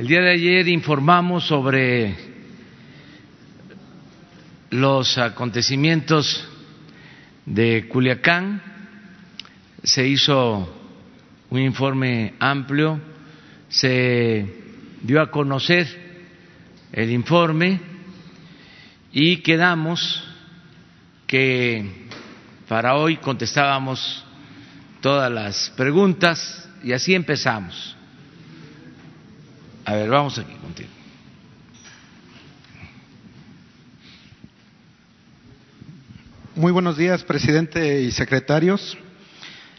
[0.00, 2.16] El día de ayer informamos sobre
[4.70, 6.48] los acontecimientos
[7.44, 8.62] de Culiacán.
[9.82, 10.74] Se hizo
[11.50, 12.98] un informe amplio,
[13.68, 14.46] se
[15.02, 15.86] dio a conocer
[16.92, 17.78] el informe
[19.12, 20.24] y quedamos
[21.26, 22.06] que
[22.66, 24.24] para hoy contestábamos
[25.02, 27.99] todas las preguntas y así empezamos.
[29.90, 30.88] A ver, vamos aquí contigo.
[36.54, 38.96] Muy buenos días, presidente y secretarios.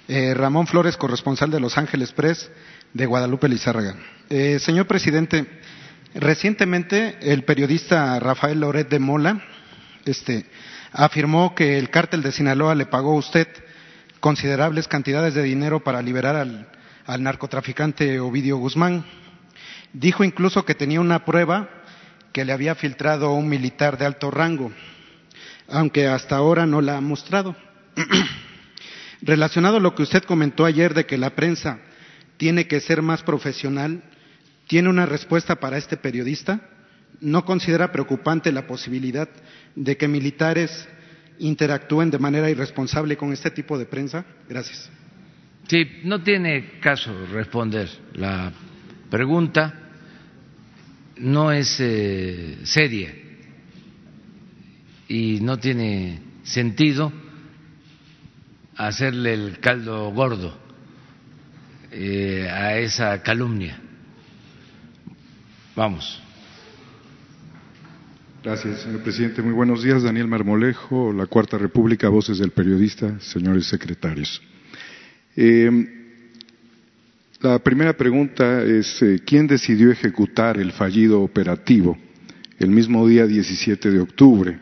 [0.10, 2.52] Eh, Ramón Flores, corresponsal de Los Ángeles Press
[2.94, 3.96] de Guadalupe Lizárraga.
[4.30, 5.48] Eh, señor presidente,
[6.14, 9.42] recientemente el periodista Rafael Loret de Mola
[10.04, 10.46] este,
[10.92, 13.48] afirmó que el cártel de Sinaloa le pagó a usted
[14.20, 16.70] considerables cantidades de dinero para liberar al,
[17.06, 19.06] al narcotraficante Ovidio Guzmán.
[19.94, 21.70] Dijo incluso que tenía una prueba
[22.32, 24.72] que le había filtrado un militar de alto rango,
[25.68, 27.56] aunque hasta ahora no la ha mostrado.
[29.22, 31.80] Relacionado a lo que usted comentó ayer de que la prensa
[32.38, 34.02] tiene que ser más profesional,
[34.68, 36.62] ¿tiene una respuesta para este periodista?
[37.20, 39.30] ¿No considera preocupante la posibilidad
[39.76, 40.88] de que militares
[41.38, 44.26] interactúen de manera irresponsable con este tipo de prensa?
[44.50, 44.90] Gracias.
[45.68, 48.52] Sí, no tiene caso responder la
[49.10, 49.81] pregunta,
[51.18, 53.14] no es eh, seria
[55.08, 57.12] y no tiene sentido
[58.76, 60.58] hacerle el caldo gordo
[61.92, 63.80] eh, a esa calumnia.
[65.76, 66.22] Vamos.
[68.44, 69.42] Gracias, señor presidente.
[69.42, 70.02] Muy buenos días.
[70.02, 74.42] Daniel Marmolejo, La Cuarta República, Voces del Periodista, señores secretarios.
[75.36, 76.01] Eh,
[77.42, 81.98] la primera pregunta es, eh, ¿quién decidió ejecutar el fallido operativo
[82.60, 84.60] el mismo día 17 de octubre,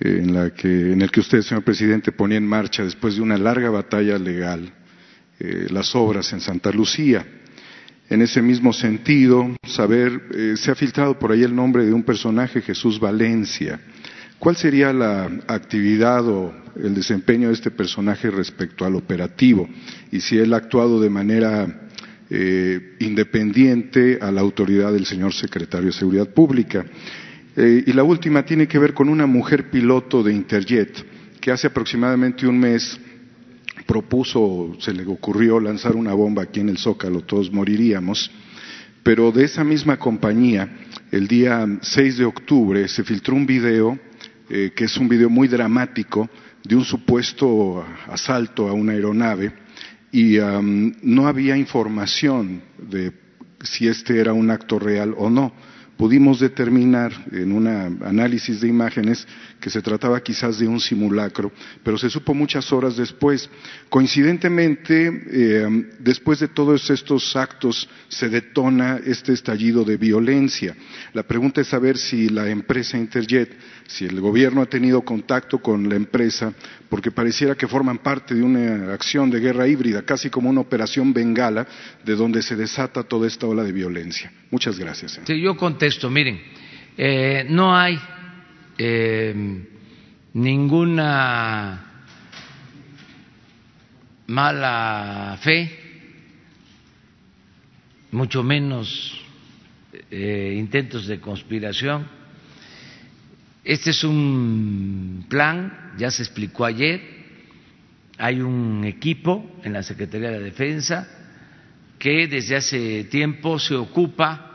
[0.00, 3.38] eh, en, la que, el que usted, señor presidente, ponía en marcha, después de una
[3.38, 4.74] larga batalla legal,
[5.40, 7.26] eh, las obras en Santa Lucía?
[8.10, 12.60] En ese mismo sentido, saber, se ha filtrado por ahí el nombre de un personaje,
[12.60, 13.80] Jesús Valencia.
[14.38, 19.68] ¿Cuál sería la actividad o el desempeño de este personaje respecto al operativo?
[20.12, 21.85] Y si él ha actuado de manera
[22.28, 26.84] eh, independiente a la autoridad del señor secretario de Seguridad Pública.
[27.56, 31.06] Eh, y la última tiene que ver con una mujer piloto de Interjet
[31.40, 32.98] que hace aproximadamente un mes
[33.86, 38.30] propuso, se le ocurrió lanzar una bomba aquí en el Zócalo, todos moriríamos,
[39.02, 40.68] pero de esa misma compañía,
[41.12, 43.96] el día 6 de octubre, se filtró un video,
[44.50, 46.28] eh, que es un video muy dramático,
[46.64, 49.52] de un supuesto asalto a una aeronave,
[50.16, 50.38] y
[51.02, 53.12] no había información de
[53.62, 55.52] si este era un acto real o no.
[55.98, 59.28] Pudimos determinar en un análisis de imágenes
[59.60, 61.50] que se trataba quizás de un simulacro,
[61.82, 63.48] pero se supo muchas horas después.
[63.88, 70.76] Coincidentemente, eh, después de todos estos actos se detona este estallido de violencia.
[71.12, 73.56] La pregunta es saber si la empresa Interjet,
[73.86, 76.52] si el gobierno ha tenido contacto con la empresa,
[76.88, 81.12] porque pareciera que forman parte de una acción de guerra híbrida, casi como una operación
[81.12, 81.66] bengala,
[82.04, 84.32] de donde se desata toda esta ola de violencia.
[84.50, 85.20] Muchas gracias.
[85.26, 86.40] Sí, yo contesto, miren,
[86.96, 87.98] eh, no hay
[88.78, 89.34] eh,
[90.34, 91.84] ninguna
[94.26, 95.70] mala fe,
[98.10, 99.20] mucho menos
[100.10, 102.06] eh, intentos de conspiración.
[103.64, 107.00] Este es un plan, ya se explicó ayer,
[108.18, 111.08] hay un equipo en la Secretaría de Defensa
[111.98, 114.52] que desde hace tiempo se ocupa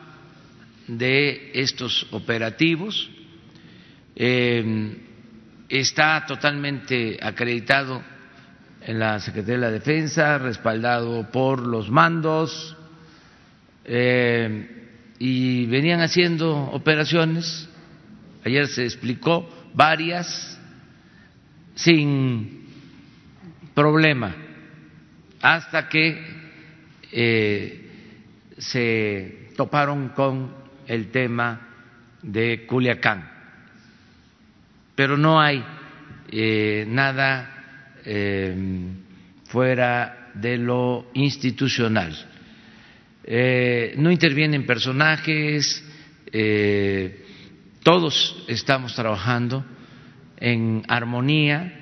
[0.88, 3.10] de estos operativos
[4.16, 4.98] eh,
[5.70, 8.02] está totalmente acreditado
[8.82, 12.76] en la Secretaría de la Defensa, respaldado por los mandos,
[13.86, 14.90] eh,
[15.20, 17.70] y venían haciendo operaciones,
[18.44, 20.60] ayer se explicó, varias,
[21.76, 22.66] sin
[23.74, 24.36] problema,
[25.42, 26.22] hasta que
[27.12, 27.90] eh,
[28.58, 30.54] se toparon con
[30.88, 31.70] el tema
[32.22, 33.31] de Culiacán
[35.02, 35.64] pero no hay
[36.30, 38.56] eh, nada eh,
[39.46, 42.16] fuera de lo institucional.
[43.24, 45.84] Eh, no intervienen personajes,
[47.82, 49.66] todos estamos trabajando
[50.38, 51.80] en armonía.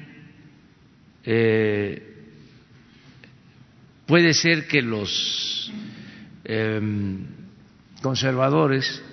[4.07, 5.73] puede ser que los
[8.01, 9.03] conservadores,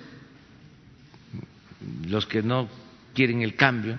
[2.07, 2.86] los que no
[3.17, 3.97] quieren el cambio,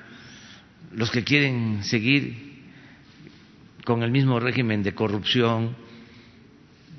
[0.95, 2.37] los que quieren seguir
[3.85, 5.75] con el mismo régimen de corrupción,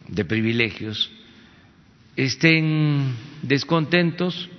[0.09, 1.09] de privilegios,
[2.17, 4.49] estén descontentos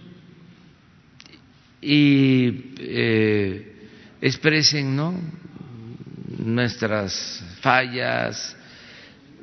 [1.82, 3.88] y eh,
[4.22, 5.20] expresen ¿no?
[6.38, 8.56] nuestras fallas,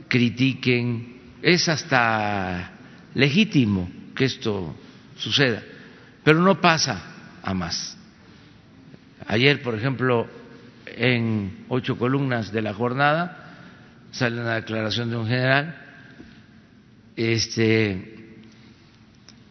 [0.07, 1.17] critiquen.
[1.43, 2.71] Es hasta
[3.13, 4.75] legítimo que esto
[5.17, 5.61] suceda,
[6.23, 7.96] pero no pasa a más.
[9.27, 10.27] Ayer, por ejemplo,
[10.85, 13.44] en ocho columnas de la jornada
[14.12, 15.75] sale una declaración de un general
[17.18, 18.38] este,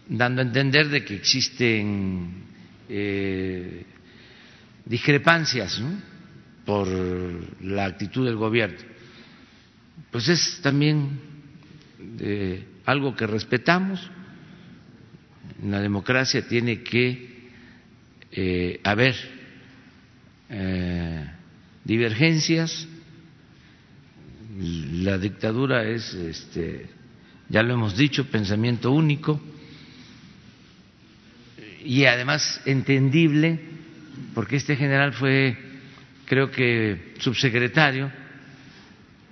[0.08, 2.44] dando a entender de que existen
[2.88, 3.84] eh,
[4.84, 5.82] discrepancias
[6.64, 6.88] por
[7.62, 8.78] la actitud del gobierno.
[10.10, 11.20] Pues es también
[12.20, 14.10] eh, algo que respetamos.
[15.62, 17.50] En la democracia tiene que
[18.32, 19.35] eh, haber
[21.84, 22.86] divergencias.
[24.58, 26.86] La dictadura es, este,
[27.48, 29.40] ya lo hemos dicho, pensamiento único
[31.84, 33.60] y además entendible,
[34.34, 35.56] porque este general fue,
[36.24, 38.10] creo que, subsecretario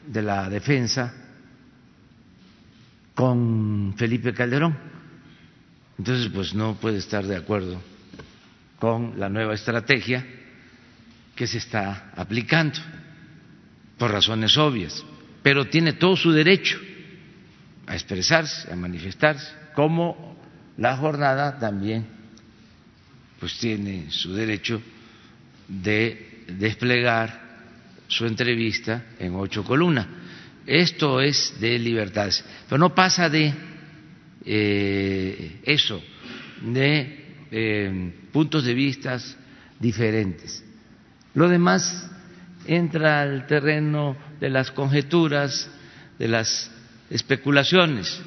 [0.06, 1.12] de la Defensa
[3.14, 4.76] con Felipe Calderón.
[5.98, 7.80] Entonces, pues no puede estar de acuerdo
[8.78, 10.24] con la nueva estrategia
[11.34, 12.78] que se está aplicando,
[13.98, 15.04] por razones obvias,
[15.42, 16.78] pero tiene todo su derecho
[17.86, 20.36] a expresarse, a manifestarse, como
[20.76, 22.06] la jornada también
[23.38, 24.80] pues tiene su derecho
[25.68, 27.42] de desplegar
[28.08, 30.06] su entrevista en ocho columnas.
[30.66, 33.52] Esto es de libertades, pero no pasa de
[34.46, 36.02] eh, eso,
[36.62, 39.18] de eh, puntos de vista
[39.78, 40.63] diferentes.
[41.34, 42.10] Lo demás
[42.66, 45.70] entra al terreno de las conjeturas,
[46.18, 46.70] de las
[47.10, 48.20] especulaciones.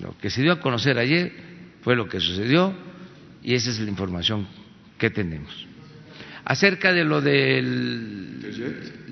[0.00, 1.32] Lo que se dio a conocer ayer
[1.82, 2.74] fue lo que sucedió
[3.42, 4.46] y esa es la información
[4.98, 5.66] que tenemos.
[6.44, 8.40] Acerca de lo del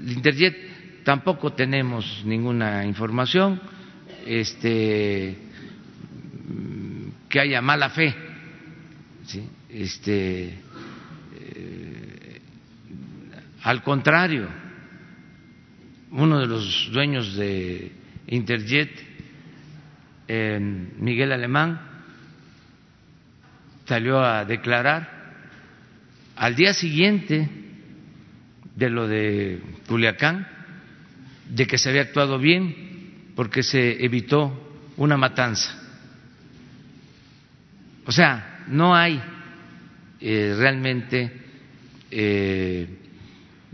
[0.08, 3.60] Interjet, tampoco tenemos ninguna información
[4.26, 5.37] este,
[7.28, 8.14] que haya mala fe.
[9.69, 10.58] Este,
[11.38, 12.40] eh,
[13.66, 14.46] al contrario,
[16.12, 17.90] uno de los dueños de
[18.28, 18.90] Interjet,
[21.00, 21.80] Miguel Alemán,
[23.84, 25.34] salió a declarar
[26.36, 27.50] al día siguiente
[28.76, 30.46] de lo de Culiacán,
[31.50, 35.76] de que se había actuado bien porque se evitó una matanza.
[38.04, 39.20] O sea, no hay
[40.20, 41.32] eh, realmente
[42.12, 43.06] eh,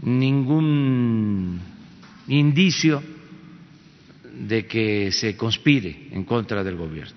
[0.02, 1.60] ningún
[2.28, 3.02] indicio
[4.32, 7.16] de que se conspire en contra del gobierno.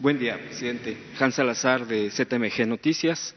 [0.00, 0.98] Buen día, presidente.
[1.18, 3.34] Hans Salazar de ZMG Noticias,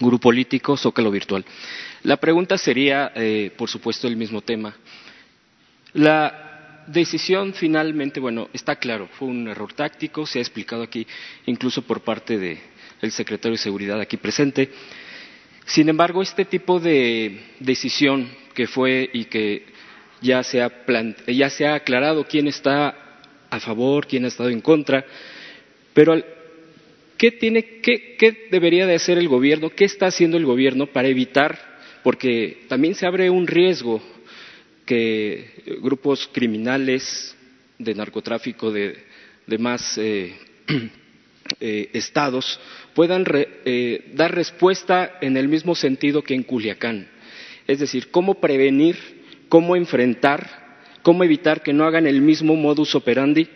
[0.00, 1.44] Grupo Político Zócalo Virtual.
[2.02, 4.74] La pregunta sería, eh, por supuesto, el mismo tema.
[5.92, 6.51] La
[6.86, 11.06] decisión finalmente, bueno, está claro, fue un error táctico, se ha explicado aquí
[11.46, 12.58] incluso por parte de,
[13.00, 14.70] el secretario de Seguridad aquí presente.
[15.66, 19.66] Sin embargo, este tipo de decisión que fue y que
[20.20, 20.70] ya se ha,
[21.26, 22.96] ya se ha aclarado quién está
[23.50, 25.04] a favor, quién ha estado en contra,
[25.92, 26.14] pero
[27.18, 29.70] ¿qué, tiene, qué, qué debería de hacer el gobierno?
[29.70, 31.58] ¿Qué está haciendo el gobierno para evitar?
[32.02, 34.02] Porque también se abre un riesgo
[34.92, 37.34] que grupos criminales
[37.78, 38.98] de narcotráfico de,
[39.46, 40.36] de más eh,
[41.60, 42.60] eh, estados
[42.94, 47.08] puedan eh, dar respuesta en el mismo sentido que en Culiacán.
[47.66, 48.98] Es decir, cómo prevenir,
[49.48, 53.48] cómo enfrentar, cómo evitar que no hagan el mismo modus operandi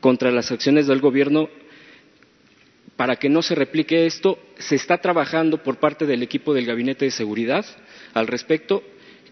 [0.00, 1.48] contra las acciones del gobierno
[2.96, 4.38] para que no se replique esto.
[4.58, 7.64] Se está trabajando por parte del equipo del Gabinete de Seguridad
[8.12, 8.82] al respecto.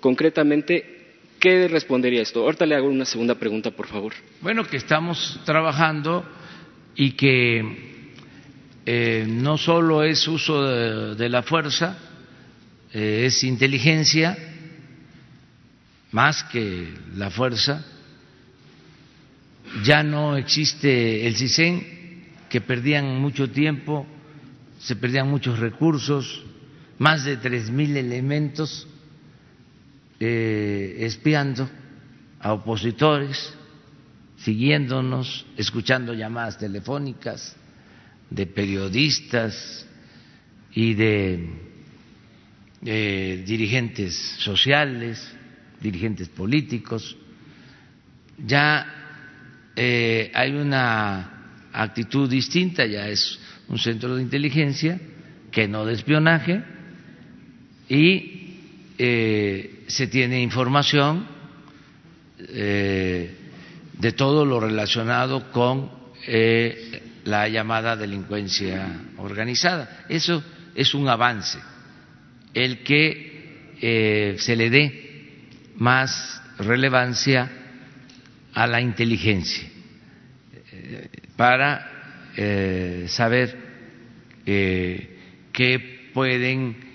[0.00, 1.00] Concretamente,
[1.40, 2.42] ¿qué respondería esto?
[2.42, 4.12] Ahorita le hago una segunda pregunta, por favor.
[4.40, 6.25] Bueno, que estamos trabajando
[6.94, 8.04] y que
[8.87, 10.62] eh, no solo es uso
[11.14, 11.99] de, la fuerza,
[12.92, 14.37] eh, es inteligencia,
[16.12, 17.85] más que la fuerza.
[19.82, 24.06] Ya no existe el CISEN, que perdían mucho tiempo,
[24.78, 26.44] se perdían muchos recursos,
[26.99, 28.87] más de tres mil elementos
[30.23, 31.67] eh, espiando
[32.39, 33.55] a opositores,
[34.37, 37.57] siguiéndonos, escuchando llamadas telefónicas
[38.29, 39.87] de periodistas
[40.75, 41.49] y de
[42.85, 45.27] eh, dirigentes sociales,
[45.81, 47.17] dirigentes políticos.
[48.47, 48.87] Ya
[49.75, 55.00] eh, hay una actitud distinta, ya es un centro de inteligencia
[55.50, 56.62] que no de espionaje
[57.89, 58.37] y
[59.90, 61.26] se tiene información
[62.38, 63.35] eh,
[63.99, 65.90] de todo lo relacionado con
[66.26, 68.87] eh, la llamada delincuencia
[69.18, 70.04] organizada.
[70.09, 70.42] Eso
[70.75, 71.59] es un avance,
[72.54, 73.28] el que
[74.38, 77.50] se le dé más relevancia
[78.52, 79.66] a la inteligencia
[81.37, 81.88] para
[83.06, 83.56] saber
[84.44, 86.89] qué pueden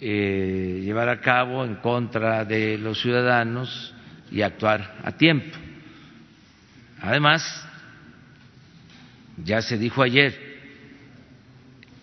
[0.00, 3.92] eh, llevar a cabo en contra de los ciudadanos
[4.30, 5.56] y actuar a tiempo.
[7.00, 7.66] Además,
[9.44, 10.38] ya se dijo ayer,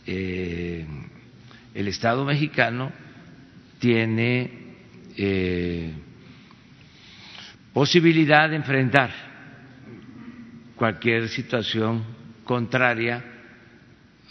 [0.05, 0.85] eh,
[1.73, 2.91] el Estado mexicano
[3.79, 4.75] tiene
[5.17, 5.93] eh,
[7.73, 9.11] posibilidad de enfrentar
[10.75, 12.03] cualquier situación
[12.43, 13.23] contraria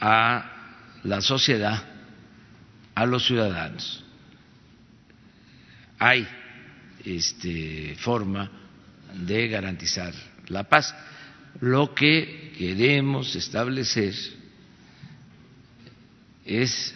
[0.00, 0.50] a
[1.02, 1.93] la sociedad
[2.94, 4.04] a los ciudadanos.
[5.98, 6.26] Hay
[7.04, 8.50] este, forma
[9.14, 10.12] de garantizar
[10.48, 10.94] la paz.
[11.60, 14.14] Lo que queremos establecer
[16.44, 16.94] es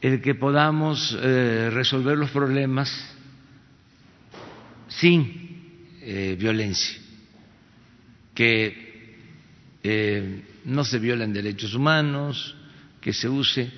[0.00, 2.92] el que podamos eh, resolver los problemas
[4.88, 6.98] sin eh, violencia,
[8.34, 9.16] que
[9.82, 12.56] eh, no se violen derechos humanos,
[13.00, 13.70] que se use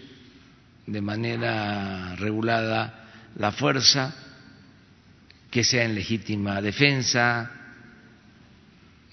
[0.90, 3.04] de manera regulada
[3.36, 4.12] la fuerza,
[5.48, 7.48] que sea en legítima defensa,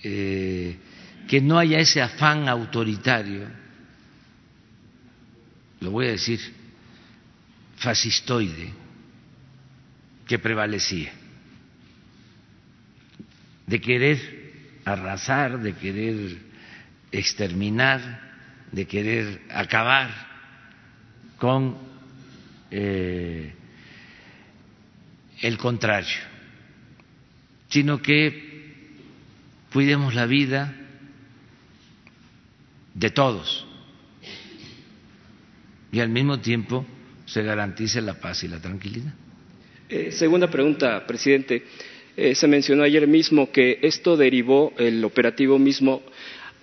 [0.04, 0.76] eh,
[1.28, 3.48] que no haya ese afán autoritario,
[5.82, 6.40] lo voy a decir,
[7.76, 8.74] fascistoide,
[10.26, 11.12] que prevalecía,
[13.68, 16.38] de querer arrasar, de querer
[17.12, 20.27] exterminar, de querer acabar
[21.38, 21.78] con
[22.72, 23.54] eh,
[25.42, 26.18] el contrario,
[27.70, 28.44] sino que
[29.72, 30.74] cuidemos la vida
[32.94, 33.66] de todos
[35.92, 36.86] y al mismo tiempo
[37.26, 39.14] se garantice la paz y la tranquilidad.
[39.90, 41.64] Eh, segunda pregunta, presidente.
[42.16, 46.02] Eh, se mencionó ayer mismo que esto derivó, el operativo mismo,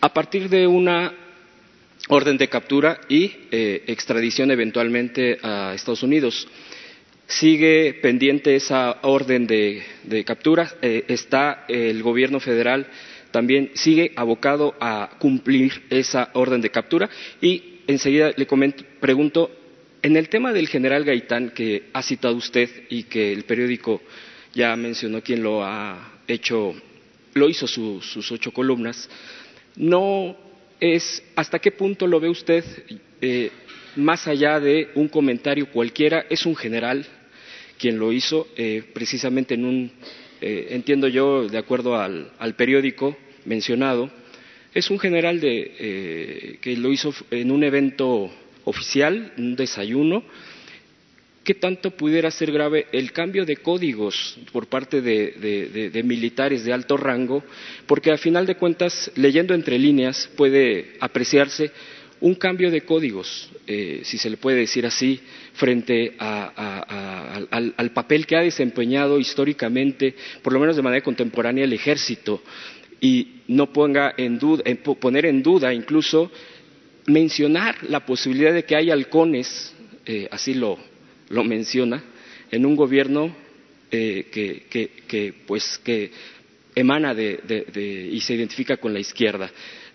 [0.01, 1.13] a partir de una
[2.09, 6.47] orden de captura y eh, extradición eventualmente a Estados Unidos.
[7.27, 9.83] Sigue pendiente esa orden de,
[10.27, 10.75] captura.
[10.83, 12.87] Eh, está el gobierno federal
[13.35, 17.11] también sigue abocado a cumplir esa orden de captura.
[17.41, 18.47] Y enseguida le
[19.01, 19.51] pregunto,
[20.03, 24.01] en el tema del general Gaitán que ha citado usted y que el periódico
[24.53, 26.77] ya mencionó quien lo ha hecho,
[27.33, 29.11] lo hizo sus ocho columnas,
[29.75, 30.37] no
[30.81, 32.65] es hasta qué punto lo ve usted
[33.21, 33.51] eh,
[33.97, 37.07] más allá de un comentario cualquiera, es un general
[37.79, 39.93] quien lo hizo eh, precisamente en un,
[40.41, 44.11] eh, entiendo yo, de acuerdo al, periódico mencionado,
[44.75, 48.31] es un general de, que lo hizo en un evento
[48.65, 50.25] oficial, un desayuno,
[51.45, 56.97] ¿qué tanto pudiera ser grave el cambio de códigos por parte de, militares de alto
[56.97, 57.45] rango?
[57.87, 61.71] Porque a final de cuentas, leyendo entre líneas, puede apreciarse
[62.21, 65.21] un cambio de códigos, eh, si se le puede decir así,
[65.53, 72.43] frente al, papel que ha desempeñado históricamente, por lo menos de manera contemporánea, el ejército,
[73.01, 74.65] y no ponga en duda,
[74.99, 76.31] poner en duda incluso
[77.07, 79.75] mencionar la posibilidad de que haya halcones,
[80.07, 80.79] eh, así lo,
[81.29, 82.03] lo menciona,
[82.51, 83.35] en un gobierno
[83.91, 86.11] eh, que, pues, que
[86.75, 89.51] emana de, y se identifica con la izquierda.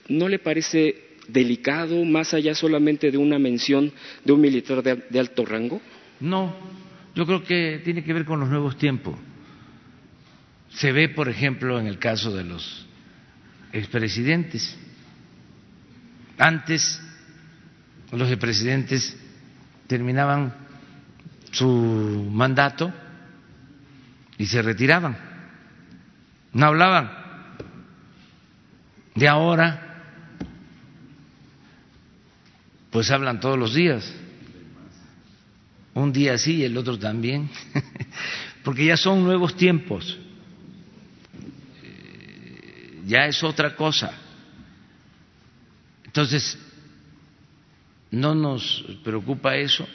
[0.07, 3.91] ¿No le parece delicado, más allá solamente de una mención
[4.23, 5.81] de un militar de, alto rango?
[6.19, 6.55] No,
[7.15, 9.15] yo creo que tiene que ver con los nuevos tiempos.
[10.69, 12.85] Se ve, por ejemplo, en el caso de los
[13.73, 14.77] expresidentes.
[16.37, 17.01] Antes
[18.11, 19.17] los expresidentes
[19.87, 20.68] terminaban
[21.51, 22.93] su mandato
[24.37, 25.17] y se retiraban.
[26.53, 27.11] No hablaban.
[29.15, 29.89] De ahora,
[32.89, 34.11] pues hablan todos los días.
[35.93, 37.49] un día sí y el otro también,
[38.63, 40.17] porque ya son nuevos tiempos,
[43.05, 44.13] ya es otra cosa.
[46.05, 46.57] Entonces,
[48.11, 49.87] no nos preocupa eso,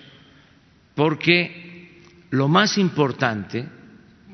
[0.94, 3.68] porque lo más importante,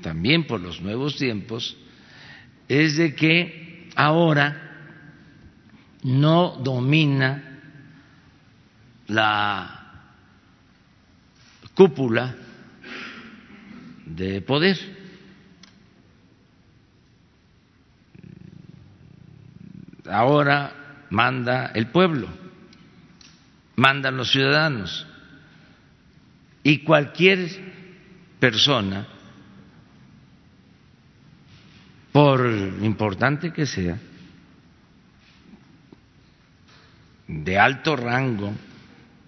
[0.02, 1.76] también por los nuevos tiempos,
[2.68, 4.68] es de que ahora
[6.02, 7.60] no domina
[9.08, 9.76] la
[11.74, 12.34] cúpula
[14.06, 14.78] de poder.
[20.06, 22.28] Ahora manda el pueblo,
[23.76, 25.06] mandan los ciudadanos
[26.62, 27.48] y cualquier
[28.38, 29.06] persona,
[32.12, 32.46] por
[32.82, 33.98] importante que sea,
[37.26, 38.52] de alto rango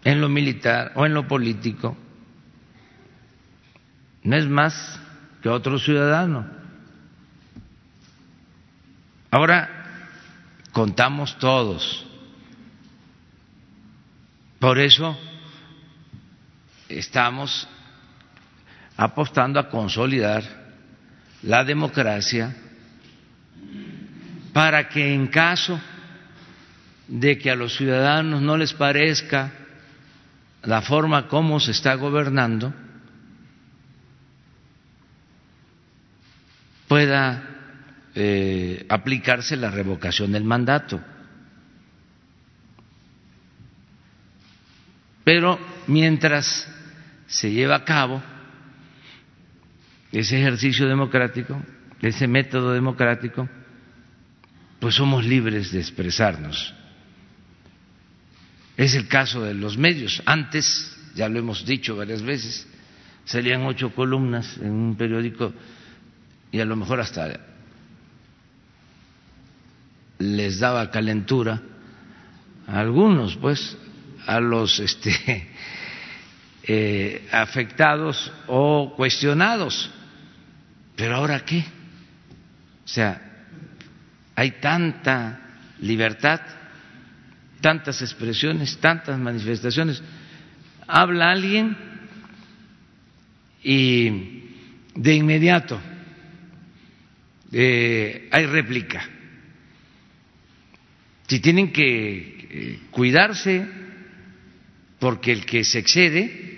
[0.05, 1.97] en lo militar o en lo político,
[4.25, 5.01] no es más
[5.41, 6.47] que otro ciudadano.
[9.31, 9.69] Ahora
[10.73, 12.07] contamos todos.
[14.59, 15.19] Por eso
[16.99, 17.69] estamos
[18.97, 20.43] apostando a consolidar
[21.43, 22.55] la democracia
[24.53, 25.81] para que en caso
[27.09, 29.53] de que a los ciudadanos no les parezca
[30.63, 32.73] la forma como se está gobernando,
[36.87, 37.43] pueda
[38.15, 41.01] eh, aplicarse la revocación del mandato.
[45.25, 46.69] Pero mientras
[47.27, 48.23] se lleva a cabo
[50.13, 51.61] ese ejercicio democrático,
[52.01, 53.49] ese método democrático,
[54.81, 56.75] pues somos libres de expresarnos.
[58.77, 60.23] Es el caso de los medios.
[60.27, 62.67] Antes, ya lo hemos dicho varias veces,
[63.25, 65.53] salían ocho columnas en un periódico
[66.51, 67.41] y a lo mejor hasta
[70.19, 71.63] les daba calentura
[72.67, 73.77] a algunos, pues,
[74.27, 75.49] a los este,
[76.65, 79.91] eh, afectados o cuestionados.
[80.97, 81.65] Pero ahora qué?
[82.85, 83.21] O sea,
[84.35, 85.41] hay tanta
[85.81, 86.41] libertad,
[87.61, 90.03] tantas expresiones, tantas manifestaciones.
[90.87, 91.77] Habla alguien
[93.63, 94.43] y
[94.95, 95.81] de inmediato
[97.53, 99.09] eh, hay réplica.
[101.27, 103.67] Si tienen que eh, cuidarse,
[104.99, 106.52] porque el que se excede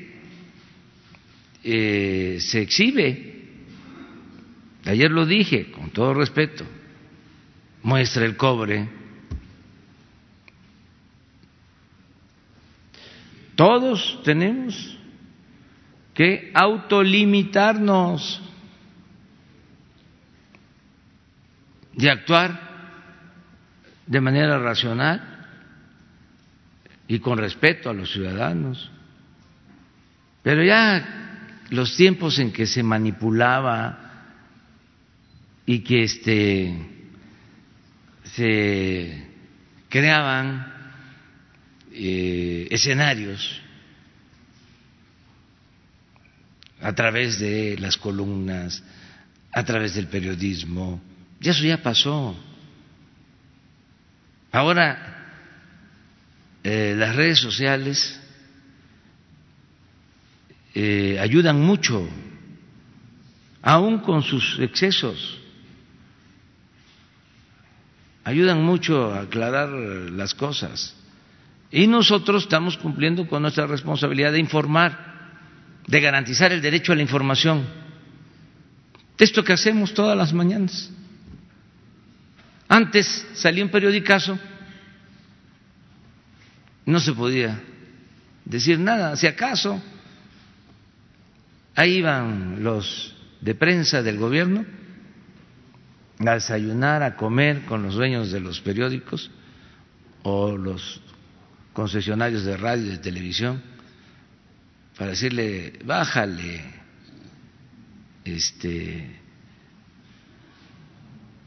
[1.65, 3.33] eh, se exhibe.
[4.85, 6.67] Ayer lo dije, con todo respeto,
[7.83, 8.87] muestra el cobre.
[13.57, 14.99] Todos tenemos
[16.13, 18.43] que autolimitarnos
[21.95, 22.61] de actuar
[24.07, 25.47] de manera racional
[27.09, 28.91] y con respeto a los ciudadanos.
[30.43, 31.24] Pero ya
[31.75, 33.99] los tiempos en que se manipulaba
[35.67, 36.75] y que este
[38.35, 39.27] se
[39.89, 40.73] creaban
[41.93, 43.61] eh, escenarios
[46.81, 48.83] a través de las columnas,
[49.53, 51.01] a través del periodismo,
[51.41, 52.37] y eso ya pasó.
[54.53, 55.15] Ahora,
[56.63, 58.21] eh, las redes sociales
[60.75, 62.09] eh, ayudan mucho,
[63.63, 65.39] aún con sus excesos,
[68.25, 70.97] ayudan mucho a aclarar las cosas.
[71.71, 74.99] Y nosotros estamos cumpliendo con nuestra responsabilidad de informar,
[75.87, 77.65] de garantizar el derecho a la información.
[79.17, 80.91] Esto que hacemos todas las mañanas.
[82.69, 84.39] Antes salía un periodicazo,
[86.87, 87.63] no se podía
[88.45, 89.81] decir nada, si acaso
[91.75, 94.65] ahí iban los de prensa del gobierno
[96.19, 99.31] a desayunar, a comer con los dueños de los periódicos
[100.23, 101.01] o los
[101.73, 103.63] concesionarios de radio y de televisión
[104.97, 106.63] para decirle, bájale,
[108.25, 109.21] este,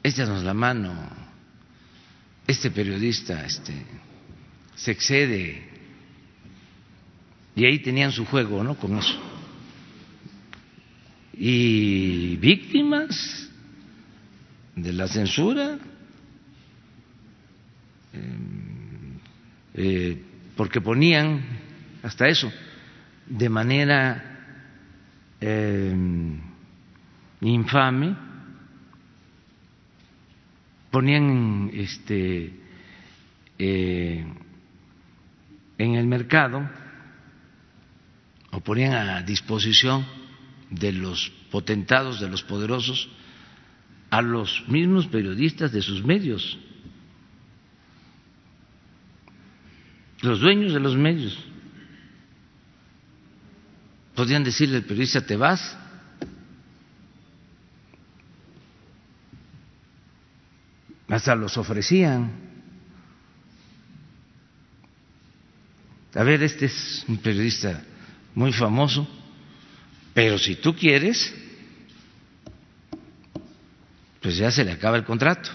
[0.03, 1.09] échanos la mano,
[2.45, 3.73] este periodista este,
[4.75, 5.65] se excede.
[7.55, 8.75] Y ahí tenían su juego, ¿no?
[8.75, 9.26] Con eso.
[11.39, 13.49] Y víctimas
[14.75, 15.77] de la censura,
[18.13, 19.19] em,
[19.75, 20.21] eh,
[20.55, 21.41] porque ponían
[22.01, 22.51] hasta eso,
[23.27, 24.23] de manera
[25.39, 25.95] eh,
[27.41, 28.15] infame,
[30.89, 32.53] ponían este,
[33.59, 34.25] eh,
[35.77, 36.67] en el mercado
[38.51, 40.26] o ponían a disposición
[40.69, 43.09] de los potentados, de los poderosos,
[44.09, 46.57] a los mismos periodistas de sus medios,
[50.21, 51.37] los dueños de los medios.
[54.15, 55.77] Podían decirle al periodista, te vas.
[61.07, 62.31] Hasta los ofrecían.
[66.15, 67.83] A ver, este es un periodista
[68.33, 69.07] muy famoso,
[70.17, 71.31] pero si tú quieres,
[74.19, 75.51] pues ya se le acaba el contrato.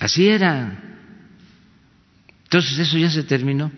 [0.00, 0.76] Así era.
[2.42, 3.70] Entonces eso ya se terminó.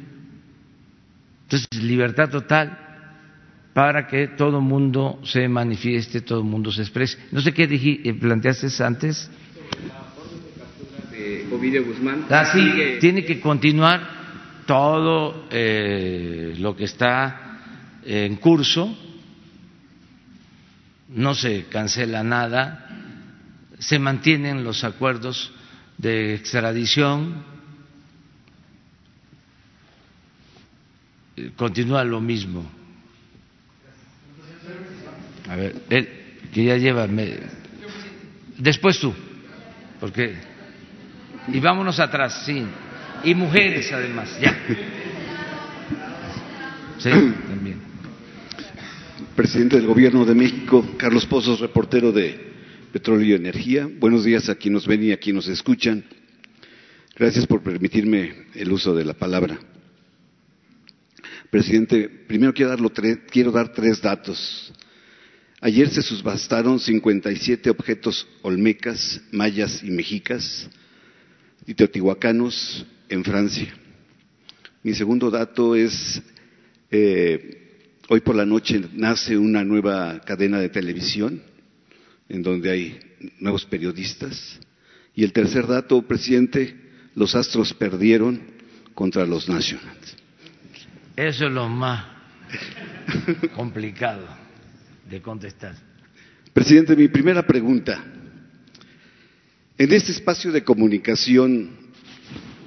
[1.42, 2.78] Entonces, libertad total
[3.74, 7.18] para que todo el mundo se manifieste, todo el mundo se exprese.
[7.32, 9.30] No sé qué eh, planteaste antes.
[11.10, 12.24] De Ovidio Guzmán.
[12.30, 14.21] Ah, sí, tiene que continuar
[14.66, 17.58] todo eh, lo que está
[18.04, 18.96] en curso,
[21.08, 22.88] no se cancela nada,
[23.78, 25.52] se mantienen los acuerdos
[25.98, 27.44] de extradición,
[31.56, 32.70] continúa lo mismo.
[35.48, 36.08] A ver, él,
[36.52, 37.08] que ya lleva.
[38.58, 39.12] Después tú,
[40.00, 40.36] porque.
[41.48, 42.64] Y vámonos atrás, sí.
[43.24, 44.58] Y mujeres, además, ya.
[46.98, 47.10] Sí,
[47.48, 47.80] también.
[49.36, 52.52] Presidente del Gobierno de México, Carlos Pozos, reportero de
[52.92, 53.88] Petróleo y Energía.
[53.98, 56.04] Buenos días a quienes nos ven y a quienes nos escuchan.
[57.16, 59.58] Gracias por permitirme el uso de la palabra.
[61.50, 64.72] Presidente, primero quiero, dar tres datos.
[65.60, 70.68] Ayer se subbastaron 57 objetos olmecas, mayas y mexicas
[71.66, 73.68] y teotihuacanos en Francia.
[74.82, 76.22] Mi segundo dato es,
[76.90, 81.42] eh, hoy por la noche nace una nueva cadena de televisión
[82.28, 83.00] en donde hay
[83.38, 84.58] nuevos periodistas.
[85.14, 86.74] Y el tercer dato, presidente,
[87.14, 88.40] los astros perdieron
[88.94, 90.16] contra los nacionales.
[91.14, 92.06] Eso es lo más
[93.54, 94.26] complicado
[95.08, 95.76] de contestar.
[96.54, 98.02] Presidente, mi primera pregunta.
[99.76, 101.81] En este espacio de comunicación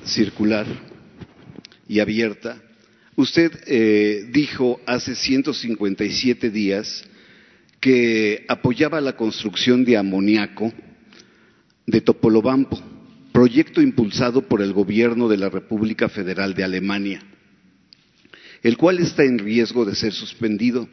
[0.06, 0.66] circular
[1.88, 2.62] y abierta,
[3.16, 7.04] usted eh, dijo hace 157 días
[7.80, 10.74] que apoyaba la construcción de amoníaco
[11.86, 12.82] de Topolobampo,
[13.32, 17.22] proyecto impulsado por el gobierno de la República Federal de Alemania
[18.66, 20.90] el cual está en riesgo de ser suspendido,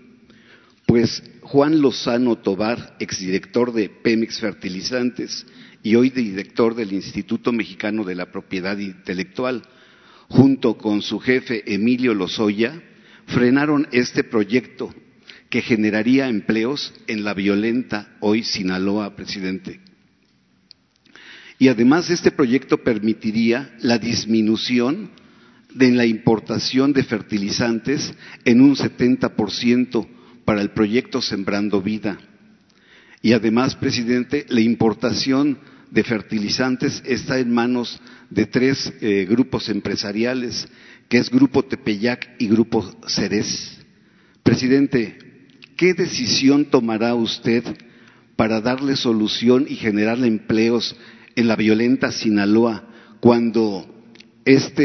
[0.84, 5.46] pues Juan Lozano Tobar, exdirector de Pemex Fertilizantes
[5.82, 9.62] y hoy director del Instituto Mexicano de la Propiedad Intelectual,
[10.28, 12.80] junto con su jefe Emilio Lozoya,
[13.26, 14.94] frenaron este proyecto
[15.50, 19.80] que generaría empleos en la violenta hoy Sinaloa, presidente.
[21.58, 25.10] Y además este proyecto permitiría la disminución
[25.74, 28.14] de la importación de fertilizantes
[28.44, 30.06] en un 70%
[30.44, 32.18] para el proyecto Sembrando Vida.
[33.20, 35.58] Y además, presidente, la importación
[35.92, 38.00] de fertilizantes está en manos
[38.30, 40.66] de tres eh, grupos empresariales,
[41.08, 43.78] que es Grupo Tepeyac y Grupo Ceres.
[44.42, 45.18] Presidente,
[45.76, 47.62] ¿qué decisión tomará usted
[48.36, 50.96] para darle solución y generar empleos
[51.36, 52.88] en la violenta Sinaloa
[53.20, 53.86] cuando
[54.44, 54.82] esta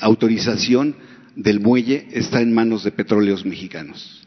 [0.00, 0.96] autorización
[1.36, 4.22] del muelle está en manos de petróleos mexicanos.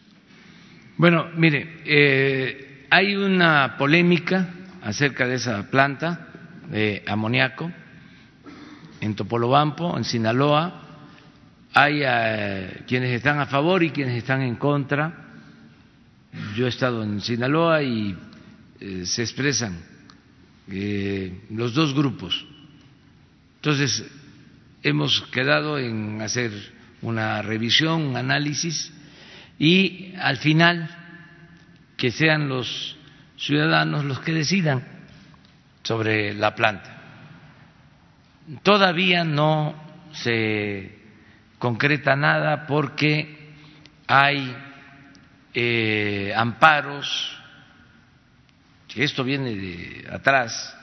[0.97, 4.53] Bueno, mire, eh, hay una polémica
[4.87, 6.29] acerca de esa planta
[6.71, 7.69] de amoníaco
[9.01, 10.81] en Topolobampo, en Sinaloa.
[11.73, 15.25] Hay eh, quienes están a favor y quienes están en contra.
[16.55, 18.17] Yo he estado en Sinaloa y
[18.79, 19.77] eh, se expresan
[21.49, 22.45] los dos grupos.
[23.55, 24.05] Entonces,
[24.83, 26.51] hemos quedado en hacer
[27.01, 28.93] una revisión, un análisis
[29.59, 30.89] y al final
[31.97, 32.96] que sean los
[33.37, 34.83] ciudadanos los que decidan
[35.83, 36.97] sobre la planta.
[38.63, 39.75] Todavía no
[40.11, 40.97] se
[41.59, 43.53] concreta nada porque
[44.07, 44.55] hay
[45.53, 47.37] eh, amparos,
[48.95, 50.75] esto viene de atrás,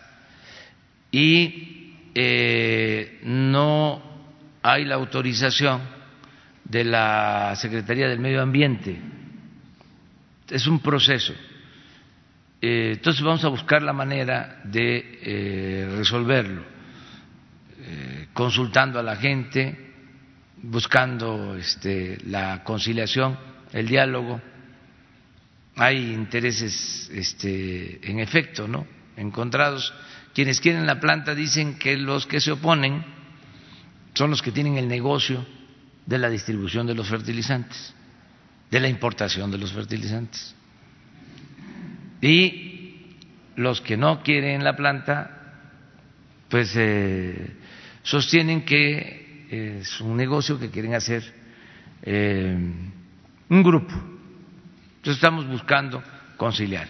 [1.11, 4.03] y eh, no
[4.63, 5.83] hay la autorización
[6.65, 8.99] de la Secretaría del Medio Ambiente.
[10.49, 11.35] Es un proceso.
[12.67, 16.63] Eh, entonces vamos a buscar la manera de eh, resolverlo,
[17.79, 19.93] eh, consultando a la gente,
[20.63, 23.39] buscando este, la conciliación,
[23.71, 24.41] el diálogo.
[25.77, 28.87] Hay intereses, este, en efecto, ¿no?
[29.19, 29.93] Encontrados.
[30.33, 33.05] Quienes quieren la planta dicen que los que se oponen
[34.15, 35.45] son los que tienen el negocio
[36.07, 37.93] de la distribución de los fertilizantes,
[38.71, 40.55] de la importación de los fertilizantes.
[42.25, 43.19] Y
[43.57, 45.31] los que no quieren la planta,
[46.49, 47.55] pues eh,
[48.03, 51.23] sostienen que es un negocio que quieren hacer
[52.03, 52.57] eh,
[53.51, 53.93] un grupo.
[53.93, 56.03] Entonces estamos buscando
[56.39, 56.89] conciliar.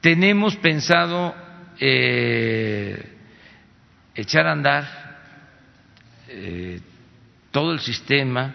[0.00, 1.32] Tenemos pensado
[1.78, 3.16] eh,
[4.16, 5.00] echar a andar
[7.52, 8.54] todo el sistema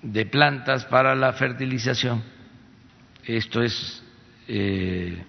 [0.00, 2.22] de plantas para la fertilización.
[3.22, 4.02] Esto es
[4.48, 5.22] eh,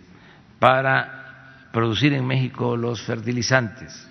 [0.59, 4.07] para producir en México los fertilizantes.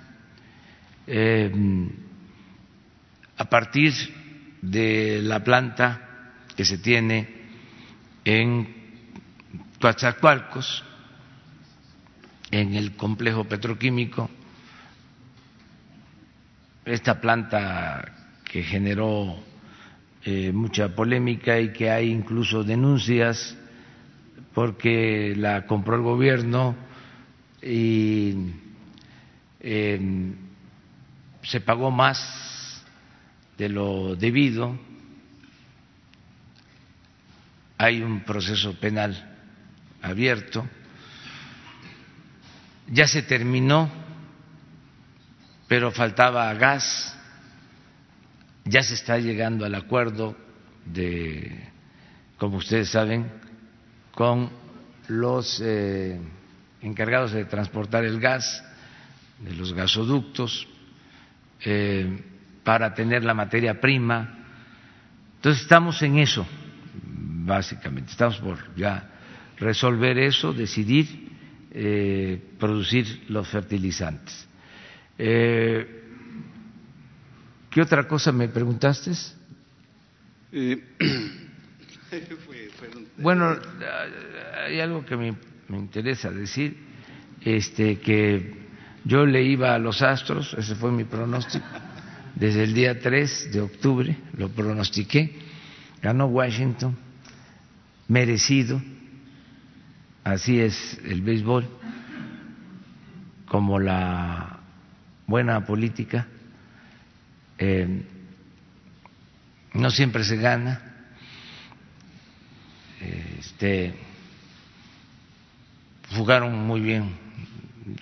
[1.07, 1.53] Eh,
[3.39, 3.93] a partir
[4.63, 7.29] de la planta que se tiene
[8.25, 8.75] en
[9.81, 10.85] Coatzacoalcos,
[12.51, 14.31] en el complejo petroquímico,
[16.85, 18.13] esta planta
[18.45, 19.37] que generó
[20.25, 23.57] eh, mucha polémica y que hay incluso denuncias
[24.57, 26.75] porque la compró el gobierno
[27.61, 28.55] y
[29.61, 30.35] em,
[31.43, 32.83] se pagó más
[33.59, 34.79] de lo debido.
[37.77, 39.37] Hay un proceso penal
[40.01, 40.67] abierto.
[42.89, 43.91] Ya se terminó,
[45.69, 47.15] pero faltaba gas.
[48.65, 50.35] Ya se está llegando al acuerdo
[50.87, 51.69] de,
[52.39, 53.45] como ustedes saben,
[54.17, 54.51] con
[55.09, 56.19] los eh,
[56.81, 58.65] encargados de transportar el gas,
[59.39, 60.67] de los gasoductos,
[61.61, 62.25] eh,
[62.65, 64.39] para tener la materia prima.
[65.37, 66.47] Entonces estamos en eso,
[67.45, 69.11] básicamente, estamos por ya
[69.59, 71.29] resolver eso, decidir
[71.71, 74.49] eh, producir los fertilizantes.
[75.19, 75.87] ¿Qué
[77.83, 79.13] otra cosa me preguntaste?
[83.19, 83.57] Bueno,
[84.65, 85.35] hay algo que me,
[85.71, 86.77] interesa decir,
[87.41, 88.67] este, que
[89.05, 91.67] yo le iba a los astros, ese fue mi pronóstico,
[92.35, 95.39] desde el día 3 de octubre lo pronostiqué,
[96.03, 96.97] ganó Washington,
[98.09, 98.81] merecido,
[100.25, 101.67] así es el béisbol,
[103.47, 104.61] como la
[105.27, 106.27] buena política,
[107.59, 108.03] eh,
[109.73, 110.96] no siempre se gana,
[113.39, 113.95] este,
[116.15, 117.17] jugaron muy bien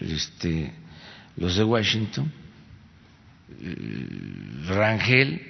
[0.01, 0.73] este,
[1.37, 2.33] los de Washington.
[4.67, 5.41] Rangel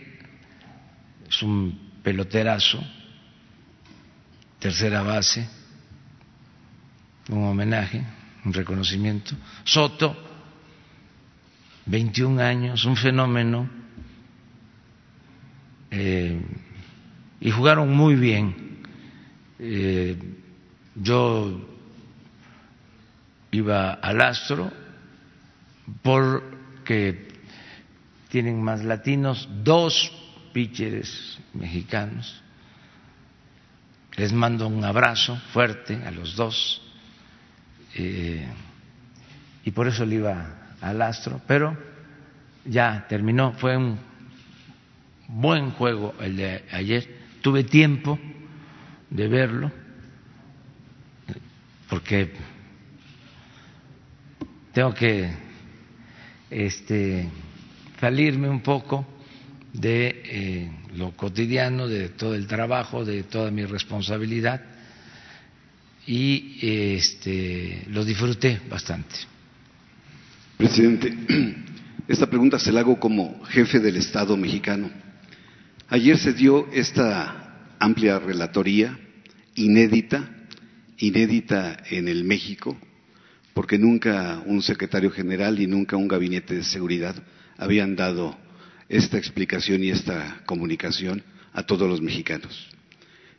[1.29, 2.83] es un peloterazo,
[4.59, 5.49] tercera base,
[7.29, 8.05] un homenaje,
[8.45, 9.35] un reconocimiento.
[9.65, 10.17] Soto,
[11.87, 13.69] 21 años, un fenómeno,
[15.91, 16.41] eh,
[17.41, 18.64] y jugaron muy bien
[19.59, 20.17] eh,
[20.95, 21.61] yo
[23.51, 24.71] iba al astro
[26.03, 27.29] porque
[28.29, 30.11] tienen más latinos, dos
[30.53, 32.43] pitchers mexicanos.
[34.17, 36.81] Les mando un abrazo fuerte a los dos.
[37.97, 38.47] Eh,
[39.65, 41.77] y por eso le iba al astro, pero
[42.65, 43.99] ya terminó, fue un
[45.29, 47.23] buen juego el de ayer.
[47.41, 48.19] Tuve tiempo
[49.15, 49.71] de verlo,
[51.89, 52.33] porque
[54.73, 55.31] tengo que
[56.51, 57.29] este,
[58.01, 59.07] salirme un poco
[59.73, 64.63] de eh, lo cotidiano, de todo el trabajo, de toda mi responsabilidad
[66.09, 66.59] y
[66.97, 69.15] este, lo disfruté bastante.
[70.57, 71.15] Presidente,
[72.09, 74.91] esta pregunta se la hago como jefe del Estado mexicano.
[75.89, 78.99] Ayer se dio esta amplia relatoría
[79.55, 80.29] inédita,
[80.99, 82.77] inédita en el México,
[83.53, 87.15] porque nunca un secretario general y nunca un gabinete de seguridad
[87.57, 88.37] habían dado
[88.89, 92.69] esta explicación y esta comunicación a todos los mexicanos.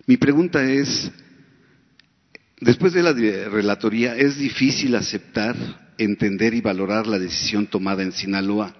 [0.08, 1.12] Mi pregunta es,
[2.60, 5.56] después de la relatoría, ¿es difícil aceptar,
[5.98, 8.76] entender y valorar la decisión tomada en Sinaloa?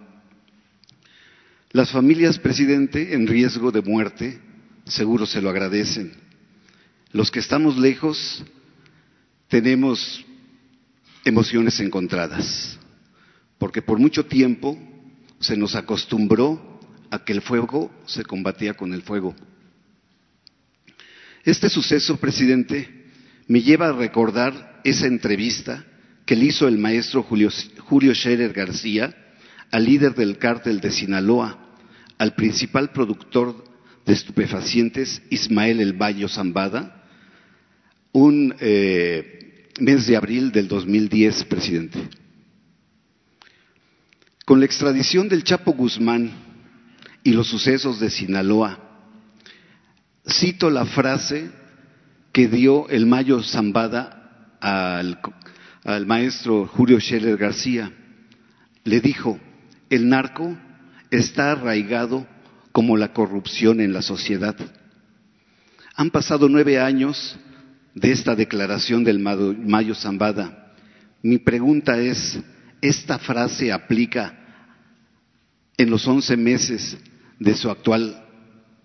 [1.72, 4.40] Las familias, presidente, en riesgo de muerte,
[4.86, 6.25] seguro se lo agradecen.
[7.16, 8.44] Los que estamos lejos
[9.48, 10.26] tenemos
[11.24, 12.78] emociones encontradas,
[13.58, 14.78] porque por mucho tiempo
[15.40, 16.78] se nos acostumbró
[17.10, 19.34] a que el fuego se combatía con el fuego.
[21.46, 23.06] Este suceso, presidente,
[23.48, 25.86] me lleva a recordar esa entrevista
[26.26, 27.50] que le hizo el maestro Julio,
[28.14, 29.16] Scherer García
[29.72, 31.78] al líder del cártel de Sinaloa,
[32.18, 33.64] al principal productor
[34.06, 37.04] de estupefacientes, Ismael El Bayo Zambada,
[38.16, 42.00] un eh, mes de abril del 2010, presidente.
[44.46, 46.32] Con la extradición del Chapo Guzmán
[47.24, 48.80] y los sucesos de Sinaloa,
[50.26, 51.52] cito la frase
[52.32, 55.20] que dio el Mayo Zambada al,
[55.84, 57.92] al maestro Julio Scheller García.
[58.86, 59.42] Le dijo,
[59.90, 60.58] el narco
[61.12, 62.26] está arraigado
[62.72, 64.56] como la corrupción en la sociedad.
[65.96, 67.38] Han pasado nueve años
[67.96, 70.74] de esta declaración del Mayo Zambada.
[71.24, 72.40] Mi pregunta es,
[72.82, 74.38] ¿esta frase aplica
[75.78, 76.98] en los once meses
[77.40, 78.24] de su actual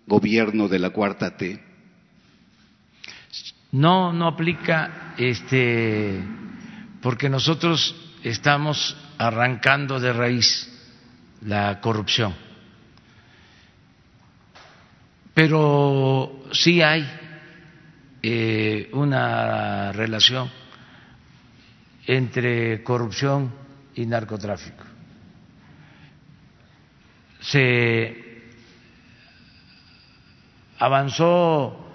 [0.07, 1.63] gobierno de la cuarta T?
[3.73, 6.21] No, no aplica, este,
[7.03, 10.69] porque nosotros estamos arrancando de raíz
[11.45, 12.35] la corrupción.
[15.35, 17.20] Pero sí hay
[18.23, 20.51] eh, una relación
[22.07, 23.53] entre corrupción
[23.95, 24.85] y narcotráfico.
[27.41, 28.43] Se
[30.79, 31.89] avanzó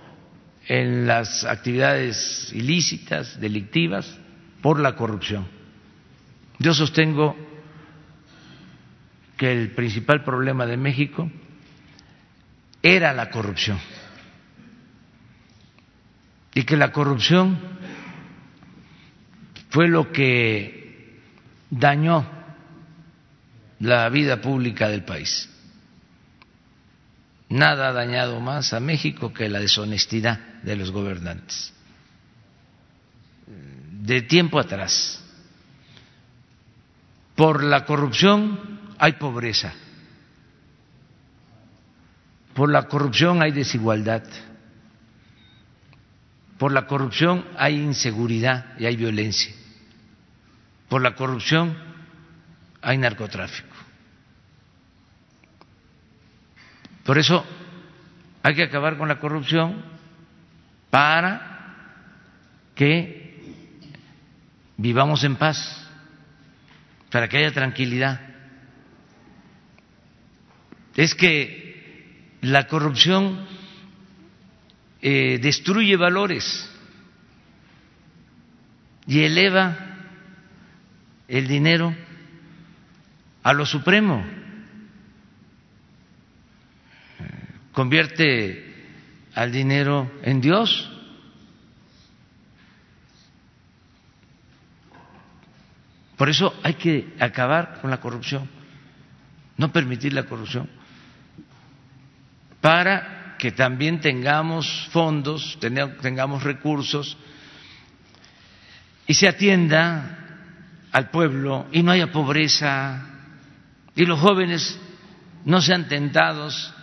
[0.67, 4.17] en las actividades ilícitas, delictivas,
[4.61, 5.47] por la corrupción.
[6.57, 7.35] Yo sostengo
[9.37, 11.29] que el principal problema de México
[12.81, 13.79] era la corrupción
[16.55, 17.59] y que la corrupción
[19.69, 21.19] fue lo que
[21.69, 22.25] dañó
[23.81, 25.49] la vida pública del país.
[27.49, 31.73] Nada ha dañado más a México que la deshonestidad de los gobernantes.
[34.01, 35.21] De tiempo atrás,
[37.35, 39.73] por la corrupción hay pobreza,
[42.53, 44.23] por la corrupción hay desigualdad,
[46.57, 49.53] por la corrupción hay inseguridad y hay violencia,
[50.89, 51.77] por la corrupción
[52.81, 53.75] hay narcotráfico.
[57.03, 57.45] Por eso
[58.41, 59.83] hay que acabar con la corrupción
[60.89, 61.75] para
[62.73, 63.43] que
[64.77, 65.87] vivamos en paz,
[67.11, 68.35] para que haya tranquilidad
[70.95, 73.45] es que la corrupción
[75.07, 76.67] eh, destruye valores
[79.05, 79.77] y eleva
[81.27, 81.95] el dinero
[83.43, 84.25] a lo supremo,
[87.71, 88.97] convierte
[89.35, 90.91] al dinero en Dios.
[96.17, 98.49] Por eso hay que acabar con la corrupción,
[99.55, 100.67] no permitir la corrupción
[102.59, 105.57] para que también tengamos fondos,
[106.01, 107.17] tengamos recursos
[109.07, 110.47] y se atienda
[110.91, 113.05] al pueblo y no haya pobreza
[113.95, 114.79] y los jóvenes
[115.45, 116.73] no sean tentados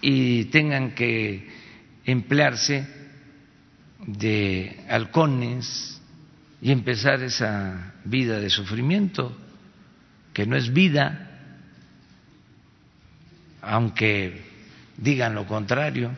[0.00, 1.48] y tengan que
[2.04, 2.86] emplearse
[4.06, 6.00] de halcones
[6.60, 9.36] y empezar esa vida de sufrimiento
[10.32, 11.30] que no es vida,
[13.62, 14.44] aunque
[14.96, 16.10] digan lo contrario.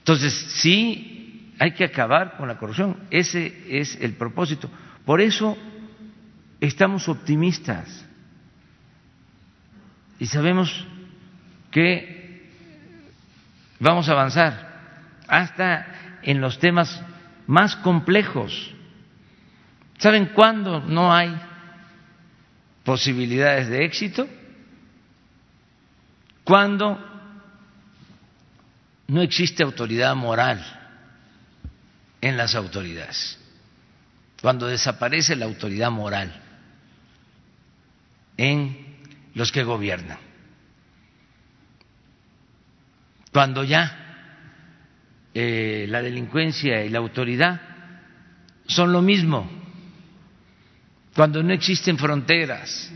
[0.00, 2.96] Entonces, sí, hay que acabar con la corrupción.
[3.10, 4.70] Ese es el propósito.
[5.04, 5.56] Por eso
[6.60, 8.04] estamos optimistas
[10.18, 10.86] y sabemos
[11.70, 12.48] que
[13.78, 14.68] vamos a avanzar
[15.28, 15.86] hasta
[16.22, 17.02] en los temas
[17.46, 18.74] más complejos.
[19.98, 21.34] ¿Saben cuándo no hay
[22.84, 24.28] posibilidades de éxito?
[26.48, 26.98] Cuando
[29.08, 30.64] no existe autoridad moral
[32.22, 33.38] en las autoridades,
[34.40, 36.32] cuando desaparece la autoridad moral
[38.38, 38.96] en
[39.34, 40.16] los que gobiernan,
[43.30, 44.06] cuando ya
[45.34, 47.60] eh, la delincuencia y la autoridad
[48.66, 49.50] son lo mismo,
[51.14, 52.90] cuando no existen fronteras,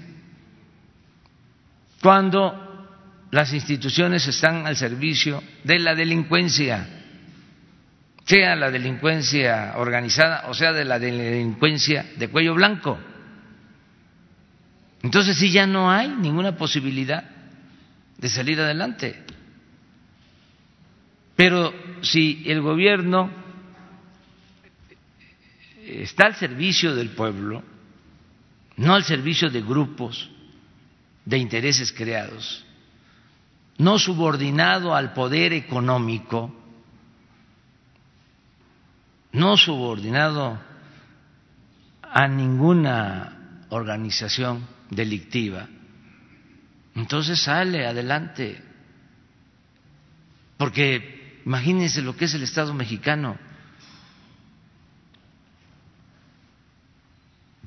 [2.01, 2.62] cuando
[3.33, 6.87] las instituciones están al servicio de la delincuencia,
[8.27, 12.99] sea la delincuencia organizada o sea de la delincuencia de cuello blanco.
[15.03, 17.25] Entonces sí ya no hay ninguna posibilidad
[18.19, 19.25] de salir adelante.
[21.35, 21.73] Pero
[22.03, 23.31] si el gobierno
[25.87, 27.65] está al servicio del pueblo,
[28.77, 30.31] no al servicio de grupos
[31.25, 32.67] de intereses creados,
[33.79, 36.55] no subordinado al poder económico,
[39.33, 40.61] no subordinado
[42.03, 45.69] a ninguna organización delictiva,
[46.95, 48.63] entonces sale adelante.
[50.57, 53.37] Porque imagínense lo que es el Estado mexicano.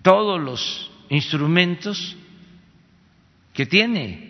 [0.01, 2.15] Todos los instrumentos
[3.53, 4.24] que tiene,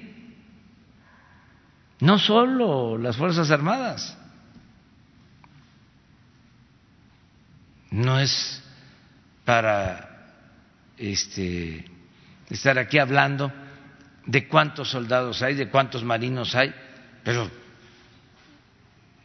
[2.06, 4.16] no solo las Fuerzas Armadas,
[7.90, 8.62] no es
[9.44, 10.36] para
[10.98, 11.84] este,
[12.48, 13.52] estar aquí hablando
[14.28, 16.72] de cuántos soldados hay, de cuántos marinos hay,
[17.24, 17.50] pero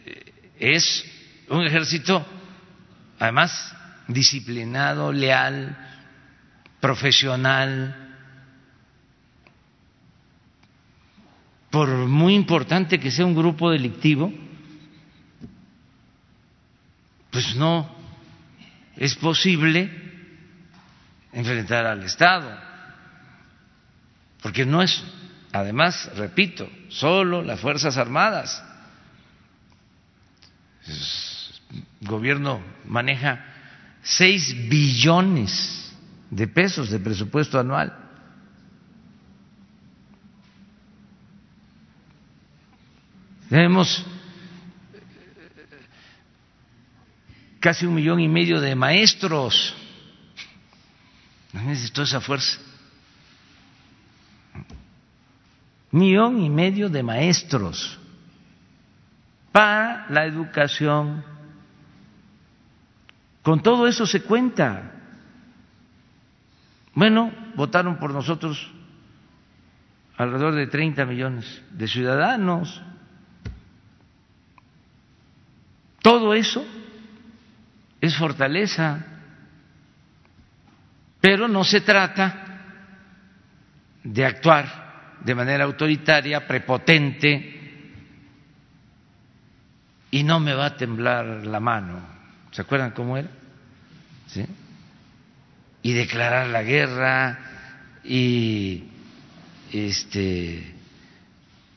[0.07, 1.05] eh, es
[1.51, 2.25] un ejército
[3.19, 3.77] además
[4.09, 5.77] disciplinado, leal,
[6.81, 8.00] profesional,
[11.71, 14.33] por muy importante que sea un grupo delictivo,
[17.31, 17.89] pues no
[18.97, 19.91] es posible
[21.33, 22.59] enfrentar al Estado,
[24.43, 25.03] porque no es,
[25.53, 28.65] además, repito, solo las Fuerzas Armadas.
[30.87, 33.45] El gobierno maneja
[34.03, 35.95] seis billones
[36.31, 38.00] de pesos de presupuesto anual.
[43.51, 44.07] Tenemos
[47.59, 49.75] casi un millón y medio de maestros.
[51.93, 52.61] Toda esa fuerza.
[55.91, 57.99] Millón y medio de maestros
[59.51, 61.25] para la educación.
[63.43, 64.93] Con todo eso se cuenta.
[66.95, 68.71] Bueno, votaron por nosotros
[70.17, 72.81] alrededor de 30 millones de ciudadanos.
[76.03, 76.65] Todo eso
[78.01, 79.05] es fortaleza,
[81.21, 82.47] pero no se trata
[84.03, 87.61] de actuar de manera autoritaria, prepotente,
[90.11, 92.01] y no me va a temblar la mano.
[92.51, 93.29] ¿Se acuerdan cómo era?
[94.27, 94.45] ¿Sí?
[95.83, 97.39] Y declarar la guerra
[98.03, 98.85] y
[99.73, 100.75] este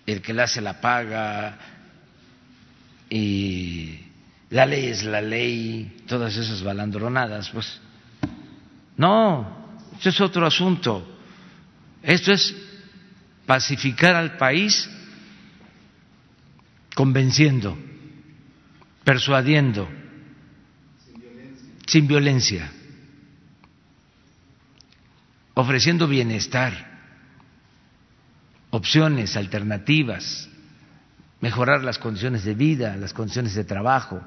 [0.05, 1.57] el que la hace la paga
[3.09, 3.99] y
[4.53, 7.81] la ley es la ley, todas esas balandronadas, pues.
[8.95, 11.03] No, eso es otro asunto.
[12.03, 12.55] Esto es
[13.47, 14.87] pacificar al país
[16.93, 17.75] convenciendo,
[19.03, 19.89] persuadiendo,
[21.03, 21.87] sin violencia.
[21.87, 22.71] sin violencia,
[25.55, 26.91] ofreciendo bienestar,
[28.69, 30.47] opciones, alternativas,
[31.41, 34.21] mejorar las condiciones de vida, las condiciones de trabajo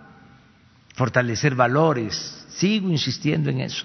[0.97, 3.85] fortalecer valores, sigo insistiendo en eso,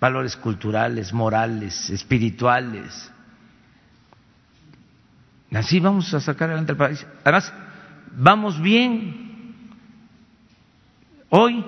[0.00, 3.10] valores culturales, morales, espirituales.
[5.52, 7.06] Así vamos a sacar adelante el país.
[7.22, 7.52] Además,
[8.12, 9.54] vamos bien.
[11.28, 11.64] Hoy,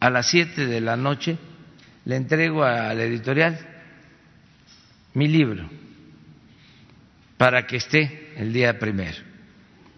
[0.00, 1.36] a las siete de la noche,
[2.06, 3.58] le entrego a la editorial
[5.12, 5.68] mi libro
[7.36, 9.18] para que esté el día primero,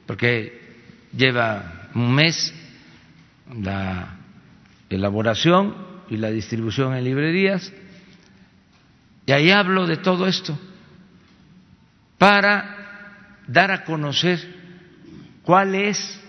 [0.07, 0.59] porque
[1.17, 2.55] lleva un mes
[3.55, 4.17] la
[4.89, 5.75] elaboración
[6.09, 7.73] y la distribución en librerías.
[9.27, 10.59] Y ahí hablo de todo esto
[12.19, 14.39] para dar a conocer
[15.43, 16.21] cuál es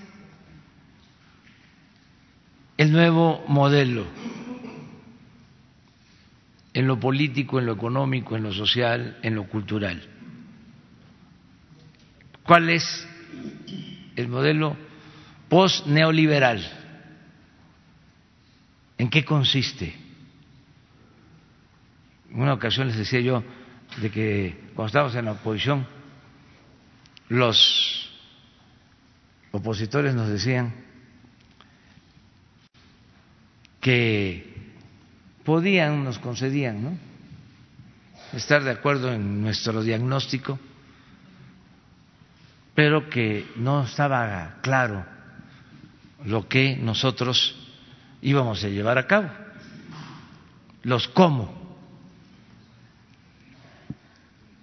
[2.78, 4.06] el nuevo modelo
[6.74, 10.02] en lo político, en lo económico, en lo social, en lo cultural.
[12.44, 13.08] ¿Cuál es
[14.16, 14.78] el modelo
[15.52, 16.64] post-neoliberal.
[18.98, 19.94] ¿En qué consiste?
[22.30, 23.44] En una ocasión les decía yo
[23.98, 25.86] de que cuando estábamos en la oposición,
[27.28, 28.10] los
[29.52, 30.74] opositores nos decían
[33.82, 34.72] que
[35.44, 36.98] podían, nos concedían, ¿no?
[38.32, 40.58] estar de acuerdo en nuestro diagnóstico,
[42.74, 45.06] pero que no estaba claro
[46.26, 47.56] lo que nosotros
[48.22, 49.30] íbamos a llevar a cabo,
[50.84, 51.62] los cómo,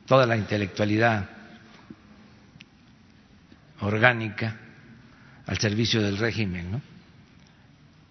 [0.06, 1.28] toda la intelectualidad
[3.80, 4.56] orgánica
[5.46, 6.80] al servicio del régimen, ¿no?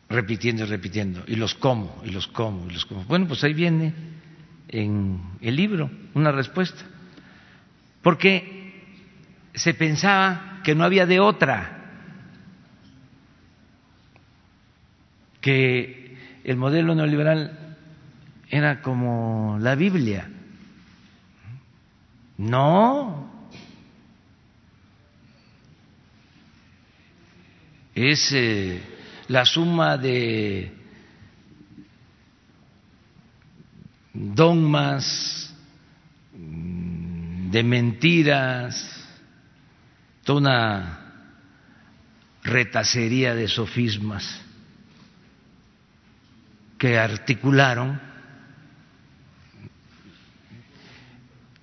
[0.09, 3.03] repitiendo y repitiendo, y los cómo, y los cómo, y los cómo.
[3.05, 3.93] Bueno, pues ahí viene
[4.69, 6.81] en el libro una respuesta,
[8.01, 8.83] porque
[9.53, 11.76] se pensaba que no había de otra,
[15.41, 17.75] que el modelo neoliberal
[18.49, 20.29] era como la Biblia.
[22.37, 23.51] No,
[27.93, 28.81] es eh,
[29.27, 30.71] la suma de
[34.13, 35.53] dogmas,
[36.33, 39.05] de mentiras,
[40.23, 40.99] toda una
[42.43, 44.46] retacería de sofismas
[46.77, 47.99] que articularon,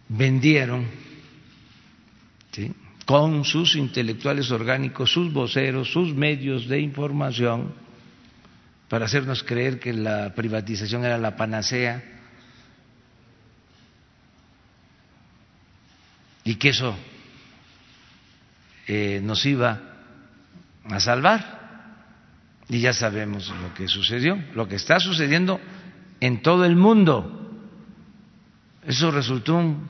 [0.08, 0.86] vendieron,
[3.06, 7.74] con sus intelectuales orgánicos, sus voceros, sus medios de información,
[8.88, 12.02] para hacernos creer que la privatización era la panacea
[16.44, 16.96] y que eso
[18.86, 19.80] eh, nos iba
[20.84, 21.53] a salvar.
[22.68, 25.60] Y ya sabemos lo que sucedió, lo que está sucediendo
[26.20, 27.40] en todo el mundo.
[28.86, 29.88] Eso resultó un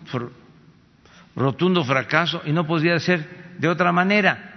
[1.36, 4.52] rotundo fracaso y no podía ser de otra manera,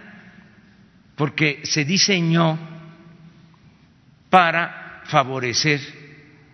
[1.15, 2.57] porque se diseñó
[4.29, 5.79] para favorecer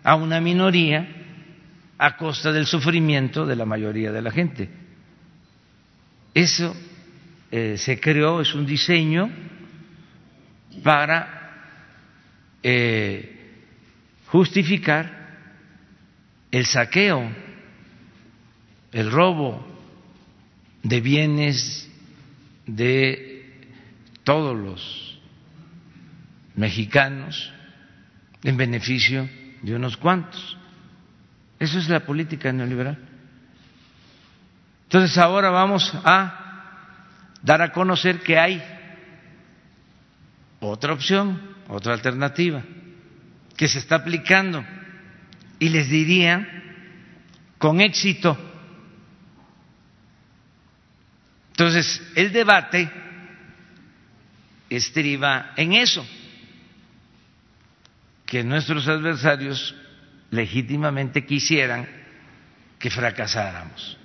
[0.02, 1.08] a una minoría
[1.98, 4.68] a costa del sufrimiento de la mayoría de la gente.
[6.34, 6.74] Eso
[7.50, 9.30] eh, se creó, es un diseño
[10.82, 11.43] para
[12.64, 13.52] eh,
[14.26, 15.28] justificar
[16.50, 17.30] el saqueo,
[18.90, 19.64] el robo,
[20.82, 21.90] de bienes
[22.66, 23.68] de
[24.22, 25.20] todos los
[26.56, 27.52] mexicanos
[28.42, 29.28] en beneficio
[29.62, 30.56] de unos cuantos.
[31.58, 32.98] Eso es la política neoliberal.
[34.84, 36.40] Entonces ahora vamos a
[37.42, 38.62] dar a conocer que hay
[40.60, 42.62] otra opción, otra alternativa,
[43.56, 44.64] que se está aplicando.
[45.58, 46.46] Y les diría,
[47.58, 48.36] con éxito,
[51.54, 52.90] Entonces, el debate
[54.68, 56.04] estriba en eso,
[58.26, 59.72] que nuestros adversarios
[60.32, 61.88] legítimamente quisieran
[62.76, 63.96] que fracasáramos.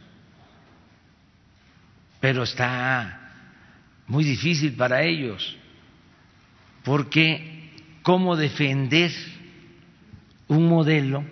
[2.20, 3.32] Pero está
[4.06, 5.58] muy difícil para ellos,
[6.84, 7.49] porque
[8.10, 9.12] ¿cómo defender
[10.48, 11.24] un modelo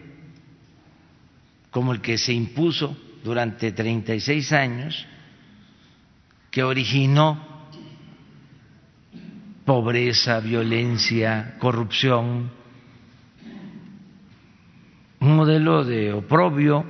[1.72, 5.08] como el que se impuso durante 36 años?
[6.52, 7.68] que originó
[9.66, 12.52] pobreza, violencia, corrupción,
[15.20, 16.86] un modelo de oprobio,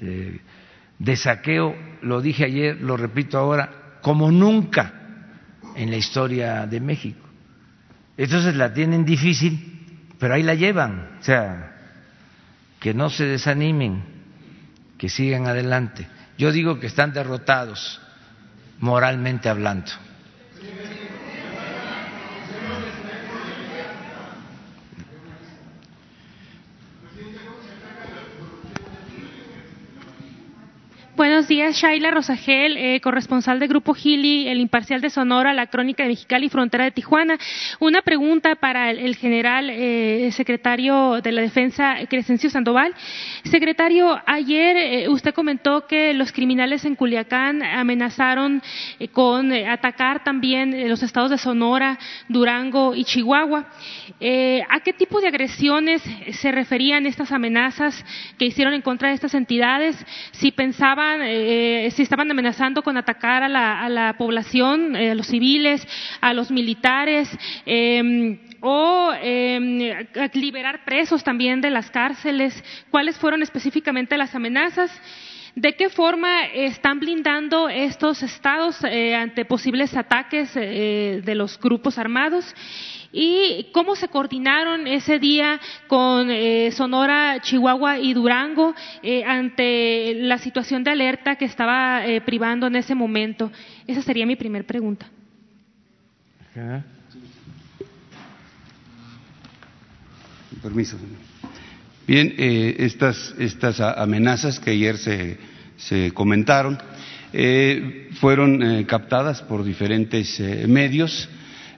[0.00, 4.97] de, saqueo, lo dije ayer, lo repito ahora, como nunca
[5.78, 7.24] en la historia de México.
[8.16, 11.76] Entonces la tienen difícil, pero ahí la llevan, o sea,
[12.80, 14.02] que no se desanimen,
[14.98, 16.08] que sigan adelante.
[16.36, 18.00] Yo digo que están derrotados
[18.80, 19.92] moralmente hablando.
[31.38, 36.02] Buenos días, Shaila Rosagel, eh, corresponsal de Grupo Gili, El Imparcial de Sonora, La Crónica
[36.02, 37.38] de Mexicali y Frontera de Tijuana.
[37.78, 42.92] Una pregunta para el, general eh, secretario de la Defensa, Crescencio Sandoval.
[43.44, 48.60] Secretario, ayer eh, usted comentó que los criminales en Culiacán amenazaron
[49.12, 53.60] con atacar también los estados de Sonora, Durango y Chihuahua.
[53.60, 58.04] ¿A qué tipo de agresiones se referían estas amenazas
[58.36, 60.04] que hicieron en contra de estas entidades?
[60.32, 63.48] Si pensaban eh, si estaban amenazando con atacar a
[63.88, 65.86] la, población, eh, a los civiles,
[66.20, 67.28] a los militares,
[67.66, 69.78] em, o em,
[70.34, 72.62] liberar presos también de las cárceles.
[72.90, 74.90] ¿Cuáles fueron específicamente las amenazas?
[75.58, 81.98] ¿De qué forma están blindando estos estados eh, ante posibles ataques eh, de los grupos
[81.98, 82.54] armados?
[83.12, 88.74] ¿Y cómo se coordinaron ese día con eh, Sonora, Chihuahua y Durango
[89.26, 93.50] ante la situación de alerta que estaba privando en ese momento?
[93.86, 95.06] Esa sería mi primera pregunta.
[100.62, 100.98] Permiso.
[102.06, 105.38] Bien, estas, estas amenazas que ayer se
[105.78, 106.78] se comentaron,
[107.32, 110.40] eh, fueron eh, captadas por diferentes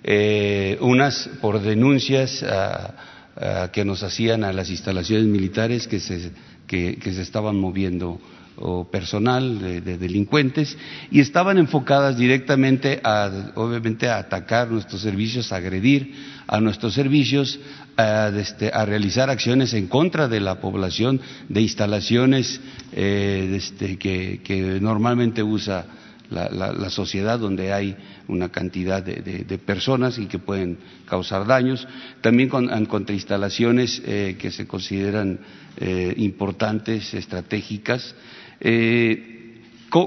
[0.03, 2.45] eh, unas por denuncias
[3.73, 6.33] que nos hacían a las instalaciones militares que se,
[6.67, 8.21] que, se estaban moviendo
[8.57, 10.77] o personal de, delincuentes
[11.11, 16.15] y estaban enfocadas directamente a, obviamente, a atacar nuestros servicios, a agredir
[16.47, 17.59] a nuestros servicios,
[18.37, 22.61] este, a, realizar acciones en contra de la población de instalaciones
[22.93, 25.87] eh, este, que, normalmente usa
[26.31, 27.97] la, sociedad donde hay
[28.29, 31.87] una cantidad de, personas y que pueden causar daños,
[32.21, 35.41] también con, contra instalaciones eh, que se consideran
[35.77, 38.15] eh, importantes, estratégicas.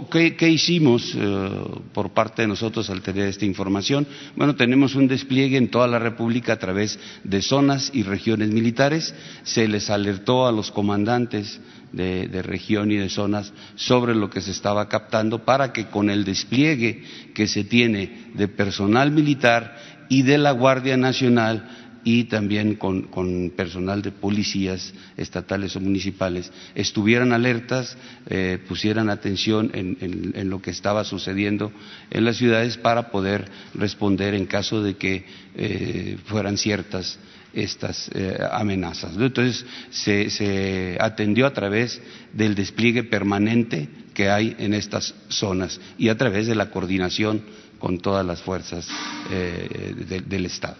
[0.09, 1.49] ¿Qué, hicimos eh,
[1.93, 4.07] por parte de nosotros al tener esta información?
[4.35, 9.13] Bueno, tenemos un despliegue en toda la República a través de zonas y regiones militares.
[9.43, 11.59] Se les alertó a los comandantes
[11.93, 16.25] de, región y de zonas sobre lo que se estaba captando para que con el
[16.25, 19.77] despliegue que se tiene de personal militar
[20.09, 21.69] y de la Guardia Nacional
[22.03, 27.95] y también con, personal de policías estatales o municipales estuvieran alertas,
[28.27, 31.71] eh, pusieran atención en, lo que estaba sucediendo
[32.11, 35.25] en las ciudades para poder responder en caso de que
[35.55, 37.19] eh, fueran ciertas
[37.53, 39.15] estas eh, amenazas.
[39.17, 42.01] Entonces se, se, atendió a través
[42.33, 47.41] del despliegue permanente que hay en estas zonas y a través de la coordinación
[47.79, 48.87] con todas las fuerzas
[49.29, 50.77] del Estado.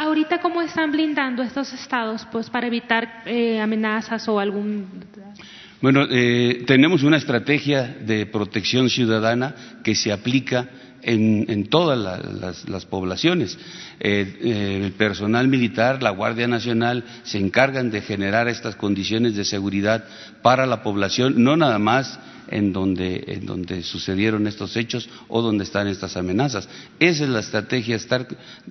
[0.00, 4.86] Ahorita, ¿cómo están blindando estos estados pues, para evitar eh, amenazas o algún...
[5.80, 10.68] Bueno, eh, tenemos una estrategia de protección ciudadana que se aplica
[11.02, 11.98] en, todas
[12.68, 13.58] las, poblaciones.
[14.00, 20.04] Eh, el personal militar, la Guardia Nacional, se encargan de generar estas condiciones de seguridad
[20.42, 22.18] para la población, no nada más
[22.50, 26.68] en donde, en donde sucedieron estos hechos o donde están estas amenazas.
[26.98, 28.26] Esa es la estrategia, estar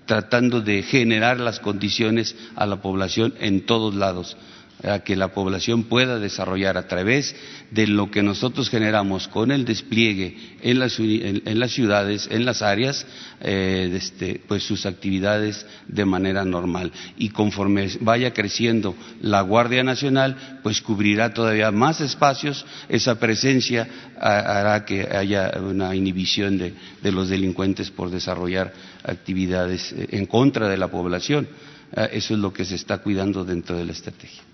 [0.06, 4.38] tratando de generar las condiciones a la población en todos lados
[4.84, 7.36] a que la población pueda desarrollar a través
[7.72, 13.06] de lo que nosotros generamos con el despliegue en las, ciudades, en las áreas,
[13.42, 16.92] eh, este, pues sus actividades de manera normal.
[17.18, 23.88] Y conforme vaya creciendo la Guardia Nacional, pues cubrirá todavía más espacios, esa presencia
[24.20, 26.74] hará que haya una inhibición de,
[27.12, 28.74] los delincuentes por desarrollar
[29.04, 31.48] actividades eh, en contra de la población.
[31.96, 34.47] Ah, eso es lo que se está cuidando dentro de la estrategia.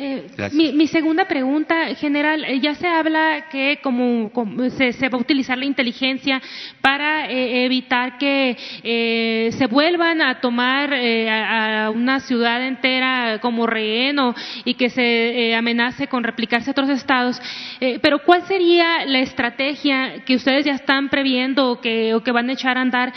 [0.00, 4.30] Eh, mi, segunda pregunta, general, eh, ya se habla que como,
[4.70, 6.40] se, va a utilizar la inteligencia
[6.80, 8.56] para eh, evitar que
[9.50, 14.18] se vuelvan a tomar a, una ciudad entera como rehén
[14.64, 17.40] y que se amenace con replicarse a otros estados.
[18.00, 22.48] pero ¿cuál sería la estrategia que ustedes ya están previendo o que, o que van
[22.50, 23.12] a echar a andar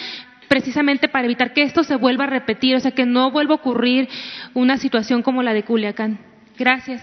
[0.48, 3.58] precisamente para evitar que esto se vuelva a repetir, o sea, que no vuelva a
[3.58, 4.10] ocurrir
[4.56, 6.31] una situación como la de Culiacán?
[6.62, 7.02] Gracias.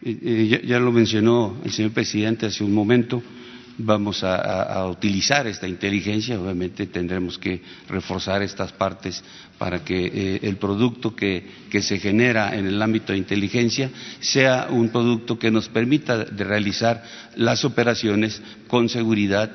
[0.00, 3.20] ya, lo mencionó el señor presidente hace un momento.
[3.78, 9.24] Vamos a, utilizar esta inteligencia, obviamente tendremos que reforzar estas partes
[9.58, 11.44] para que eh, el producto que,
[11.80, 13.90] se genera en el ámbito de inteligencia
[14.20, 17.02] sea un producto que nos permita de realizar
[17.34, 19.50] las operaciones con seguridad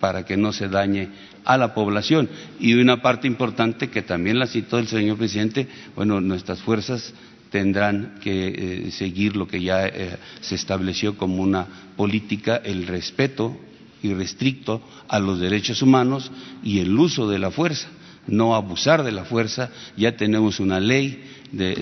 [0.00, 1.10] para que no se dañe
[1.44, 2.30] a la población.
[2.58, 7.12] Y una parte importante que también la citó el señor presidente, bueno, nuestras fuerzas
[7.52, 13.56] tendrán que eh, seguir lo que ya eh, se estableció como una política, el respeto
[14.02, 16.32] irrestricto a los derechos humanos
[16.64, 17.88] y el uso de la fuerza,
[18.26, 19.70] no abusar de la fuerza.
[19.96, 21.22] Ya tenemos una ley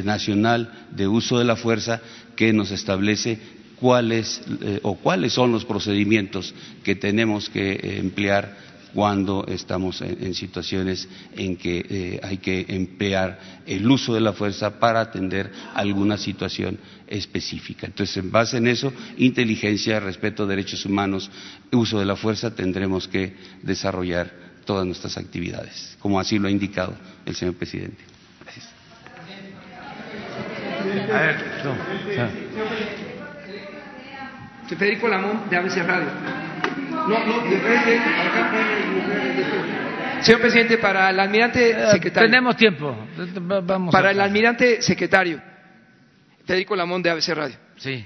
[0.05, 2.03] nacional de uso de la fuerza
[2.37, 3.39] que nos establece
[3.77, 6.53] cuáles eh, o cuáles son los procedimientos
[6.83, 13.89] que tenemos que emplear cuando estamos en, situaciones en que eh, hay que emplear el
[13.91, 17.87] uso de la fuerza para atender alguna situación específica.
[17.87, 21.31] Entonces, en base en eso, inteligencia, respeto a derechos humanos,
[21.73, 24.33] uso de la fuerza, tendremos que desarrollar
[24.65, 26.95] todas nuestras actividades, como así lo ha indicado
[27.27, 28.03] el señor presidente.
[28.43, 28.69] Gracias.
[34.77, 36.60] Federico Lamón, de ABC Radio.
[37.09, 38.51] No, no, de frente, acá
[40.23, 42.29] Señor presidente, para el almirante Eh, secretario.
[42.29, 42.95] Tenemos tiempo.
[43.65, 45.41] Vamos Para el almirante secretario.
[46.45, 47.57] Federico Lamón, de ABC Radio.
[47.77, 48.05] Sí.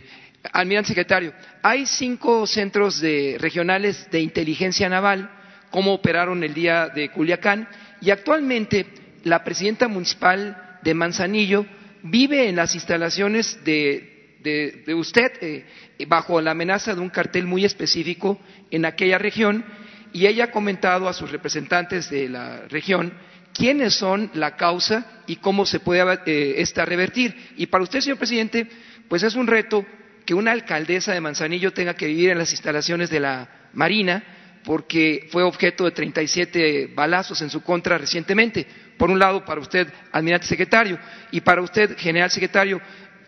[0.52, 1.32] Almirante secretario,
[1.62, 5.28] hay cinco centros de- regionales de inteligencia naval,
[5.70, 7.66] como operaron el día de Culiacán,
[8.00, 8.86] y actualmente
[9.24, 11.64] la presidenta municipal de Manzanillo
[12.02, 14.13] vive en las instalaciones de,
[14.44, 15.64] de- usted eh,
[16.06, 18.38] bajo la amenaza de un cartel muy específico
[18.70, 19.64] en aquella región,
[20.12, 23.12] y ella ha comentado a sus representantes de la región
[23.52, 27.34] quiénes son la causa y cómo se puede eh, esta revertir.
[27.56, 28.66] Y para usted, señor presidente,
[29.08, 29.84] pues es un reto
[30.24, 34.22] que una alcaldesa de Manzanillo tenga que vivir en las instalaciones de la Marina
[34.64, 38.66] porque fue objeto de 37 balazos en su contra recientemente.
[38.96, 40.98] Por un lado, para usted, almirante secretario,
[41.30, 42.80] y para usted, general secretario,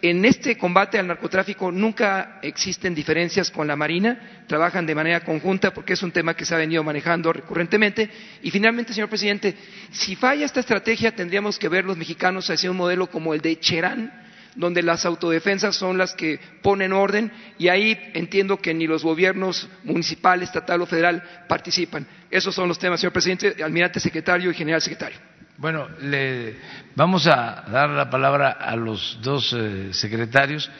[0.08, 5.72] en este combate al narcotráfico nunca existen diferencias con la Marina, trabajan de manera conjunta
[5.72, 8.10] porque es un tema que se ha venido manejando recurrentemente.
[8.42, 9.54] Y finalmente, señor presidente,
[9.90, 13.58] si falla esta estrategia, tendríamos que ver los mexicanos hacia un modelo como el de
[13.58, 14.12] Cherán,
[14.54, 19.68] donde las autodefensas son las que ponen orden y ahí entiendo que ni los gobiernos
[19.84, 22.06] municipal, estatal o federal participan.
[22.30, 25.35] Esos son los temas, señor presidente, almirante secretario y general secretario.
[25.58, 26.54] Bueno, le
[26.94, 30.70] vamos a dar la palabra a los dos eh, secretarios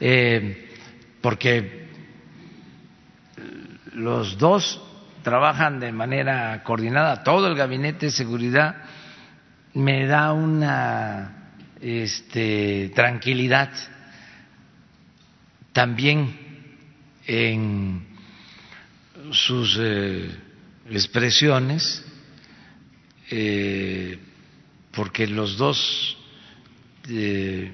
[0.00, 0.68] eh,
[1.20, 1.88] porque
[3.94, 4.80] los dos
[5.24, 7.24] trabajan de manera coordinada.
[7.24, 8.76] Todo el gabinete de seguridad
[9.74, 11.50] me da una
[11.80, 13.70] este, tranquilidad
[15.72, 16.38] también
[17.26, 18.06] en
[19.32, 20.30] sus eh,
[20.88, 22.06] expresiones
[23.30, 24.18] eh,
[24.92, 26.16] porque los dos
[27.08, 27.72] eh,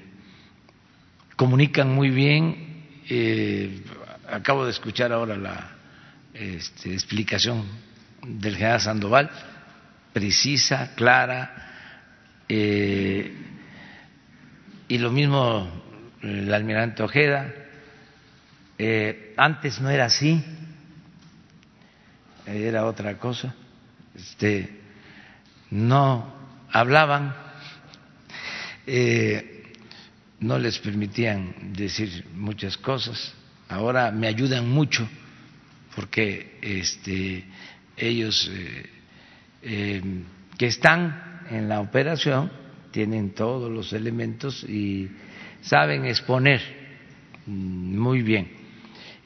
[1.35, 3.03] comunican muy bien.
[3.09, 3.83] eh,
[4.29, 5.71] acabo de escuchar ahora la
[6.33, 7.63] este, explicación
[8.21, 9.29] del general Sandoval,
[10.13, 13.33] precisa, clara, eh,
[14.89, 15.69] y lo mismo
[16.21, 17.53] el almirante Ojeda.
[19.37, 20.43] Antes no era así,
[22.45, 23.55] era otra cosa.
[24.15, 24.86] Este,
[25.71, 26.33] no
[26.71, 27.35] hablaban,
[28.85, 29.63] eh,
[30.39, 33.33] no les permitían decir muchas cosas.
[33.69, 35.07] Ahora me ayudan mucho
[35.95, 37.43] porque este,
[37.97, 38.89] ellos eh,
[39.63, 40.01] eh,
[40.57, 42.51] que están en la operación
[42.91, 45.09] tienen todos los elementos y
[45.61, 46.61] saben exponer
[47.45, 48.56] mm, muy bien.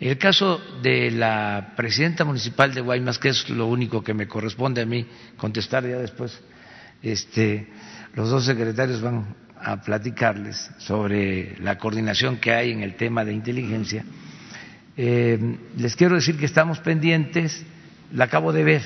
[0.01, 4.27] En el caso de la presidenta municipal de Guaymas, que es lo único que me
[4.27, 5.05] corresponde a mí
[5.37, 6.41] contestar ya después,
[7.03, 7.67] este,
[8.15, 13.33] los dos secretarios van a platicarles sobre la coordinación que hay en el tema de
[13.33, 14.03] inteligencia.
[14.97, 17.63] Eh, les quiero decir que estamos pendientes,
[18.11, 18.81] la acabo de ver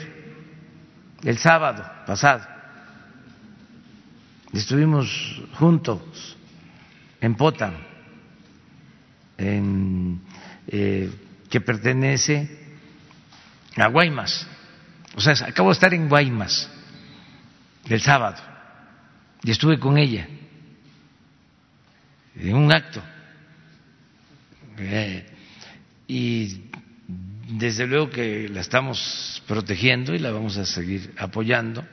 [1.24, 2.46] el sábado pasado,
[4.52, 6.36] estuvimos juntos
[7.22, 7.76] en Potam,
[9.38, 10.20] en
[10.68, 11.10] eh,
[11.50, 12.50] que pertenece
[13.76, 14.48] a Guaymas.
[15.16, 16.70] O sea, acabo de estar en Guaymas
[17.88, 18.42] el sábado
[19.44, 20.28] y estuve con ella
[22.36, 23.02] en un acto.
[24.78, 25.26] Eh,
[26.08, 26.70] y
[27.48, 31.86] desde luego que la estamos protegiendo y la vamos a seguir apoyando.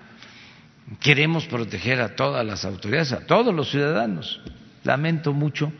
[0.98, 4.40] Queremos proteger a todas las autoridades, a todos los ciudadanos.
[4.82, 5.72] Lamento mucho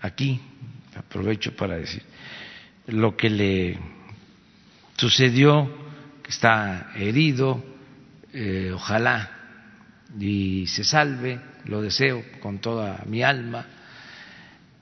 [0.00, 0.40] aquí
[0.96, 2.02] aprovecho para decir,
[2.86, 3.78] lo que le
[4.96, 5.70] sucedió,
[6.22, 7.64] que está herido,
[8.32, 9.30] eh, ojalá
[10.18, 13.66] y se salve, lo deseo con toda mi alma,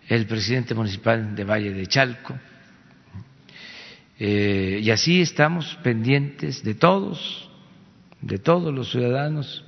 [0.09, 2.39] el presidente municipal de Valle de Chalco.
[4.19, 7.51] Eh, y así estamos pendientes de todos,
[8.21, 9.65] de todos los ciudadanos,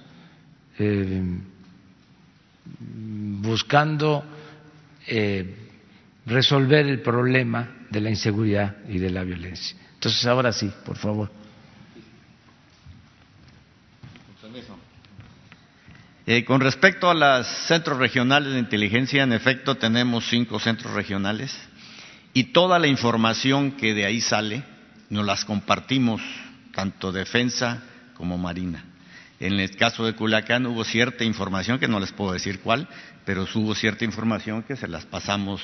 [0.79, 1.23] eh,
[3.41, 4.25] buscando
[6.27, 9.77] resolver el problema de la inseguridad y de la violencia.
[9.95, 11.31] Entonces, ahora sí, por favor.
[16.27, 21.55] Eh, con respecto a los centros regionales de inteligencia, en efecto tenemos cinco centros regionales
[22.33, 24.65] y toda la información que de ahí sale
[25.11, 26.23] nos las compartimos,
[26.75, 27.83] tanto defensa
[28.15, 28.85] como marina.
[29.39, 32.89] En el caso de Culiacán hubo cierta información, que no les puedo decir cuál,
[33.27, 35.61] pero hubo cierta información que se las pasamos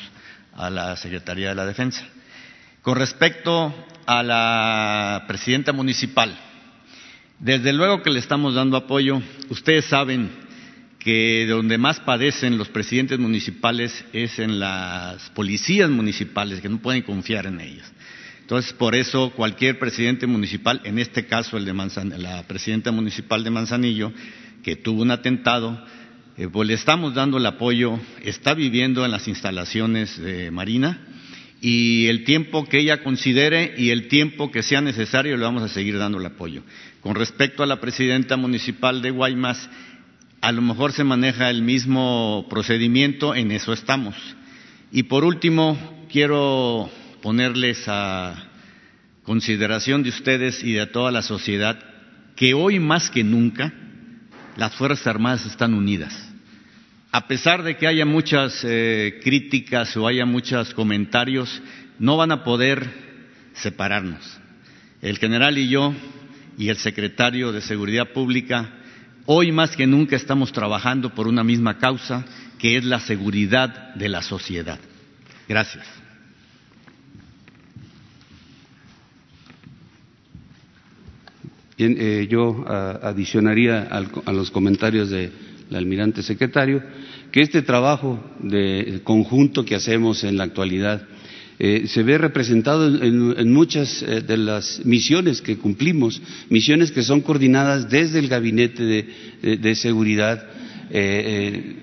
[0.55, 2.05] a la Secretaría de la Defensa.
[2.83, 3.75] Con respecto
[4.07, 6.37] a la presidenta municipal,
[7.41, 9.21] desde luego que le estamos dando apoyo.
[9.49, 10.31] Ustedes saben
[10.99, 17.03] que donde más padecen los presidentes municipales es en las policías municipales, que no pueden
[17.03, 17.91] confiar en ellas.
[18.43, 23.51] Entonces, por eso cualquier presidente municipal, en este caso el de la presidenta municipal de
[23.51, 24.13] Manzanillo,
[24.63, 25.83] que tuvo un atentado,
[26.41, 30.99] eh, pues le estamos dando el apoyo, está viviendo en las instalaciones de Marina
[31.61, 35.68] y el tiempo que ella considere y el tiempo que sea necesario le vamos a
[35.68, 36.62] seguir dando el apoyo.
[37.03, 39.68] Con respecto a la presidenta municipal de Guaymas,
[40.41, 44.16] a lo mejor se maneja el mismo procedimiento, en eso estamos.
[44.93, 45.76] Y por último,
[46.11, 48.49] quiero ponerles a
[49.24, 51.78] consideración de ustedes y de toda la sociedad
[52.34, 53.74] que hoy más que nunca
[54.57, 56.30] las Fuerzas Armadas están unidas.
[57.13, 61.61] A pesar de que haya muchas eh, críticas o haya muchos comentarios,
[61.99, 62.89] no van a poder
[63.55, 64.39] separarnos.
[65.03, 65.95] El general y yo
[66.57, 68.81] y el secretario de Seguridad Pública
[69.33, 72.25] Hoy más que nunca estamos trabajando por una misma causa,
[72.59, 74.81] que es la seguridad de la sociedad.
[75.49, 75.87] Gracias.
[81.79, 85.11] Bien, eh, yo adicionaría a los comentarios
[85.71, 86.83] del almirante secretario
[87.31, 91.07] que este trabajo de conjunto que hacemos en la actualidad
[91.62, 97.21] eh, se ve representado en, muchas eh, de las misiones que cumplimos, misiones que son
[97.21, 98.83] coordinadas desde el Gabinete
[99.43, 100.43] de, Seguridad,
[100.91, 101.83] eh,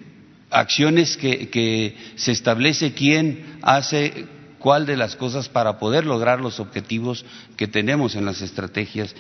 [0.49, 4.25] acciones que, se establece quién hace
[4.57, 7.23] cuál de las cosas para poder lograr los objetivos
[7.55, 9.15] que tenemos en las estrategias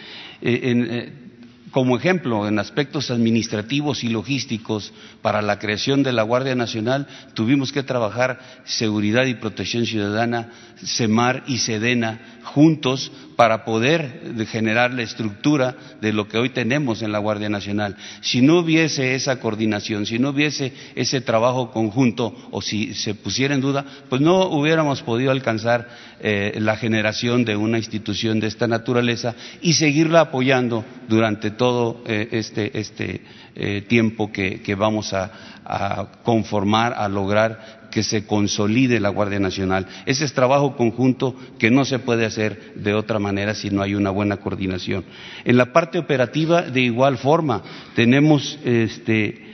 [1.77, 7.05] como ejemplo, en aspectos administrativos y logísticos para la creación de la Guardia Nacional,
[7.35, 10.49] tuvimos que trabajar seguridad y protección ciudadana,
[10.83, 17.11] SEMAR y SEDENA juntos para poder generar la estructura de lo que hoy tenemos en
[17.11, 17.95] la Guardia Nacional.
[18.21, 23.53] Si no hubiese esa coordinación, si no hubiese ese trabajo conjunto o si se pusiera
[23.53, 25.87] en duda, pues no hubiéramos podido alcanzar
[26.19, 32.29] eh, la generación de una institución de esta naturaleza y seguirla apoyando durante todo eh,
[32.31, 33.21] este, este
[33.55, 39.87] eh, tiempo que, vamos a conformar, a lograr que se consolide la Guardia Nacional.
[40.05, 43.95] Ese es trabajo conjunto que no se puede hacer de otra manera si no hay
[43.95, 45.05] una buena coordinación.
[45.45, 47.63] En la parte operativa, de igual forma,
[47.95, 49.47] tenemos este,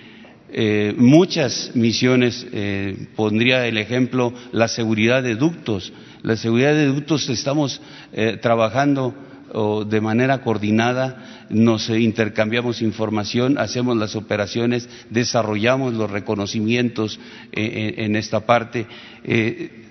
[0.51, 2.45] eh, muchas misiones.
[2.51, 5.91] Eh, pondría el ejemplo la seguridad de ductos.
[6.21, 7.81] La seguridad de ductos estamos
[8.13, 9.15] eh, trabajando
[9.53, 17.19] de manera coordinada, nos intercambiamos información, hacemos las operaciones, desarrollamos los reconocimientos
[17.51, 17.61] eh,
[17.97, 18.87] eh, en esta parte.
[19.23, 19.85] Eh,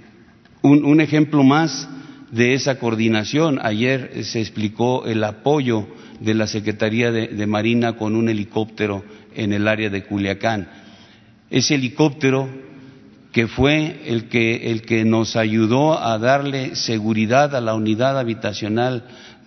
[0.62, 1.88] un, ejemplo más
[2.30, 5.86] de esa coordinación, ayer se explicó el apoyo
[6.20, 9.04] de la Secretaría de, Marina con un helicóptero
[9.34, 10.68] en el área de Culiacán.
[11.50, 12.48] Ese helicóptero
[13.32, 19.04] que fue el que, el que nos ayudó a darle seguridad a la unidad habitacional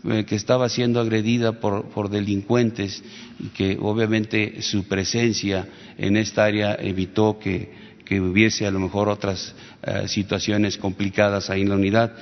[0.08, 3.04] eh, que estaba siendo agredida por, delincuentes
[3.40, 9.56] y que obviamente su presencia en esta área evitó que, hubiese a lo mejor otras
[9.82, 12.14] eh, situaciones complicadas ahí en la unidad.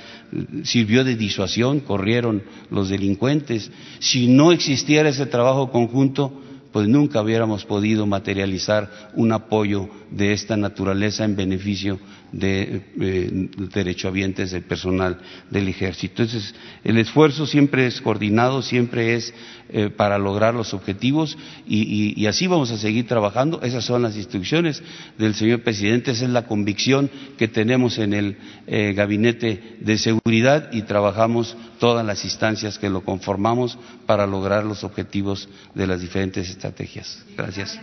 [0.62, 3.70] Sirvió de disuasión, corrieron los delincuentes.
[3.98, 6.40] Si no existiera ese trabajo conjunto,
[6.72, 12.00] pues nunca hubiéramos podido materializar un apoyo de esta naturaleza en beneficio
[12.34, 15.18] de eh, derechohabientes del personal
[15.50, 16.22] del ejército.
[16.22, 19.32] Entonces, el esfuerzo siempre es coordinado, siempre es
[19.68, 23.62] eh, para lograr los objetivos y, así vamos a seguir trabajando.
[23.62, 24.82] Esas son las instrucciones
[25.16, 30.70] del señor presidente, esa es la convicción que tenemos en el eh, gabinete de seguridad
[30.72, 36.50] y trabajamos todas las instancias que lo conformamos para lograr los objetivos de las diferentes
[36.50, 37.24] estrategias.
[37.36, 37.78] Gracias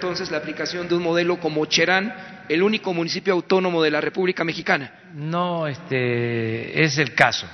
[0.00, 2.14] entonces la aplicación de un modelo como Cherán,
[2.48, 4.90] el único municipio autónomo de la República Mexicana?
[5.12, 7.46] No, este es el caso.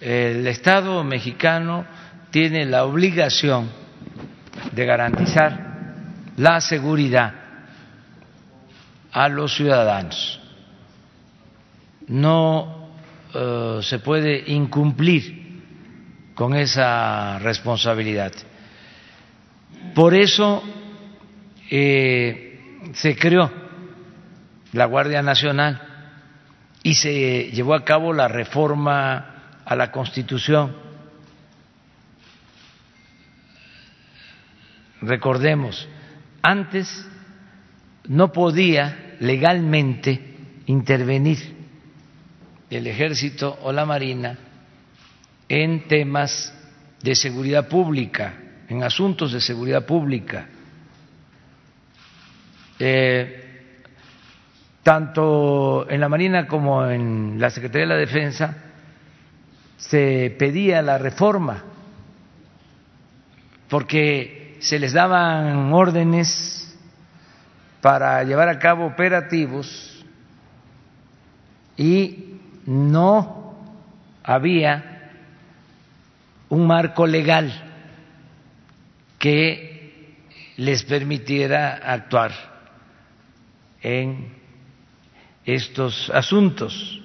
[0.00, 1.84] El Estado mexicano
[2.30, 3.68] tiene la obligación
[4.72, 5.92] de garantizar
[6.38, 7.34] la seguridad
[9.12, 10.40] a los ciudadanos.
[12.06, 12.88] No
[13.34, 15.60] eh, se puede incumplir
[16.34, 18.32] con esa responsabilidad.
[19.94, 20.62] Por eso
[21.70, 23.50] eh, se creó
[24.72, 25.82] la Guardia Nacional
[26.82, 30.74] y se llevó a cabo la reforma a la Constitución.
[35.00, 35.88] Recordemos,
[36.42, 37.06] antes
[38.06, 40.20] no podía legalmente
[40.66, 41.56] intervenir
[42.70, 44.38] el ejército o la marina
[45.48, 46.52] en temas
[47.02, 48.34] de seguridad pública
[48.68, 50.46] en asuntos de seguridad pública.
[52.78, 53.44] Eh,
[54.82, 58.56] tanto en la Marina como en la Secretaría de la Defensa
[59.76, 61.64] se pedía la reforma
[63.68, 66.76] porque se les daban órdenes
[67.80, 70.04] para llevar a cabo operativos
[71.76, 73.56] y no
[74.22, 75.12] había
[76.48, 77.52] un marco legal
[79.18, 80.16] que
[80.56, 82.57] les permitiera actuar
[83.82, 84.34] en
[85.44, 87.00] estos asuntos.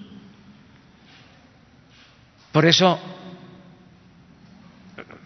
[2.51, 2.99] Por eso,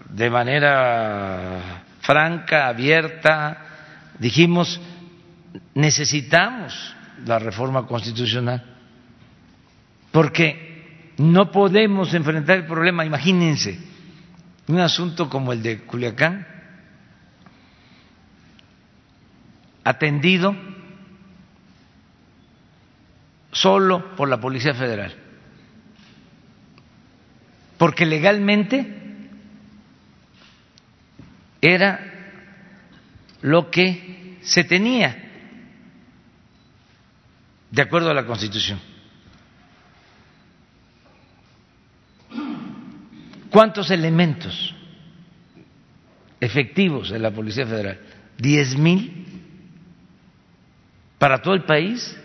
[0.10, 4.80] de manera franca, abierta, dijimos,
[5.74, 6.95] necesitamos
[7.26, 8.64] la reforma constitucional,
[10.12, 13.80] porque no podemos enfrentar el problema, imagínense,
[14.68, 16.48] un asunto como el de Culiacán,
[19.84, 20.56] atendido
[23.52, 25.14] solo por la Policía Federal,
[27.78, 28.95] porque legalmente
[31.62, 32.00] era
[33.41, 35.24] lo que se tenía
[37.72, 38.80] de acuerdo a la Constitución.
[43.50, 44.76] ¿Cuántos elementos
[46.39, 48.00] efectivos de la Policía Federal?
[48.38, 49.26] ¿Diez mil
[51.18, 52.16] para todo el país?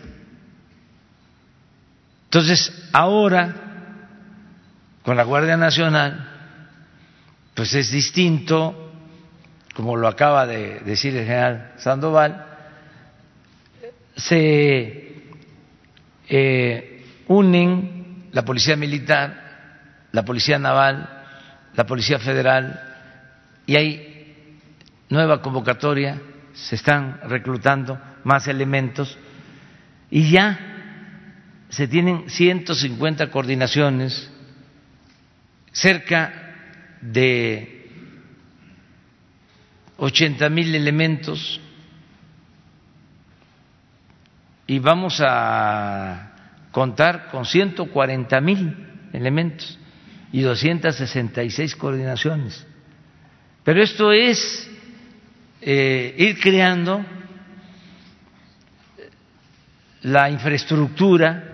[2.33, 3.53] Entonces, ahora,
[5.03, 6.31] con la Guardia Nacional,
[7.53, 8.91] pues es distinto,
[9.75, 12.43] como lo acaba de decir el general Sandoval,
[14.15, 15.13] se
[16.27, 21.07] eh, unen la Policía Militar, la Policía Naval,
[21.75, 22.81] la Policía Federal,
[23.67, 24.59] y hay
[25.07, 26.19] nueva convocatoria,
[26.53, 29.19] se están reclutando más elementos,
[30.09, 30.72] y ya
[31.73, 34.29] se tienen 150 coordinaciones,
[35.71, 36.31] cerca
[37.01, 37.89] de
[39.97, 41.59] 80 mil elementos
[44.67, 46.35] y vamos a
[46.71, 48.77] contar con 140 mil
[49.11, 49.79] elementos
[50.31, 52.67] y 266 coordinaciones.
[53.63, 54.69] Pero esto es
[55.59, 57.03] eh, ir creando
[60.03, 61.49] la infraestructura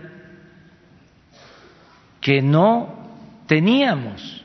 [2.29, 2.95] que no
[3.47, 4.43] teníamos,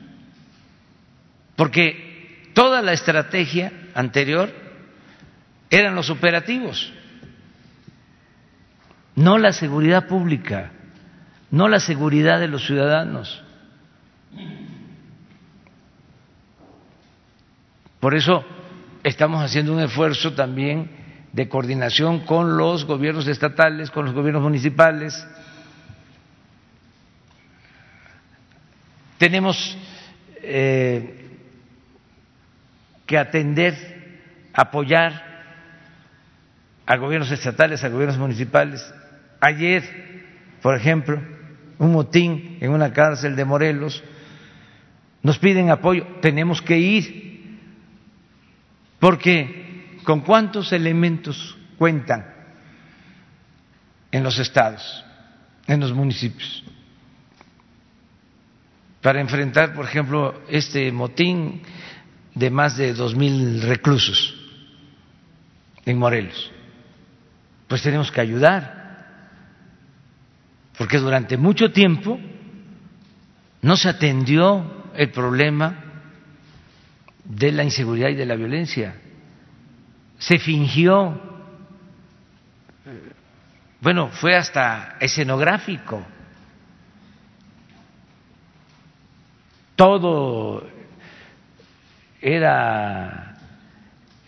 [1.55, 4.51] porque toda la estrategia anterior
[5.69, 6.91] eran los operativos,
[9.15, 10.71] no la seguridad pública,
[11.51, 13.43] no la seguridad de los ciudadanos.
[17.99, 18.43] Por eso
[19.03, 20.89] estamos haciendo un esfuerzo también
[21.33, 25.23] de coordinación con los gobiernos estatales, con los gobiernos municipales,
[29.17, 29.77] Tenemos
[30.41, 31.25] eh,
[33.05, 33.75] que atender,
[34.53, 35.25] apoyar
[36.85, 38.93] a gobiernos estatales, a gobiernos municipales.
[39.39, 39.83] Ayer,
[40.61, 41.21] por ejemplo,
[41.77, 44.03] un motín en una cárcel de Morelos,
[45.23, 47.59] nos piden apoyo, tenemos que ir,
[48.99, 52.25] porque ¿con cuántos elementos cuentan
[54.11, 55.03] en los estados,
[55.67, 56.63] en los municipios?
[59.05, 61.61] Para enfrentar, por ejemplo, este motín
[62.33, 64.33] de más de dos mil reclusos
[65.85, 66.51] en Morelos.
[67.67, 69.19] Pues tenemos que ayudar,
[70.75, 72.19] porque durante mucho tiempo
[73.61, 75.83] no se atendió el problema
[77.25, 78.95] de la inseguridad y de la violencia.
[80.17, 81.21] Se fingió,
[83.81, 86.03] bueno, fue hasta escenográfico
[89.75, 90.67] todo
[92.21, 93.37] era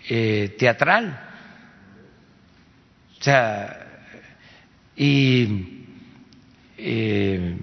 [0.07, 1.23] eh, teatral.
[3.19, 3.87] O sea,
[4.95, 5.85] y
[6.77, 7.57] eh,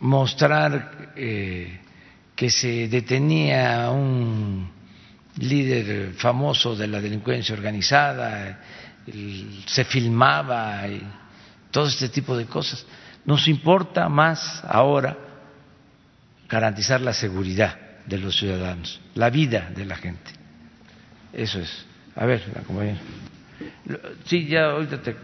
[0.00, 1.80] mostrar eh,
[2.34, 4.70] que se detenía un
[5.38, 8.62] líder famoso de la delincuencia organizada,
[9.66, 11.02] se filmaba y
[11.70, 12.86] todo este tipo de cosas.
[13.26, 15.25] Nos importa más ahora
[16.48, 20.30] garantizar la seguridad de los ciudadanos, la vida de la gente.
[21.32, 21.86] Eso es.
[22.14, 22.98] A ver, la compañera.
[24.24, 25.16] Sí, ya ahorita te.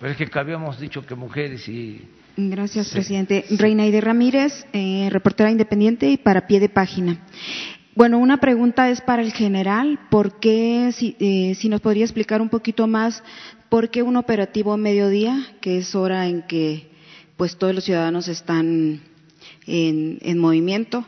[0.00, 2.08] Pero es que habíamos dicho que mujeres y.
[2.36, 3.46] Gracias, presidente.
[3.50, 7.18] Reina Aide Ramírez, eh, reportera independiente y para pie de página.
[7.94, 9.98] Bueno, una pregunta es para el general.
[10.10, 13.22] ¿Por qué, si, eh, si nos podría explicar un poquito más,
[13.70, 16.90] por qué un operativo a mediodía, que es hora en que
[17.38, 19.00] pues todos los ciudadanos están
[19.66, 21.06] en, en movimiento?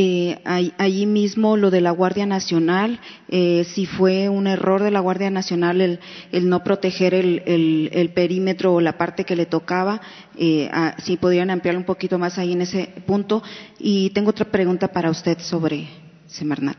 [0.00, 5.00] Eh, allí mismo lo de la Guardia Nacional, eh, si fue un error de la
[5.00, 5.98] Guardia Nacional el,
[6.30, 10.00] el no proteger el, el, el, perímetro o la parte que le tocaba,
[10.36, 13.42] eh, a, si podrían ampliar un poquito más ahí en ese punto.
[13.80, 15.88] Y tengo otra pregunta para usted sobre
[16.28, 16.76] Semarnat.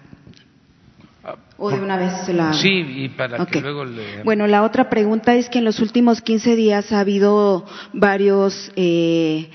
[1.58, 2.54] O de una vez se la.
[2.54, 4.24] Sí, y para que luego le.
[4.24, 9.50] Bueno, la otra pregunta es que en los últimos 15 días ha habido varios eh,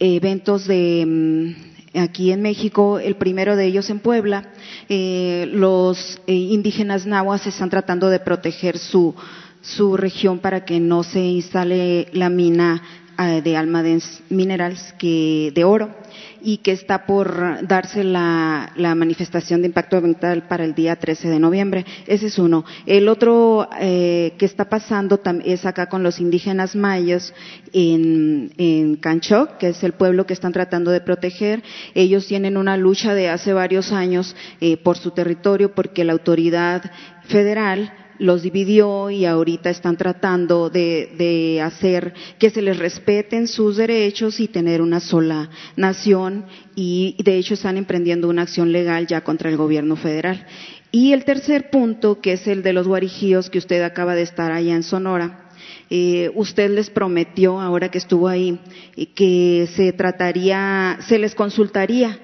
[0.00, 4.48] eventos de mm, aquí en México, el primero de ellos en Puebla.
[4.88, 9.14] Eh, los eh, indígenas nahuas están tratando de proteger su,
[9.60, 12.82] su región para que no se instale la mina
[13.26, 15.90] de Almadens Minerals que, de oro
[16.42, 21.28] y que está por darse la, la, manifestación de impacto ambiental para el día 13
[21.28, 21.84] de noviembre.
[22.06, 22.64] Ese es uno.
[22.86, 27.34] El otro eh, que está pasando es acá con los indígenas mayos
[27.74, 31.62] en, en Canchoc, que es el pueblo que están tratando de proteger.
[31.94, 36.90] Ellos tienen una lucha de hace varios años eh, por su territorio porque la autoridad
[37.24, 44.38] federal los dividió y ahorita están tratando de, hacer que se les respeten sus derechos
[44.40, 46.44] y tener una sola nación
[46.76, 50.46] y de hecho están emprendiendo una acción legal ya contra el gobierno federal.
[50.92, 54.52] Y el tercer punto, que es el de los guarijíos que usted acaba de estar
[54.52, 55.50] allá en Sonora,
[55.88, 58.58] eh, usted les prometió, ahora que estuvo ahí,
[59.14, 62.18] que se trataría, se les consultaría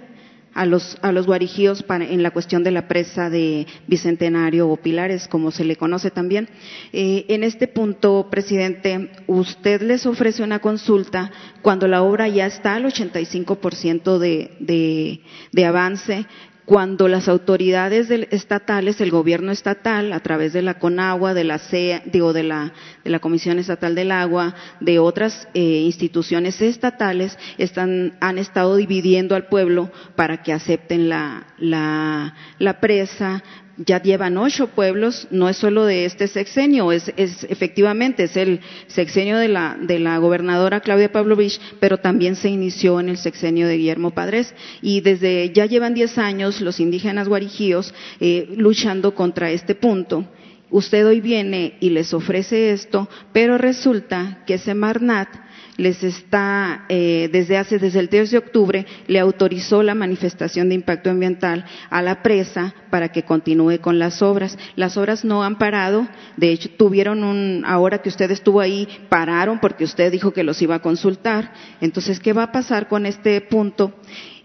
[0.57, 4.77] a los, a los guarijíos para, en la cuestión de la presa de Bicentenario o
[4.79, 6.49] Pilares, como se le conoce también.
[6.95, 11.31] Eh, en este punto, presidente, usted les ofrece una consulta
[11.61, 15.21] cuando la obra ya está al 85% de, de,
[15.53, 16.27] de avance,
[16.67, 22.03] cuando las autoridades estatales, el gobierno estatal, a través de la CONAGUA, de la CEA,
[22.05, 22.73] digo, de la,
[23.05, 29.37] de la Comisión Estatal del Agua, de otras eh, instituciones estatales, están, han estado dividiendo
[29.37, 33.45] al pueblo para que acepten la, la, la presa,
[33.77, 38.61] ya llevan ocho pueblos, no es solo de este sexenio, es, es efectivamente es el
[38.87, 43.69] sexenio de la, de la gobernadora Claudia Pavlovich, pero también se inició en el sexenio
[43.69, 49.51] de Guillermo Padres y desde ya llevan diez años los indígenas guarijíos eh, luchando contra
[49.51, 50.25] este punto.
[50.71, 55.29] Usted hoy viene y les ofrece esto, pero resulta que Semarnat
[55.77, 60.75] les está, eh, desde hace, desde el 3 de octubre, le autorizó la manifestación de
[60.75, 64.59] impacto ambiental a la presa para que continúe con las obras.
[64.75, 69.59] Las obras no han parado, de hecho tuvieron un, ahora que usted estuvo ahí, pararon
[69.61, 71.53] porque usted dijo que los iba a consultar.
[71.81, 73.93] Entonces, ¿qué va a pasar con este punto?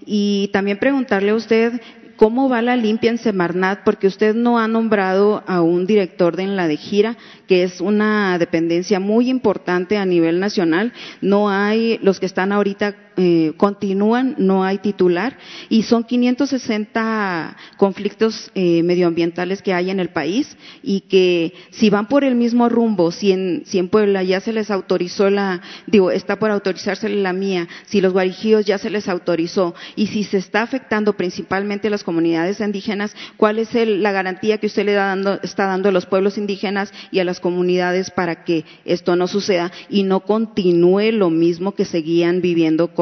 [0.05, 1.79] Y también preguntarle a usted
[2.21, 3.79] ¿Cómo va la limpia en Semarnat?
[3.83, 7.17] Porque usted no ha nombrado a un director de la de gira,
[7.47, 10.93] que es una dependencia muy importante a nivel nacional.
[11.19, 15.37] No hay, los que están ahorita eh, continúan, no hay titular
[15.69, 22.07] y son 560 conflictos eh, medioambientales que hay en el país y que si van
[22.07, 26.11] por el mismo rumbo, si en, si en Puebla ya se les autorizó la, digo,
[26.11, 30.37] está por autorizarse la mía, si los guarijíos ya se les autorizó y si se
[30.37, 34.93] está afectando principalmente a las comunidades indígenas, ¿cuál es el, la garantía que usted le
[34.93, 39.15] da dando, está dando a los pueblos indígenas y a las comunidades para que esto
[39.15, 43.00] no suceda y no continúe lo mismo que seguían viviendo con,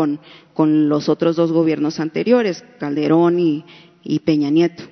[0.54, 4.84] con los otros dos gobiernos anteriores, Calderón y, Peña Nieto.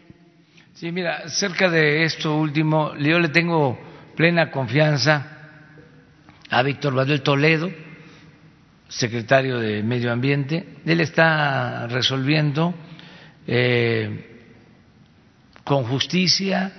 [0.74, 3.80] Sí, mira, cerca de esto último, yo le tengo
[4.16, 5.38] plena confianza
[6.50, 7.72] a Víctor Manuel Toledo,
[8.88, 10.76] secretario de Medio Ambiente.
[10.86, 12.74] Él está resolviendo
[13.48, 14.46] eh,
[15.64, 16.72] con justicia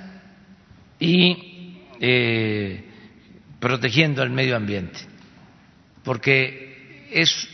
[0.98, 2.84] y eh,
[3.60, 5.00] protegiendo el medio ambiente,
[6.05, 7.48] porque es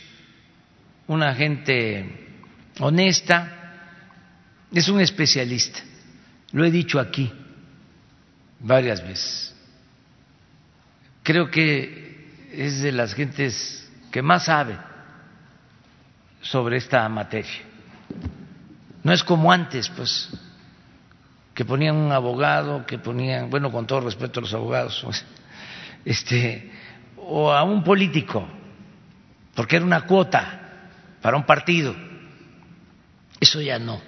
[1.07, 2.29] una gente
[2.81, 3.53] honesta,
[4.73, 5.81] es un especialista.
[6.53, 7.33] Lo he dicho aquí
[8.61, 9.55] varias veces.
[11.23, 14.77] Creo que es de las gentes que más sabe
[16.41, 17.63] sobre esta materia.
[19.03, 20.31] No es como antes, pues,
[21.55, 25.25] que ponían un abogado, que ponían, bueno, con todo respeto a los abogados, pues,
[26.05, 26.71] este,
[27.17, 28.47] o a un político,
[29.55, 30.64] porque era una cuota
[31.25, 31.97] para un partido.
[33.41, 33.99] Eso ya no.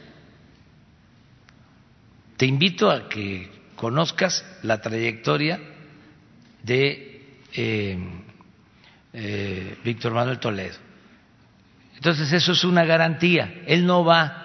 [2.36, 5.58] Te invito a que conozcas la trayectoria
[6.62, 7.98] de eh,
[9.14, 10.76] eh, Víctor Manuel Toledo.
[11.94, 13.62] Entonces eso es una garantía.
[13.66, 14.42] Él no va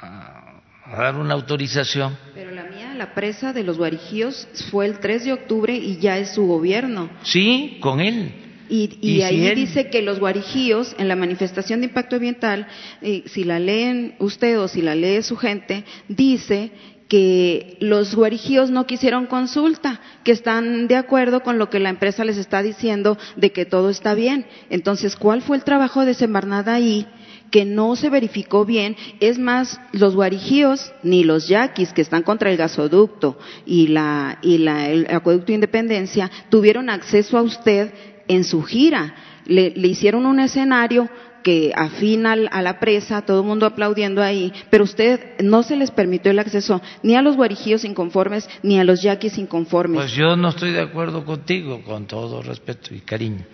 [0.00, 2.16] a a dar una autorización.
[2.34, 6.16] Pero la mía, la presa de los Guarijíos, fue el 3 de octubre y ya
[6.16, 7.10] es su gobierno.
[7.22, 8.49] Sí, con él.
[8.70, 12.68] Y, y, ahí dice que los guarijíos, en la manifestación de impacto ambiental,
[13.02, 16.70] eh, si la leen usted o si la lee su gente, dice
[17.08, 22.24] que los guarijíos no quisieron consulta, que están de acuerdo con lo que la empresa
[22.24, 24.46] les está diciendo de que todo está bien.
[24.70, 27.06] Entonces, ¿cuál fue el trabajo de Semarnada ahí?
[27.50, 28.96] que no se verificó bien.
[29.18, 34.58] Es más, los guarijíos ni los yaquis que están contra el gasoducto y, la, y
[34.58, 37.92] la, el acueducto Independencia tuvieron acceso a usted
[38.30, 39.14] en su gira.
[39.46, 41.10] Le, le hicieron un escenario
[41.42, 45.90] que afina a la presa, todo el mundo aplaudiendo ahí, pero usted no se les
[45.90, 49.96] permitió el acceso ni a los guarijíos inconformes ni a los yaquis inconformes.
[49.96, 53.44] Pues yo no estoy de acuerdo contigo, con todo respeto y cariño.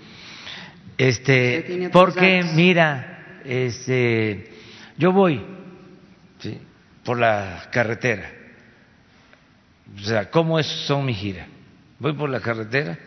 [0.99, 4.51] Este, porque mira, este,
[4.99, 5.41] yo voy
[7.05, 8.33] por la carretera.
[9.97, 11.47] O sea, ¿cómo es, son mi gira?
[11.99, 12.99] Voy por la carretera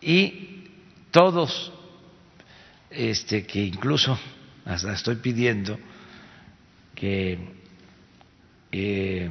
[0.00, 0.68] y
[1.10, 1.72] todos,
[2.90, 4.18] este, que incluso
[4.64, 5.78] hasta estoy pidiendo
[6.94, 7.38] que
[8.72, 9.30] eh,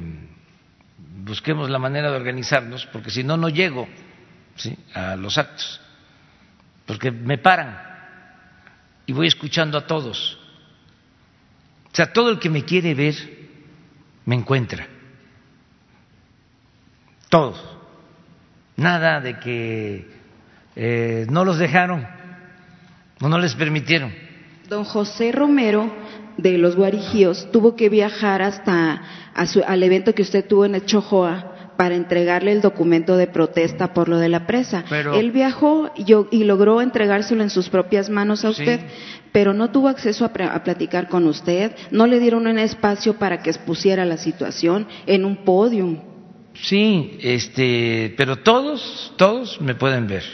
[1.24, 3.88] busquemos la manera de organizarnos, porque si no, no llego
[4.94, 5.80] a los actos,
[6.86, 7.90] porque me paran
[9.06, 10.38] y voy escuchando a todos.
[11.92, 13.14] O sea, todo el que me quiere ver
[14.24, 14.86] me encuentra.
[17.28, 17.60] Todos.
[18.76, 20.19] Nada de que
[20.76, 22.06] eh, no los dejaron
[23.20, 24.12] o no les permitieron.
[24.68, 25.92] Don José Romero
[26.36, 29.02] de los Guarijíos tuvo que viajar hasta
[29.66, 34.18] al evento que usted tuvo en Echojoa para entregarle el documento de protesta por lo
[34.18, 34.84] de la presa.
[35.14, 38.80] Él viajó y, logró entregárselo en sus propias manos a usted,
[39.32, 40.32] pero no tuvo acceso a,
[40.62, 45.38] platicar con usted, no le dieron un espacio para que expusiera la situación en un
[45.38, 46.00] podium.
[46.52, 50.24] Sí, este, pero todos, todos me pueden ver,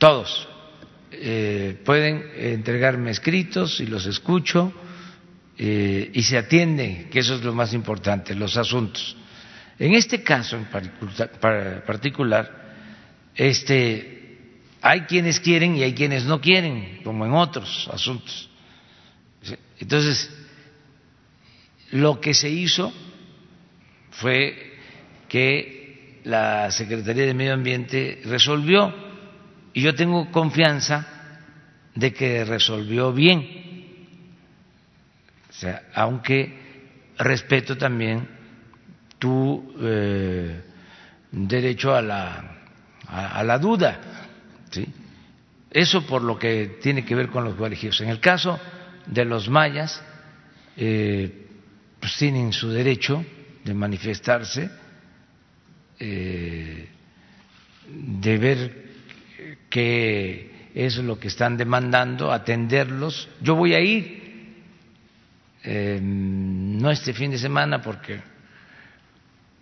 [0.00, 0.48] todos
[1.12, 4.72] eh, pueden entregarme escritos y los escucho
[5.58, 9.14] eh, y se atiende, que eso es lo más importante, los asuntos.
[9.78, 10.64] En este caso en
[11.86, 12.74] particular,
[13.34, 14.48] este,
[14.80, 18.48] hay quienes quieren y hay quienes no quieren, como en otros asuntos.
[19.78, 20.34] Entonces,
[21.90, 22.90] lo que se hizo
[24.12, 24.78] fue
[25.28, 29.09] que la Secretaría de Medio Ambiente resolvió,
[29.72, 31.06] y yo tengo confianza
[31.94, 33.46] de que resolvió bien,
[35.48, 36.60] o sea, aunque
[37.18, 38.26] respeto también
[39.18, 40.62] tu eh,
[41.30, 42.58] derecho a la,
[43.06, 44.00] a, la duda.
[44.70, 44.86] ¿sí?
[45.70, 48.00] Eso por lo que tiene que ver con los guarijíos.
[48.00, 48.58] En el caso
[49.06, 50.02] de los mayas,
[50.76, 51.46] eh,
[52.00, 53.24] pues tienen su derecho
[53.64, 54.70] de manifestarse,
[55.98, 56.88] eh,
[57.86, 58.89] de ver
[59.70, 63.28] qué es lo que están demandando, atenderlos.
[63.40, 64.20] Yo voy a ir,
[66.02, 68.20] no este fin de semana porque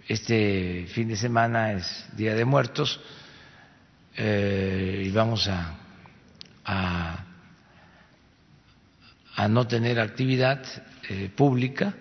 [0.09, 2.99] este fin de semana es Día de Muertos
[4.17, 5.77] eh, y vamos a,
[9.37, 10.65] a, no tener actividad
[11.09, 11.95] eh, pública,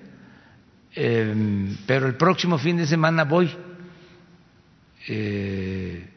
[0.96, 3.52] em, pero el próximo fin de semana voy.
[5.08, 6.17] Eh,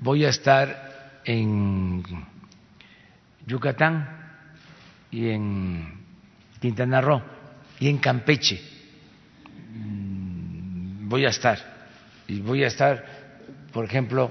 [0.00, 2.02] voy a estar en
[3.46, 4.08] Yucatán
[5.10, 6.00] y en
[6.60, 7.22] Quintana Roo
[7.78, 8.76] y en Campeche
[11.06, 11.58] voy a estar.
[12.28, 13.04] Y voy a estar,
[13.72, 14.30] por ejemplo,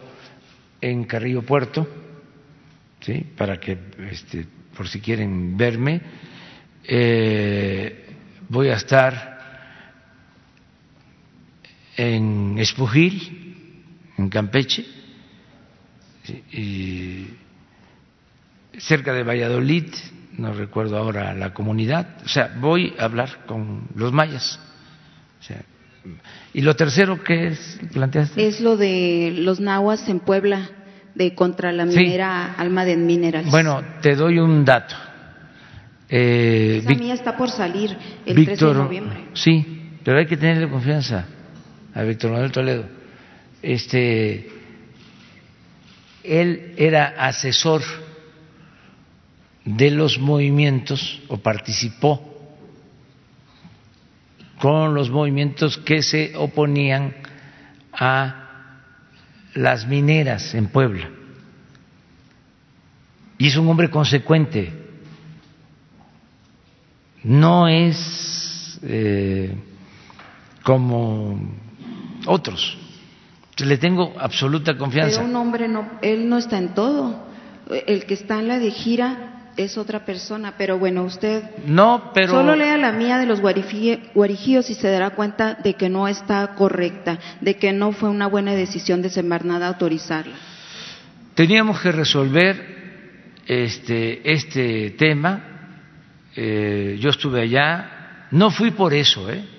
[0.81, 1.87] en Carrillo Puerto,
[2.99, 3.25] ¿sí?
[3.37, 3.77] para que,
[4.11, 6.01] este, por si quieren verme.
[6.83, 8.05] Eh,
[8.49, 9.35] voy a estar
[11.95, 13.83] en Espujil,
[14.17, 14.85] en Campeche,
[16.51, 17.27] y
[18.77, 19.85] cerca de Valladolid,
[20.37, 24.59] no recuerdo ahora la comunidad, o sea, voy a hablar con los mayas.
[25.39, 25.61] O sea,
[26.53, 30.69] y lo tercero que es planteaste es lo de los nahuas en Puebla
[31.15, 33.49] de contra la minera Alma de Minerals.
[33.49, 34.95] Bueno, te doy un dato.
[36.09, 39.25] Eh, Esa mía está por salir el Víctor, de noviembre.
[39.33, 41.25] Sí, pero hay que tenerle confianza
[41.93, 42.85] a Víctor Manuel Toledo.
[43.61, 44.47] Este,
[46.27, 47.81] él era asesor
[49.63, 52.31] de los movimientos o participó
[54.59, 57.15] con los movimientos que se oponían
[57.91, 58.45] a
[59.53, 61.09] las mineras en Puebla.
[63.37, 64.85] Y es un hombre consecuente.
[67.23, 69.55] no es eh,
[70.63, 71.39] como
[72.27, 72.77] otros.
[73.57, 75.17] Le tengo absoluta confianza.
[75.17, 77.25] Pero un hombre no, él no está en todo.
[77.69, 82.33] El que está en la de gira es otra persona, pero bueno, usted no, pero
[82.33, 86.55] solo lea la mía de los guarijíos y se dará cuenta de que no está
[86.55, 90.35] correcta, de que no fue una buena decisión de Semarnat autorizarla.
[91.35, 92.75] Teníamos que resolver
[93.45, 95.41] este, este tema.
[96.35, 99.54] Eh, yo estuve allá, no fui por eso, ¿eh?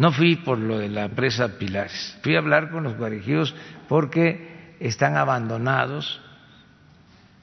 [0.00, 2.16] No fui por lo de la presa Pilares.
[2.22, 3.54] Fui a hablar con los guarijíos
[3.86, 6.22] porque están abandonados,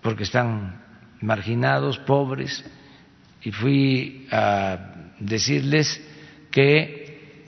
[0.01, 0.81] porque están
[1.21, 2.65] marginados, pobres,
[3.43, 6.01] y fui a decirles
[6.49, 7.45] que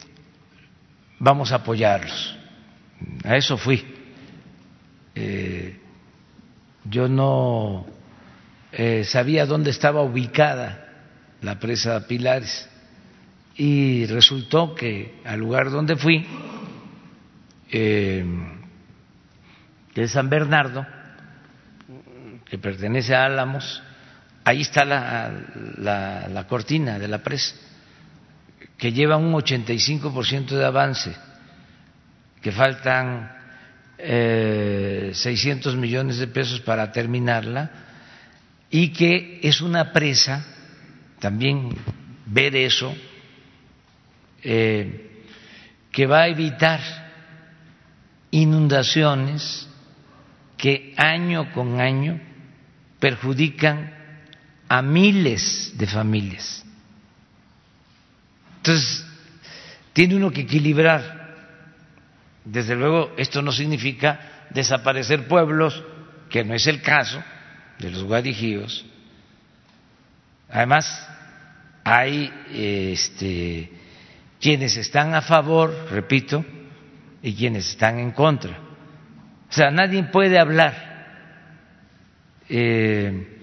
[1.17, 2.37] vamos a apoyarlos.
[3.23, 3.83] A eso fui.
[5.15, 5.79] Eh,
[6.83, 7.87] yo no
[8.71, 10.85] eh, sabía dónde estaba ubicada
[11.41, 12.69] la presa Pilares
[13.59, 16.25] y resultó que al lugar donde fui,
[17.69, 18.25] eh,
[19.93, 20.87] es San Bernardo,
[22.45, 23.83] que pertenece a Álamos,
[24.45, 25.29] ahí está la,
[25.77, 27.53] la, cortina de la presa,
[28.77, 31.13] que lleva un 85% de avance,
[32.41, 33.29] que faltan
[33.97, 37.69] eh, 600 millones de pesos para terminarla
[38.69, 40.45] y que es una presa,
[41.19, 41.75] también
[42.25, 42.95] ver eso,
[44.43, 45.23] eh,
[45.91, 46.79] que va a evitar
[48.31, 49.67] inundaciones
[50.57, 52.19] que año con año
[52.99, 53.93] perjudican
[54.67, 56.63] a miles de familias.
[58.57, 59.05] Entonces,
[59.93, 61.35] tiene uno que equilibrar.
[62.45, 65.81] Desde luego, esto no significa desaparecer pueblos,
[66.29, 67.23] que no es el caso
[67.79, 68.85] de los guadijíos.
[70.49, 71.07] Además,
[71.83, 73.71] hay este,
[74.39, 76.45] quienes están a favor, repito,
[77.21, 78.57] y quienes están en contra.
[79.49, 80.89] O sea, nadie puede hablar
[82.47, 83.39] eh,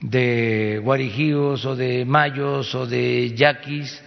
[0.00, 4.02] de guarijíos o de mayos o de yaquis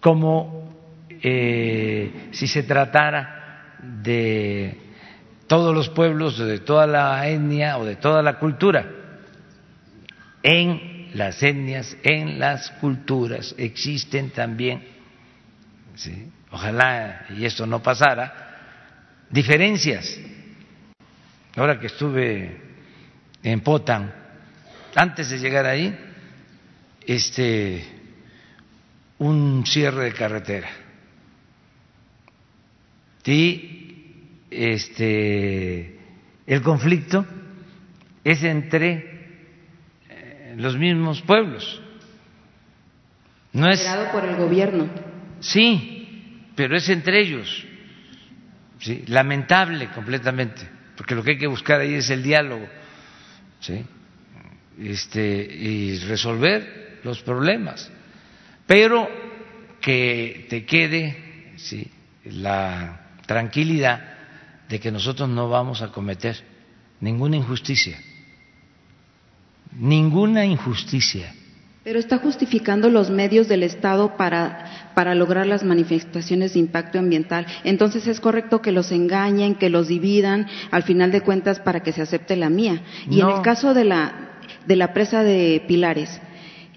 [0.00, 0.74] como
[1.22, 4.76] eh, si se tratara de
[5.46, 8.84] todos los pueblos, de toda la etnia o de toda la cultura.
[10.42, 14.82] En las etnias, en las culturas existen también,
[16.50, 20.18] ojalá y esto no pasara, diferencias
[21.56, 22.56] ahora que estuve
[23.42, 24.12] en Potan,
[24.94, 25.96] antes de llegar ahí,
[27.06, 27.84] este,
[29.18, 30.70] un cierre de carretera.
[33.24, 35.98] Y este,
[36.46, 37.24] el conflicto
[38.24, 39.11] es entre
[40.62, 41.80] los mismos pueblos.
[43.52, 44.88] No es por el gobierno.
[45.40, 47.66] Sí, pero es entre ellos.
[48.78, 50.66] Sí, lamentable completamente
[50.96, 52.66] porque lo que hay que buscar ahí es el diálogo,
[53.60, 53.84] ¿sí?
[54.78, 57.90] Este, y resolver los problemas,
[58.66, 59.08] pero
[59.80, 61.90] que te quede ¿sí?
[62.24, 64.14] la tranquilidad
[64.68, 66.36] de que nosotros no vamos a cometer
[67.00, 67.98] ninguna injusticia,
[69.78, 71.32] ninguna injusticia
[71.84, 77.46] pero está justificando los medios del Estado para, para, lograr las manifestaciones de impacto ambiental.
[77.64, 81.92] Entonces es correcto que los engañen, que los dividan, al final de cuentas, para que
[81.92, 82.82] se acepte la mía.
[83.10, 84.30] Y en el caso de la,
[84.66, 86.20] de la presa de Pilares,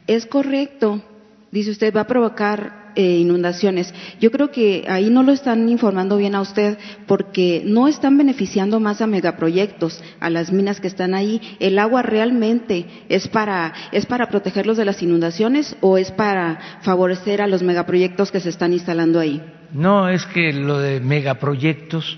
[0.07, 1.03] es correcto,
[1.51, 3.93] dice usted, va a provocar eh, inundaciones.
[4.19, 6.77] Yo creo que ahí no lo están informando bien a usted
[7.07, 11.41] porque no están beneficiando más a megaproyectos, a las minas que están ahí.
[11.59, 17.41] ¿El agua realmente es para, es para protegerlos de las inundaciones o es para favorecer
[17.41, 19.41] a los megaproyectos que se están instalando ahí?
[19.73, 22.17] No, es que lo de megaproyectos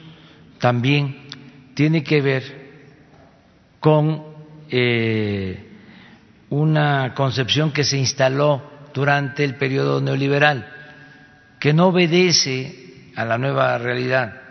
[0.60, 1.18] también
[1.74, 2.44] tiene que ver
[3.80, 4.24] con
[4.70, 5.68] eh,
[6.50, 10.68] una concepción que se instaló durante el periodo neoliberal,
[11.60, 14.42] que no obedece a la nueva realidad.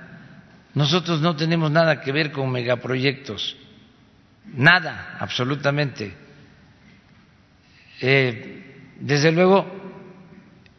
[0.72, 3.56] Nosotros no tenemos nada que ver con megaproyectos,
[4.54, 6.14] nada, absolutamente.
[8.00, 9.66] Eh, desde luego,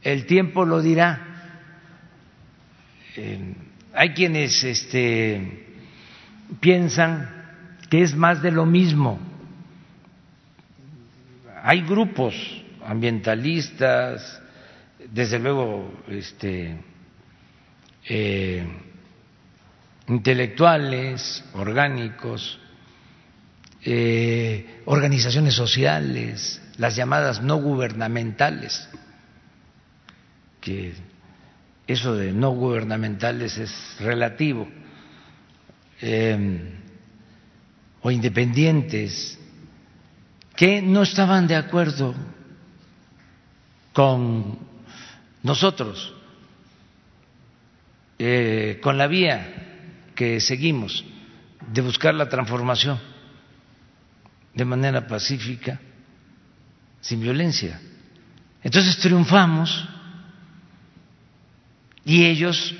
[0.02, 1.20] el tiempo lo dirá.
[3.18, 3.54] Eh,
[3.94, 5.76] hay quienes este,
[6.62, 7.30] piensan
[7.90, 9.20] que es más de lo mismo.
[11.64, 14.42] Hay grupos ambientalistas,
[15.12, 16.80] desde luego este,
[18.08, 18.66] eh,
[20.08, 22.60] intelectuales, orgánicos,
[23.84, 28.88] eh, organizaciones sociales, las llamadas no gubernamentales,
[30.62, 30.94] que
[31.88, 34.66] eso de no gubernamentales es relativo,
[36.02, 36.74] eh,
[38.02, 39.38] o independientes,
[40.56, 42.16] que no estaban de acuerdo
[43.98, 44.60] con
[45.42, 46.14] nosotros,
[48.20, 51.04] eh, con la vía que seguimos
[51.74, 53.00] de buscar la transformación
[54.54, 55.80] de manera pacífica,
[57.02, 57.82] sin violencia.
[58.62, 59.90] Entonces triunfamos
[62.06, 62.76] y ellos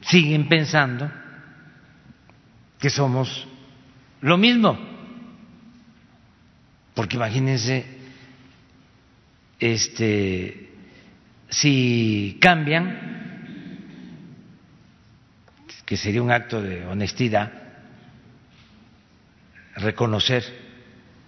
[0.00, 1.08] siguen pensando
[2.80, 3.46] que somos
[4.20, 4.76] lo mismo.
[6.94, 7.91] Porque imagínense,
[9.62, 10.70] este,
[11.48, 13.12] si cambian,
[15.86, 17.52] que sería un acto de honestidad,
[19.76, 20.42] reconocer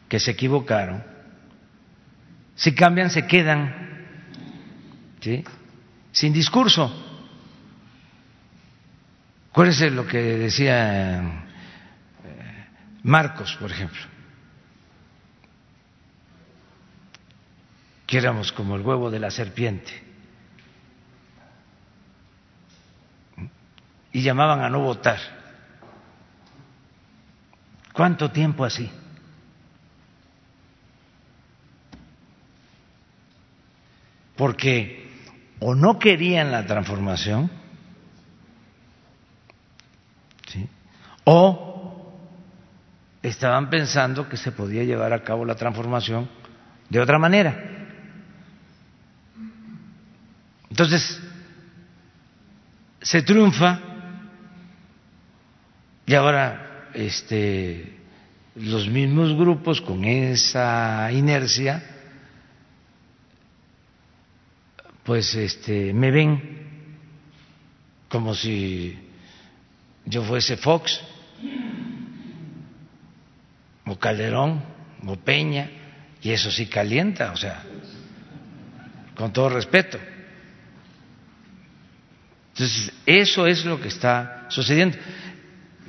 [0.09, 1.05] que se equivocaron,
[2.57, 3.73] si cambian se quedan
[6.11, 6.93] sin discurso.
[9.51, 12.67] Acuérdense lo que decía eh,
[13.05, 14.01] Marcos, por ejemplo,
[18.17, 19.93] éramos como el huevo de la serpiente.
[24.13, 25.19] Y llamaban a no votar.
[27.93, 28.91] ¿Cuánto tiempo así?
[34.37, 35.09] Porque
[35.61, 37.51] o no querían la transformación,
[41.25, 42.13] o
[43.23, 46.29] estaban pensando que se podía llevar a cabo la transformación
[46.91, 47.74] de otra manera.
[50.75, 51.21] Entonces,
[53.01, 53.79] se triunfa
[56.05, 57.97] y ahora este,
[58.57, 61.81] los mismos grupos con esa inercia,
[65.05, 66.97] pues este, me ven
[68.09, 68.99] como si
[70.07, 71.01] yo fuese Fox
[73.87, 74.61] o Calderón
[75.07, 75.71] o Peña,
[76.21, 77.63] y eso sí calienta, o sea,
[79.15, 80.14] con todo respeto.
[82.55, 84.97] Entonces, eso es lo que está sucediendo.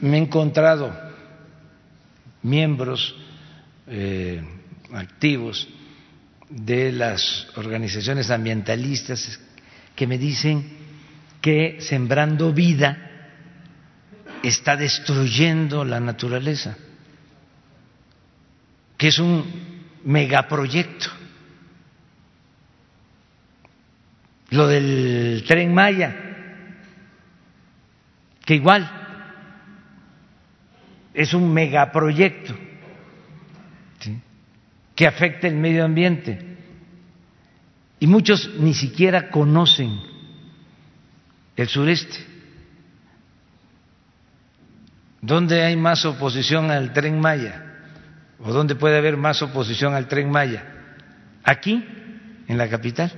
[0.02, 0.92] Me he encontrado
[2.42, 3.16] miembros
[3.86, 4.44] eh,
[4.92, 5.68] activos
[6.50, 9.40] de las organizaciones ambientalistas
[9.96, 10.66] que me dicen
[11.40, 13.12] que sembrando vida
[14.42, 16.78] está destruyendo la naturaleza,
[18.98, 19.46] que es un
[20.04, 21.10] megaproyecto.
[24.50, 26.25] Lo del tren Maya,
[28.46, 28.90] que igual
[31.14, 32.56] es un megaproyecto
[34.96, 36.58] que afecta el medio ambiente.
[38.00, 40.00] Y muchos ni siquiera conocen
[41.56, 42.18] el sureste.
[45.22, 47.64] ¿Dónde hay más oposición al tren Maya?
[48.40, 50.64] ¿O dónde puede haber más oposición al tren Maya?
[51.44, 51.84] Aquí,
[52.48, 53.12] en la capital.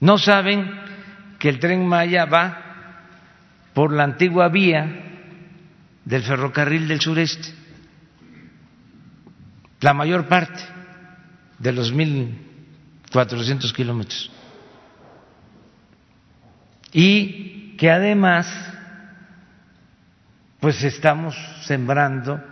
[0.00, 0.83] No saben
[1.44, 2.56] que el tren Maya va
[3.74, 4.86] por la antigua vía
[6.02, 7.52] del ferrocarril del sureste.
[9.82, 10.62] La mayor parte
[11.58, 14.30] de los 1.400 kilómetros.
[16.94, 18.48] Y que además
[20.60, 22.42] pues estamos sembrando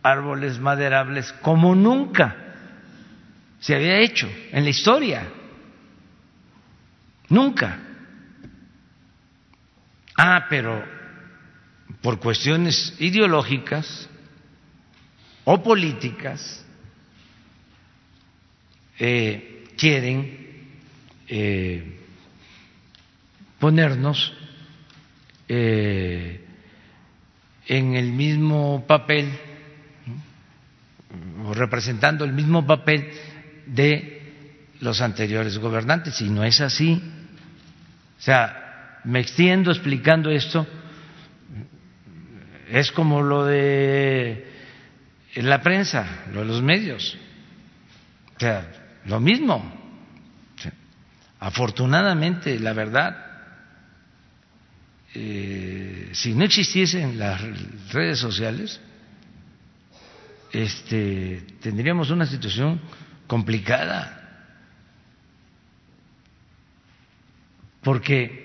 [0.00, 2.36] árboles maderables como nunca
[3.58, 5.28] se había hecho en la historia.
[7.28, 7.88] Nunca.
[10.16, 10.84] Ah, pero
[12.00, 14.08] por cuestiones ideológicas
[15.44, 16.64] o políticas
[18.98, 20.68] eh, quieren
[21.28, 21.98] eh,
[23.58, 24.32] ponernos
[25.48, 26.44] eh,
[27.66, 29.30] en el mismo papel
[31.44, 33.10] o representando el mismo papel
[33.66, 34.22] de
[34.80, 37.00] los anteriores gobernantes y no es así.
[38.18, 38.61] O sea,
[39.04, 40.66] me extiendo explicando esto,
[42.68, 44.46] es como lo de
[45.36, 47.16] la prensa, lo de los medios,
[48.36, 49.80] o sea, lo mismo.
[51.38, 53.32] Afortunadamente, la verdad
[55.14, 57.40] eh, si no existiesen las
[57.92, 58.80] redes sociales,
[60.52, 62.80] este, tendríamos una situación
[63.26, 64.18] complicada,
[67.82, 68.41] porque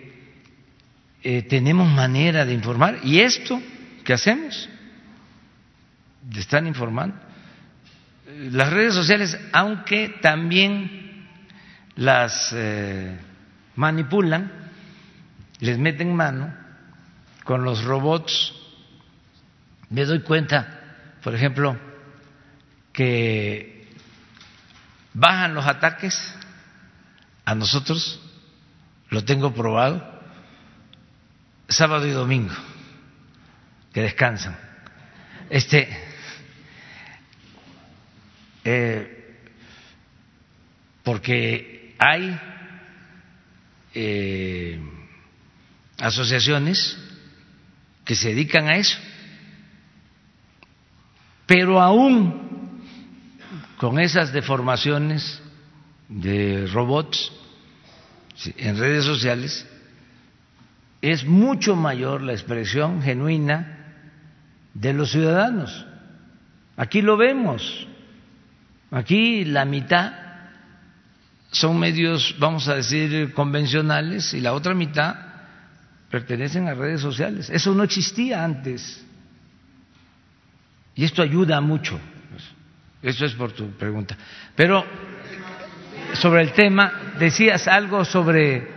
[1.29, 3.61] eh, tenemos manera de informar y esto
[4.05, 4.69] que hacemos,
[6.21, 7.17] de estar informando,
[8.49, 11.27] las redes sociales, aunque también
[11.97, 13.19] las eh,
[13.75, 14.49] manipulan,
[15.59, 16.55] les meten mano
[17.43, 18.53] con los robots.
[19.89, 20.79] Me doy cuenta,
[21.21, 21.77] por ejemplo,
[22.93, 23.85] que
[25.13, 26.33] bajan los ataques
[27.43, 28.17] a nosotros,
[29.09, 30.16] lo tengo probado,
[31.67, 32.53] sábado y domingo,
[33.93, 34.57] que descansan.
[35.49, 35.87] Este,
[38.63, 39.39] eh,
[41.03, 42.39] porque hay
[43.93, 44.79] eh,
[45.99, 46.97] asociaciones
[48.03, 48.97] que se dedican a eso,
[51.45, 52.83] pero aún
[53.77, 55.41] con esas deformaciones
[56.09, 57.31] de robots
[58.57, 59.65] en redes sociales,
[61.01, 63.77] es mucho mayor la expresión genuina
[64.73, 65.85] de los ciudadanos.
[66.75, 67.87] Aquí lo vemos.
[68.91, 70.13] Aquí la mitad
[71.51, 75.15] son medios, vamos a decir, convencionales y la otra mitad
[76.09, 77.49] pertenecen a redes sociales.
[77.49, 79.03] Eso no existía antes.
[80.95, 81.99] Y esto ayuda mucho.
[83.01, 84.17] Eso es por tu pregunta.
[84.55, 84.83] Pero
[86.13, 88.67] sobre el tema, decías algo sobre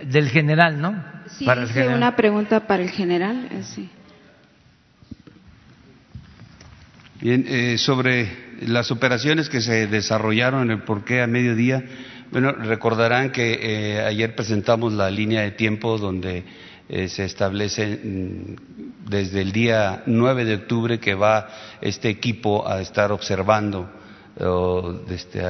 [0.00, 1.15] del general, ¿no?
[1.30, 3.48] Sí, para una pregunta para el general.
[3.50, 3.90] Eh, sí.
[7.20, 8.28] Bien, eh, sobre
[8.60, 11.82] las operaciones que se desarrollaron en el porqué a mediodía,
[12.30, 16.44] bueno, recordarán que eh, ayer presentamos la línea de tiempo donde
[16.88, 21.48] eh, se establece mm, desde el día 9 de octubre que va
[21.80, 23.90] este equipo a estar observando
[25.08, 25.40] este,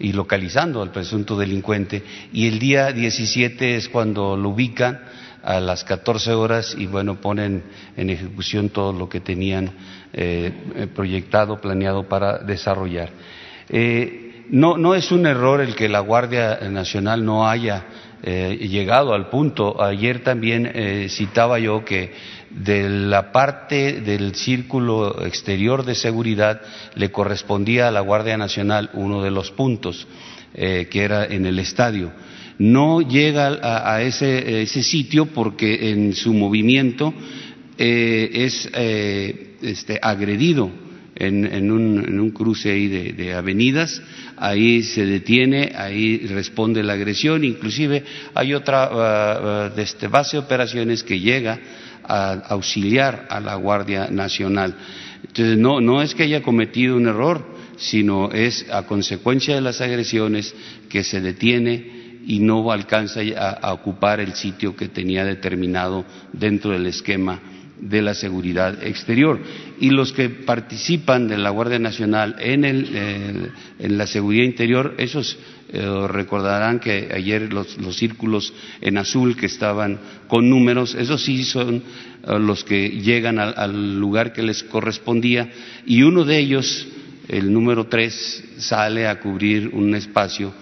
[0.00, 2.02] y localizando al presunto delincuente
[2.32, 5.00] y el día 17 es cuando lo ubican
[5.42, 7.62] a las 14 horas y bueno, ponen
[7.96, 9.70] en ejecución todo lo que tenían
[10.12, 13.10] eh, proyectado, planeado para desarrollar.
[13.68, 17.86] Eh, no, no es un error el que la Guardia Nacional no haya
[18.22, 19.82] eh, llegado al punto.
[19.82, 22.12] Ayer también citaba yo que
[22.50, 26.60] de la parte del círculo exterior de seguridad
[26.94, 30.06] le correspondía a la Guardia Nacional uno de los puntos,
[30.52, 32.12] que era en el estadio.
[32.60, 37.14] No llega a, ese, sitio porque en su movimiento
[37.78, 40.70] eh, es eh, este, agredido
[41.16, 44.02] en, un, cruce ahí de, avenidas,
[44.36, 48.04] ahí se detiene, ahí responde la agresión, inclusive
[48.34, 51.58] hay otra este, base de operaciones que llega
[52.04, 54.74] a auxiliar a la Guardia Nacional.
[55.26, 57.44] Entonces, no, es que haya cometido un error,
[57.76, 60.54] sino es a consecuencia de las agresiones
[60.88, 66.86] que se detiene y no alcanza a, ocupar el sitio que tenía determinado dentro del
[66.86, 67.40] esquema
[67.80, 69.40] de la seguridad exterior.
[69.80, 75.38] Y los que participan de la Guardia Nacional en, el, en la seguridad interior, esos
[75.72, 81.76] eh, recordarán que ayer los, círculos en azul que estaban con números, esos sí son
[81.76, 85.48] eh, los que llegan al, lugar que les correspondía
[85.86, 86.88] y uno de ellos,
[87.28, 90.52] el número tres, sale a cubrir un espacio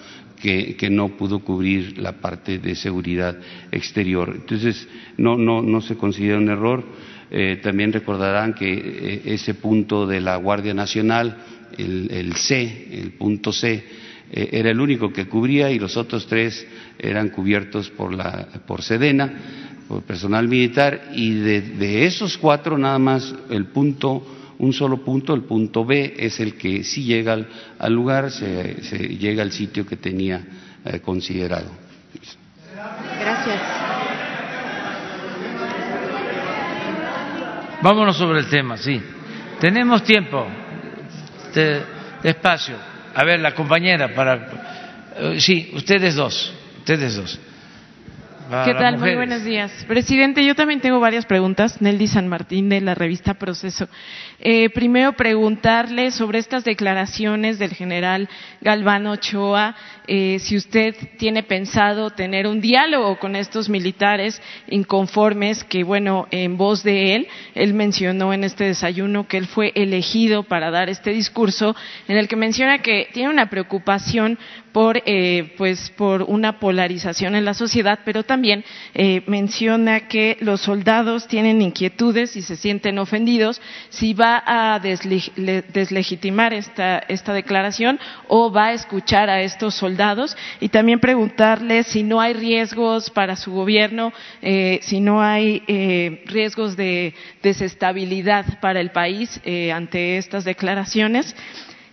[0.43, 3.39] que, no pudo cubrir la parte de seguridad
[3.73, 4.31] exterior.
[4.35, 4.87] Entonces,
[5.17, 6.85] no, no, no se considera un error.
[7.31, 11.39] Eh, también recordarán que ese punto de la Guardia Nacional,
[11.77, 13.85] el, C, el punto C,
[14.31, 16.67] eh, era el único que cubría y los otros tres
[16.99, 19.33] eran cubiertos por, la, por Sedena,
[19.89, 24.25] por personal militar, y de, de esos cuatro nada más el punto
[24.59, 27.39] un solo punto, el punto B es el que sí llega
[27.79, 28.75] al, lugar, se,
[29.19, 30.45] llega al sitio que tenía
[30.85, 31.71] eh, considerado.
[33.21, 33.63] Gracias.
[37.81, 39.01] Vámonos sobre el tema, sí.
[39.61, 40.47] Tenemos tiempo.
[42.23, 42.88] despacio.
[43.15, 44.49] A ver, la compañera para.
[45.17, 46.53] Eh, sí, ustedes dos.
[46.79, 47.39] Ustedes dos.
[48.49, 48.97] ¿Qué tal?
[48.97, 49.71] Muy buenos días.
[49.87, 51.83] Presidente, yo también tengo varias preguntas.
[51.83, 53.89] Nelly San Martín de la revista Proceso.
[54.41, 58.27] Eh, primero, preguntarle sobre estas declaraciones del general
[58.63, 59.77] Galván Ochoa,
[60.07, 66.57] eh, si usted tiene pensado tener un diálogo con estos militares inconformes, que bueno, en
[66.57, 71.11] voz de él, él mencionó en este desayuno que él fue elegido para dar este
[71.11, 71.77] discurso,
[72.07, 74.39] en el que menciona que tiene una preocupación
[74.79, 78.65] por, eh, pues, por una polarización en la sociedad, pero también
[78.95, 86.53] eh, menciona que los soldados tienen inquietudes y se sienten ofendidos si va a deslegitimar
[86.55, 87.99] esta, esta declaración
[88.29, 93.35] o va a escuchar a estos soldados y también preguntarle si no hay riesgos para
[93.35, 95.61] su gobierno, eh, si no hay
[96.27, 99.41] riesgos de desestabilidad para el país
[99.73, 101.35] ante estas declaraciones.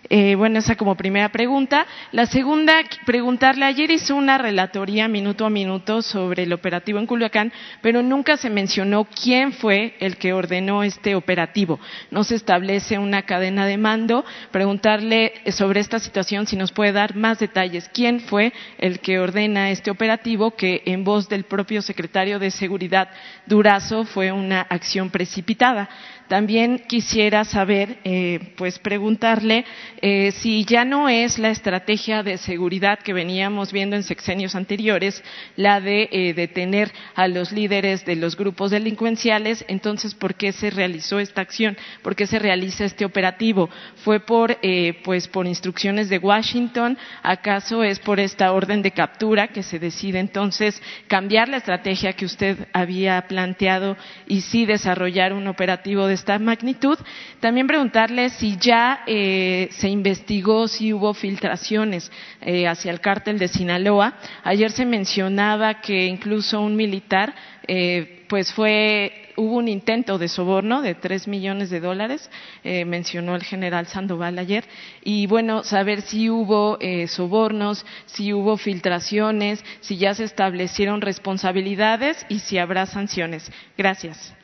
[0.08, 1.86] Eh, bueno, esa como primera pregunta.
[2.12, 2.74] La segunda,
[3.04, 7.52] preguntarle, ayer hizo una relatoría minuto a minuto sobre el operativo en Culiacán,
[7.82, 11.80] pero nunca se mencionó quién fue el que ordenó este operativo.
[12.10, 14.24] No se establece una cadena de mando.
[14.50, 17.88] Preguntarle sobre esta situación si nos puede dar más detalles.
[17.92, 23.08] ¿Quién fue el que ordena este operativo que en voz del propio secretario de Seguridad
[23.46, 25.88] Durazo fue una acción precipitada?
[26.28, 29.64] También quisiera saber, eh, pues preguntarle
[30.02, 35.22] eh, si ya no es la estrategia de seguridad que veníamos viendo en sexenios anteriores,
[35.54, 40.70] la de eh, detener a los líderes de los grupos delincuenciales, entonces, ¿por qué se
[40.70, 41.76] realizó esta acción?
[42.02, 43.70] ¿Por qué se realiza este operativo?
[43.96, 44.58] ¿Fue por,
[45.04, 46.98] pues, por instrucciones de Washington?
[47.22, 52.24] ¿Acaso es por esta orden de captura que se decide entonces cambiar la estrategia que
[52.24, 53.96] usted había planteado
[54.26, 56.98] y sí desarrollar un operativo de esta magnitud.
[57.40, 62.10] También preguntarle si ya eh, se investigó si hubo filtraciones
[62.40, 64.14] eh, hacia el cártel de Sinaloa.
[64.42, 67.34] Ayer se mencionaba que incluso un militar,
[67.68, 72.30] eh, pues fue hubo un intento de soborno de tres millones de dólares,
[72.64, 74.64] mencionó el general Sandoval ayer,
[75.04, 82.38] y bueno, saber si hubo sobornos, si hubo filtraciones, si ya se establecieron responsabilidades y
[82.38, 83.52] si habrá sanciones.
[83.76, 84.34] Gracias.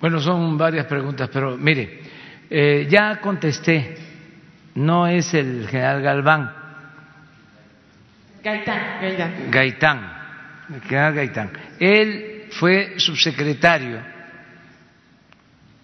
[0.00, 2.00] Bueno, son varias preguntas, pero mire,
[2.48, 3.96] eh, ya contesté,
[4.76, 6.52] no es el general Galván.
[8.42, 9.50] Gaitán, Gaitán.
[9.50, 10.12] Gaitán,
[10.72, 11.50] el general Gaitán.
[11.80, 14.00] Él fue subsecretario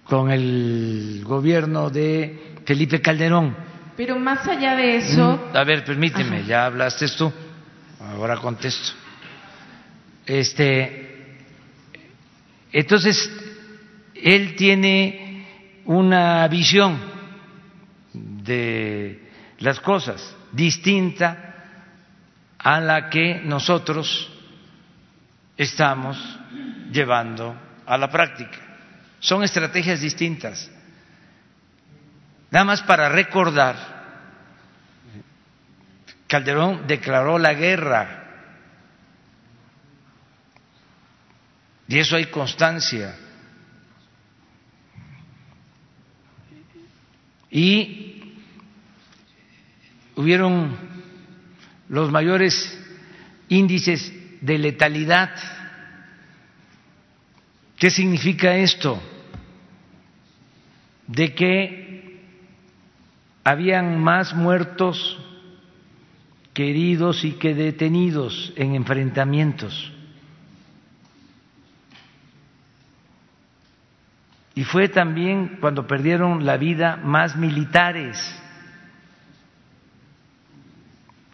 [0.04, 3.56] con el gobierno de Felipe Calderón.
[3.96, 5.50] Pero más allá de eso.
[5.52, 7.32] Mm, a ver, permíteme, ya hablaste tú,
[8.00, 8.92] ahora contesto.
[10.24, 11.36] Este,
[12.72, 13.43] entonces
[14.24, 16.98] él tiene una visión
[18.14, 21.54] de las cosas distinta
[22.56, 24.32] a la que nosotros
[25.58, 26.16] estamos
[26.90, 28.56] llevando a la práctica.
[29.20, 30.70] Son estrategias distintas.
[32.50, 33.76] Nada más para recordar,
[36.26, 38.24] Calderón declaró la guerra
[41.86, 43.18] y eso hay constancia.
[47.54, 48.34] Y
[50.16, 50.76] hubieron
[51.88, 52.76] los mayores
[53.48, 55.30] índices de letalidad.
[57.78, 59.00] ¿Qué significa esto?
[61.06, 62.24] De que
[63.44, 65.16] habían más muertos
[66.54, 69.92] que heridos y que detenidos en enfrentamientos.
[74.54, 78.16] Y fue también cuando perdieron la vida más militares.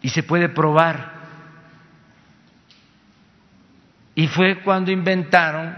[0.01, 1.21] Y se puede probar.
[4.15, 5.75] Y fue cuando inventaron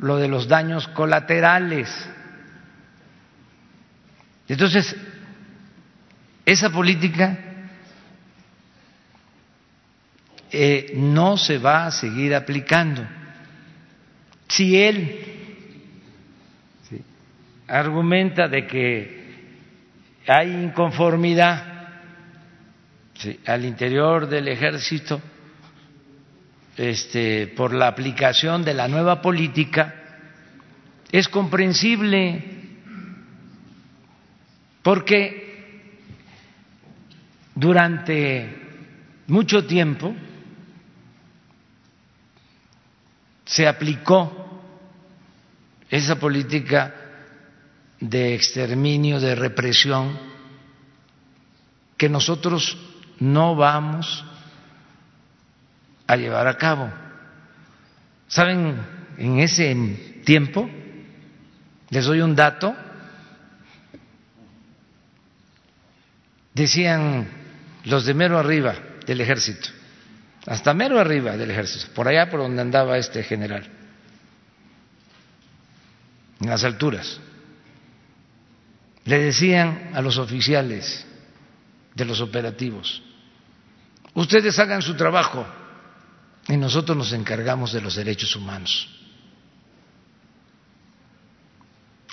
[0.00, 1.88] lo de los daños colaterales.
[4.48, 4.96] Entonces,
[6.44, 7.38] esa política
[10.50, 13.06] eh, no se va a seguir aplicando.
[14.48, 15.37] Si él
[17.68, 19.18] argumenta de que
[20.26, 21.76] hay inconformidad
[23.46, 25.20] al interior del ejército
[26.76, 29.94] este, por la aplicación de la nueva política,
[31.10, 32.56] es comprensible.
[34.82, 35.98] Porque
[37.54, 38.56] durante
[39.26, 40.14] mucho tiempo
[43.44, 44.62] se aplicó
[45.90, 46.97] esa política
[48.00, 50.18] de exterminio, de represión,
[51.96, 52.78] que nosotros
[53.18, 54.24] no vamos
[56.06, 56.90] a llevar a cabo.
[58.28, 58.98] ¿Saben?
[59.18, 59.74] En ese
[60.24, 60.70] tiempo,
[61.90, 62.74] les doy un dato,
[66.54, 67.26] decían
[67.84, 68.76] los de mero arriba
[69.06, 69.70] del ejército,
[70.46, 73.68] hasta mero arriba del ejército, por allá por donde andaba este general,
[76.40, 77.20] en las alturas
[79.08, 81.06] le decían a los oficiales
[81.94, 83.02] de los operativos,
[84.12, 85.46] ustedes hagan su trabajo
[86.46, 88.86] y nosotros nos encargamos de los derechos humanos.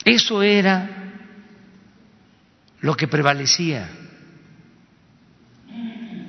[0.05, 0.89] Eso era
[2.79, 3.89] lo que prevalecía.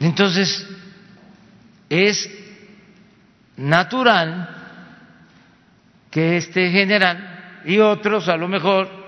[0.01, 0.67] Entonces,
[1.89, 2.29] es
[3.57, 4.51] natural
[6.11, 9.06] que este general y otros a lo mejor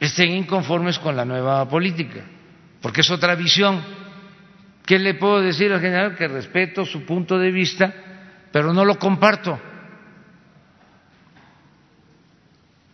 [0.00, 2.20] estén inconformes con la nueva política,
[2.80, 3.82] porque es otra visión.
[4.84, 6.14] ¿Qué le puedo decir al general?
[6.16, 7.92] Que respeto su punto de vista,
[8.52, 9.58] pero no lo comparto.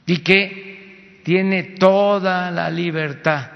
[0.07, 3.51] Y que tiene toda la libertad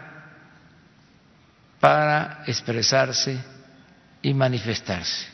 [1.80, 3.38] para expresarse
[4.22, 5.28] y manifestarse.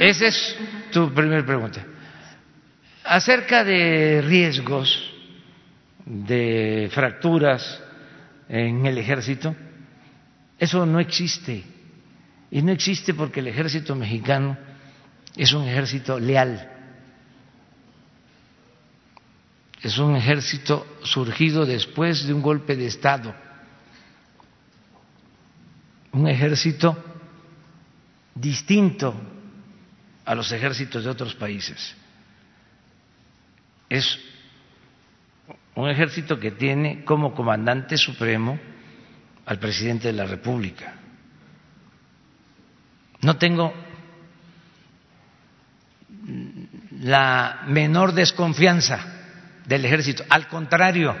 [0.00, 0.58] Esa es
[0.90, 1.84] tu primera pregunta.
[3.04, 5.11] Acerca de riesgos
[6.04, 7.80] de fracturas
[8.48, 9.54] en el ejército,
[10.58, 11.64] eso no existe.
[12.50, 14.56] Y no existe porque el ejército mexicano
[15.36, 16.68] es un ejército leal.
[19.82, 23.34] Es un ejército surgido después de un golpe de Estado.
[26.12, 26.96] Un ejército
[28.34, 29.14] distinto
[30.24, 31.96] a los ejércitos de otros países.
[33.88, 34.18] Es
[35.74, 38.58] un ejército que tiene como comandante supremo
[39.46, 40.94] al presidente de la República.
[43.22, 43.72] No tengo
[47.00, 49.00] la menor desconfianza
[49.66, 51.16] del ejército, al contrario,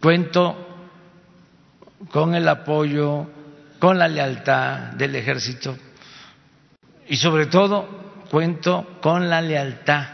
[0.00, 0.68] cuento
[2.10, 3.30] con el apoyo,
[3.78, 5.76] con la lealtad del ejército
[7.08, 8.01] y sobre todo
[8.32, 10.06] cuento con la lealtad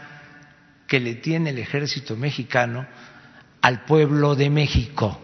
[0.85, 2.85] que le tiene el ejército mexicano
[3.61, 5.17] al pueblo de México.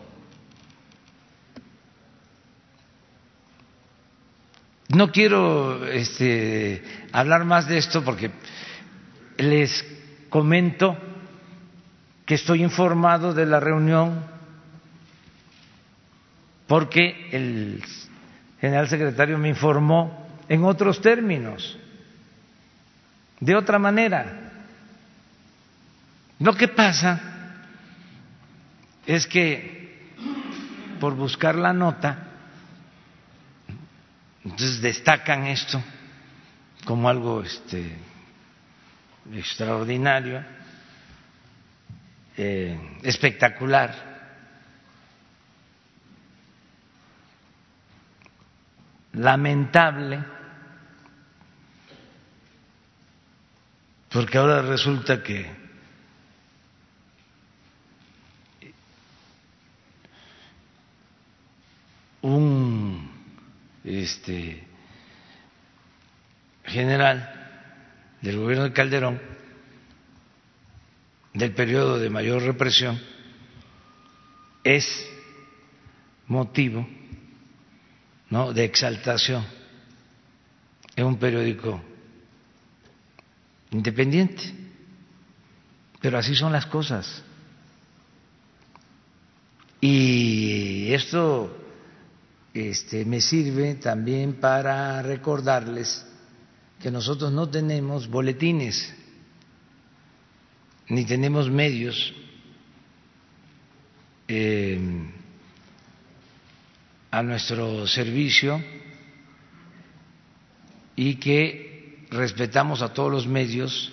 [4.88, 6.81] No quiero este,
[7.11, 8.31] hablar más de esto porque
[9.39, 9.85] les
[10.30, 10.97] comento
[12.26, 14.23] que estoy informado de la reunión
[16.65, 17.84] porque el
[18.61, 21.77] general secretario me informó en otros términos,
[23.39, 24.51] de otra manera.
[26.39, 27.21] Lo que pasa
[29.05, 30.13] es que
[30.99, 32.27] por buscar la nota,
[34.43, 35.81] entonces destacan esto
[36.85, 37.97] como algo este,
[39.33, 40.43] extraordinario,
[42.37, 44.15] eh, espectacular
[49.15, 50.23] lamentable,
[54.15, 55.45] porque ahora resulta que
[62.21, 63.11] un
[63.83, 64.65] este
[66.63, 67.29] general
[68.21, 69.21] del gobierno de Calderón
[71.33, 72.97] del periodo de mayor represión
[74.63, 75.09] es
[76.27, 76.87] motivo
[78.29, 78.53] ¿no?
[78.53, 79.45] de exaltación
[80.95, 81.83] en un periódico
[83.76, 84.43] independiente.
[86.02, 87.23] Pero así son las cosas.
[89.81, 91.56] Y esto
[92.53, 96.06] este, me sirve también para recordarles
[96.81, 98.93] que nosotros no tenemos boletines,
[100.89, 102.14] ni tenemos medios
[104.27, 104.80] eh,
[107.11, 108.61] a nuestro servicio
[110.95, 111.64] y que
[112.15, 113.91] respetamos a todos los medios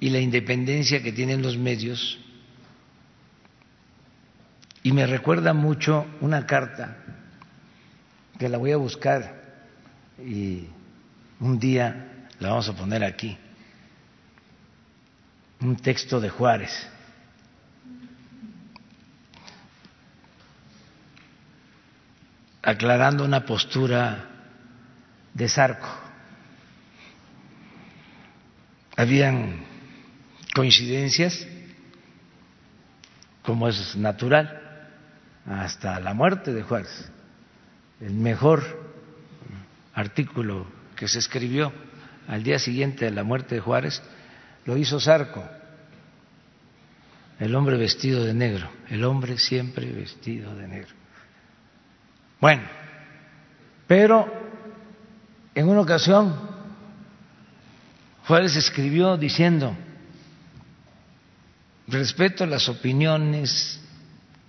[0.00, 2.18] y la independencia que tienen los medios.
[4.82, 6.96] Y me recuerda mucho una carta
[8.38, 9.64] que la voy a buscar
[10.18, 10.66] y
[11.40, 13.36] un día la vamos a poner aquí,
[15.60, 16.88] un texto de Juárez
[22.62, 24.26] aclarando una postura
[25.34, 25.99] de Sarco.
[29.00, 29.64] Habían
[30.54, 31.46] coincidencias,
[33.42, 34.60] como es natural,
[35.46, 37.10] hasta la muerte de Juárez.
[37.98, 38.62] El mejor
[39.94, 40.66] artículo
[40.96, 41.72] que se escribió
[42.28, 44.02] al día siguiente de la muerte de Juárez
[44.66, 45.48] lo hizo Sarco,
[47.38, 50.94] el hombre vestido de negro, el hombre siempre vestido de negro.
[52.38, 52.64] Bueno,
[53.86, 54.30] pero
[55.54, 56.49] en una ocasión
[58.30, 59.76] Juárez escribió diciendo,
[61.88, 63.80] respeto las opiniones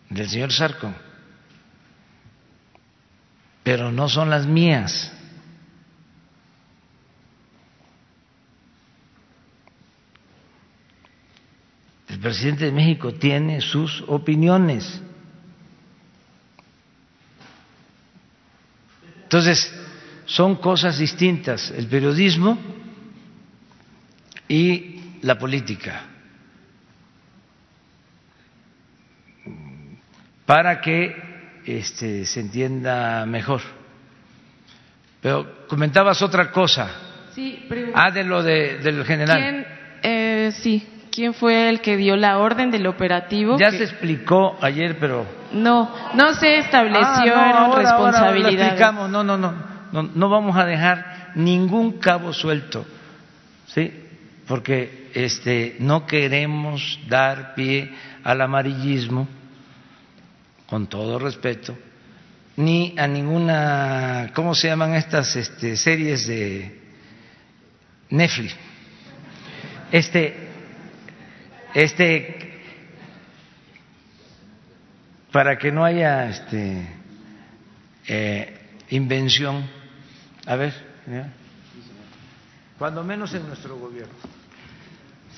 [0.07, 0.93] del señor Sarco,
[3.63, 5.11] pero no son las mías.
[12.07, 15.01] El presidente de México tiene sus opiniones.
[19.23, 19.73] Entonces,
[20.27, 22.59] son cosas distintas, el periodismo
[24.51, 26.01] y la política.
[30.45, 31.15] Para que
[31.65, 33.61] este, se entienda mejor.
[35.21, 36.89] Pero comentabas otra cosa.
[37.33, 39.37] Sí, ah, de lo de, del general.
[39.39, 39.67] ¿Quién,
[40.03, 43.57] eh, sí, quién fue el que dio la orden del operativo.
[43.57, 45.25] Ya se explicó ayer, pero...
[45.53, 48.91] No, no se estableció ah, responsabilidad.
[48.91, 52.85] no, no, no, no, no vamos a dejar ningún cabo suelto,
[53.67, 54.09] ¿sí?
[54.47, 57.91] Porque este, no queremos dar pie
[58.23, 59.27] al amarillismo,
[60.67, 61.77] con todo respeto,
[62.55, 66.79] ni a ninguna, ¿cómo se llaman estas este, series de
[68.09, 68.55] Netflix?
[69.91, 70.35] Este,
[71.73, 72.61] este,
[75.31, 76.87] para que no haya este,
[78.07, 78.59] eh,
[78.89, 79.69] invención,
[80.45, 80.73] a ver,
[82.81, 84.15] cuando menos en nuestro gobierno.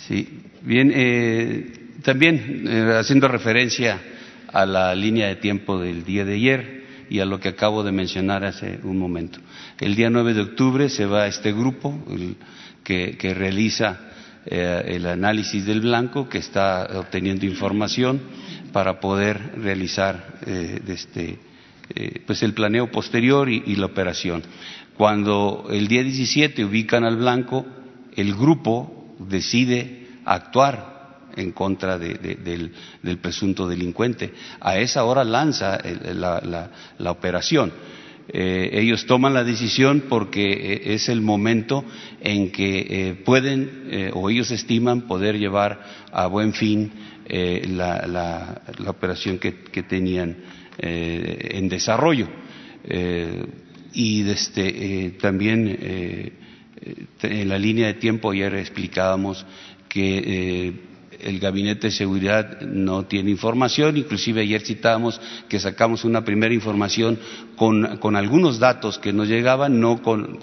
[0.08, 4.00] Sí, bien, eh, también eh, haciendo referencia
[4.48, 7.92] a la línea de tiempo del día de ayer y a lo que acabo de
[7.92, 9.40] mencionar hace un momento.
[9.82, 12.02] El día 9 de octubre se va este grupo
[12.82, 14.00] que, realiza
[14.46, 18.22] eh, el análisis del blanco, que está obteniendo información
[18.72, 21.40] para poder realizar eh, este,
[21.96, 24.42] eh, pues el planeo posterior y, la operación.
[25.04, 27.66] Cuando el día 17 ubican al blanco,
[28.16, 32.72] el grupo decide actuar en contra del,
[33.22, 34.34] presunto delincuente.
[34.62, 35.78] A esa hora lanza
[36.14, 37.74] la operación
[38.30, 41.84] eh, ellos toman la decisión porque eh, es el momento
[42.22, 46.94] en que eh, pueden o ellos estiman poder llevar a buen fin
[47.28, 49.52] la, operación que,
[49.84, 50.38] tenían
[50.78, 52.30] en desarrollo.
[53.94, 55.78] Y desde, también
[57.22, 59.46] en la línea de tiempo ayer explicábamos
[59.88, 60.74] que
[61.24, 67.20] el Gabinete de Seguridad no tiene información, inclusive ayer citábamos que sacamos una primera información
[67.56, 70.40] con, algunos datos que nos llegaban, no con,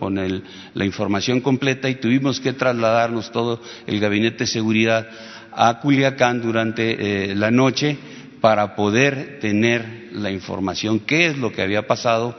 [0.74, 5.08] la información completa y tuvimos que trasladarnos todo el Gabinete de Seguridad
[5.52, 7.98] a Culiacán durante eh, la noche
[8.40, 12.36] para poder tener la información, qué es lo que había pasado,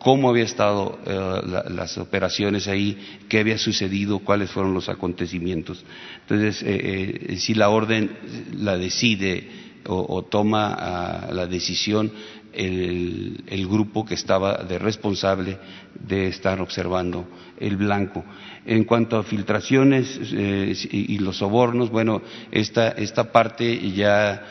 [0.00, 2.98] cómo había estado eh, las operaciones ahí,
[3.28, 5.84] qué había sucedido, cuáles fueron los acontecimientos.
[6.22, 8.10] Entonces, eh, eh, si la orden
[8.56, 12.12] la decide o, toma ah, la decisión
[12.52, 15.58] el, grupo que estaba de responsable
[15.94, 17.26] de estar observando
[17.58, 18.24] el blanco.
[18.66, 24.44] En cuanto a filtraciones y, los sobornos, bueno, esta, esta parte ya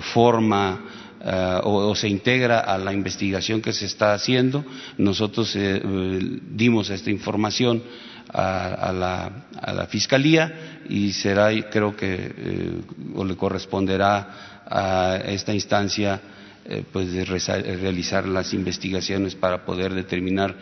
[0.00, 0.80] forma
[1.24, 4.64] eh, o, se integra a la investigación que se está haciendo.
[4.98, 7.82] Nosotros eh, eh, dimos esta información
[8.28, 12.80] a, la, Fiscalía y será, creo que,
[13.14, 16.20] o le corresponderá a esta instancia
[16.92, 20.56] pues de realizar las investigaciones para poder determinar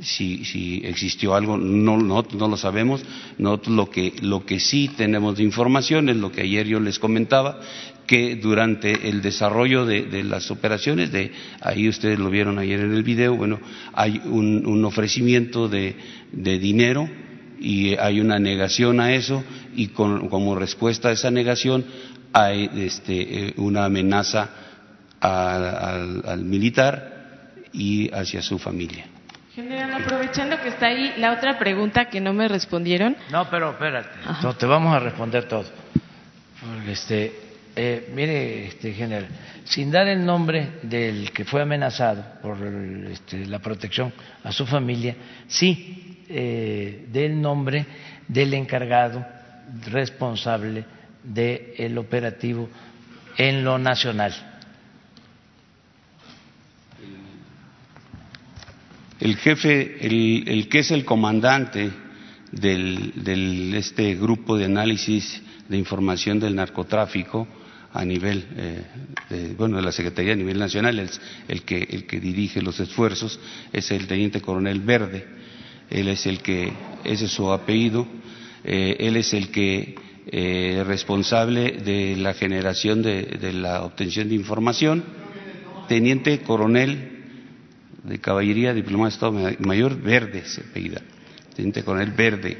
[0.00, 3.02] si, si existió algo, no, lo sabemos.
[3.38, 7.60] Lo que, lo que sí tenemos de información es lo que ayer yo les comentaba,
[8.06, 13.02] que durante el desarrollo de, las operaciones, de, ahí ustedes lo vieron ayer en el
[13.02, 13.58] video, bueno,
[13.92, 15.96] hay un, ofrecimiento de,
[16.32, 17.08] dinero
[17.58, 19.42] y hay una negación a eso
[19.74, 21.84] y como respuesta a esa negación
[22.32, 24.50] hay este, una amenaza
[25.20, 29.15] al militar y hacia su familia.
[29.56, 33.16] General, aprovechando que está ahí la otra pregunta que no me respondieron.
[33.30, 34.10] No, pero espérate,
[34.42, 35.64] no, te vamos a responder todo.
[36.86, 37.32] Este,
[37.74, 39.26] eh, mire, este, general,
[39.64, 42.58] sin dar el nombre del que fue amenazado por
[43.10, 44.12] este, la protección
[44.44, 45.16] a su familia,
[45.48, 47.86] sí eh, del nombre
[48.28, 49.24] del encargado
[49.86, 50.84] responsable
[51.22, 52.68] del operativo
[53.38, 54.34] en lo nacional
[59.20, 61.90] el jefe, el, que es el comandante
[62.52, 67.46] del, este grupo de análisis de información del narcotráfico
[67.92, 68.82] a nivel, eh,
[69.30, 71.10] de, bueno, de la Secretaría a nivel nacional, el,
[71.48, 73.40] el, que, el que dirige los esfuerzos
[73.72, 75.26] es el teniente coronel Verde,
[75.88, 76.72] él es el que,
[77.04, 78.06] ese es su apellido,
[78.64, 79.94] eh, él es el que
[80.26, 85.04] eh, responsable de la generación de, la obtención de información,
[85.88, 87.15] teniente coronel
[88.06, 91.02] de caballería, diplomado de Estado Mayor, verde se apellida,
[91.54, 92.56] teniente coronel verde,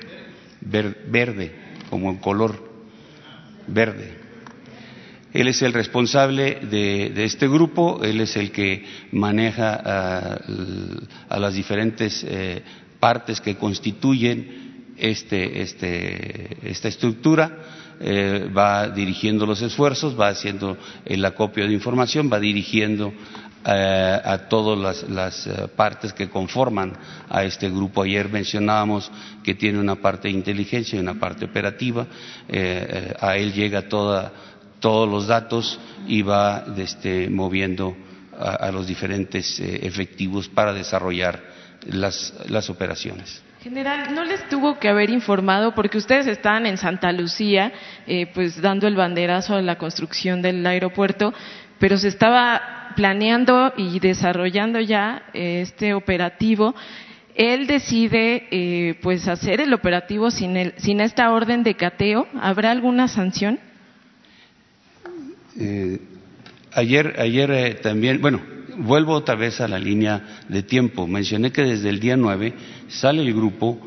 [0.60, 1.52] verde,
[1.88, 2.68] como el color
[3.68, 4.26] verde.
[5.32, 10.38] Él es el responsable de, este grupo, él es el que maneja
[11.28, 12.62] a, las diferentes eh,
[12.98, 17.58] partes que constituyen este, este, esta estructura,
[18.00, 23.12] eh, va dirigiendo los esfuerzos, va haciendo el acopio de información, va dirigiendo
[23.66, 26.96] eh, a todas las, eh, partes que conforman
[27.28, 28.02] a este grupo.
[28.02, 29.10] Ayer mencionábamos
[29.42, 32.06] que tiene una parte de inteligencia y una parte operativa.
[33.20, 34.32] a él llega toda,
[34.80, 37.96] todos los datos y va este, moviendo
[38.38, 41.42] a, los diferentes efectivos para desarrollar
[41.86, 43.42] las operaciones.
[43.66, 47.72] General, ¿no les tuvo que haber informado porque ustedes estaban en Santa Lucía,
[48.06, 51.34] eh, pues dando el banderazo a la construcción del aeropuerto,
[51.80, 56.74] pero se estaba planeando y desarrollando ya eh, este operativo?
[57.36, 62.26] Él decide, eh, pues, hacer el operativo sin, el, sin esta orden de cateo.
[62.40, 63.60] ¿Habrá alguna sanción?
[66.74, 68.42] ayer, ayer también, bueno,
[68.78, 71.06] vuelvo otra vez a la línea de tiempo.
[71.06, 72.54] Mencioné que desde el día 9
[72.88, 73.78] sale el grupo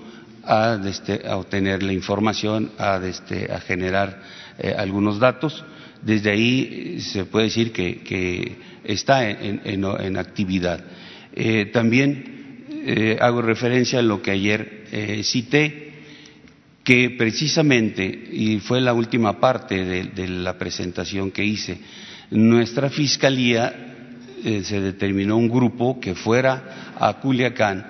[0.44, 4.22] a, este, obtener la información, a, este, a generar
[4.58, 5.64] eh, algunos datos.
[6.02, 10.84] Desde ahí eh, se puede decir que, está en, actividad.
[11.34, 12.38] Eh, también
[13.20, 15.92] hago referencia a lo que ayer cité,
[16.84, 21.78] que precisamente, y fue la última parte de la presentación que hice,
[22.32, 23.90] nuestra Fiscalía
[24.44, 27.86] eh, se determinó un grupo que fuera a Culiacán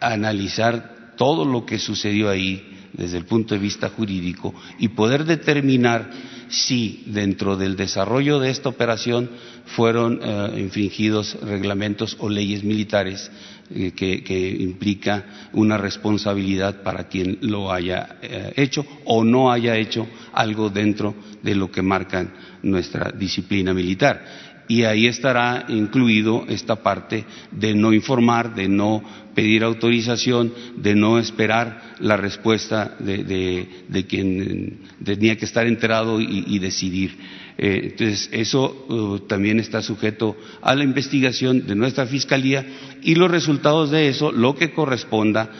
[0.00, 2.62] a analizar todo lo que sucedió ahí
[2.92, 6.10] desde el punto de vista jurídico y poder determinar
[6.54, 9.30] si dentro del desarrollo de esta operación
[9.66, 13.30] fueron eh, infringidos reglamentos o leyes militares
[13.74, 18.16] eh, que, implica una responsabilidad para quien lo haya
[18.56, 22.32] hecho o no haya hecho algo dentro de lo que marca
[22.62, 24.54] nuestra disciplina militar.
[24.66, 29.02] Y ahí estará incluido esta parte de no informar, de no
[29.34, 37.16] pedir autorización, de no esperar la respuesta de, quien tenía que estar enterado y, decidir.
[37.56, 42.66] Eh, entonces, eso uh, también está sujeto a la investigación de nuestra Fiscalía
[43.02, 45.50] y los resultados de eso, lo que corresponda,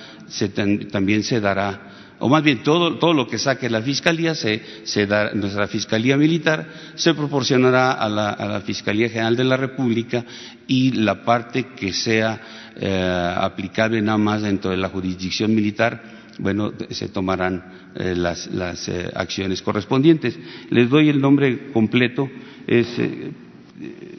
[0.91, 1.95] también se dará
[2.25, 6.17] o más bien todo, todo lo que saque la Fiscalía, se, se da, nuestra Fiscalía
[6.17, 10.25] Militar, se proporcionará a la, a la, Fiscalía General de la República
[10.67, 12.41] y la parte que sea
[12.77, 18.89] eh, aplicable nada más dentro de la jurisdicción militar, bueno, se tomarán eh, las, las
[18.89, 20.39] eh, acciones correspondientes.
[20.71, 22.31] Les doy el nombre completo,
[22.67, 22.89] es,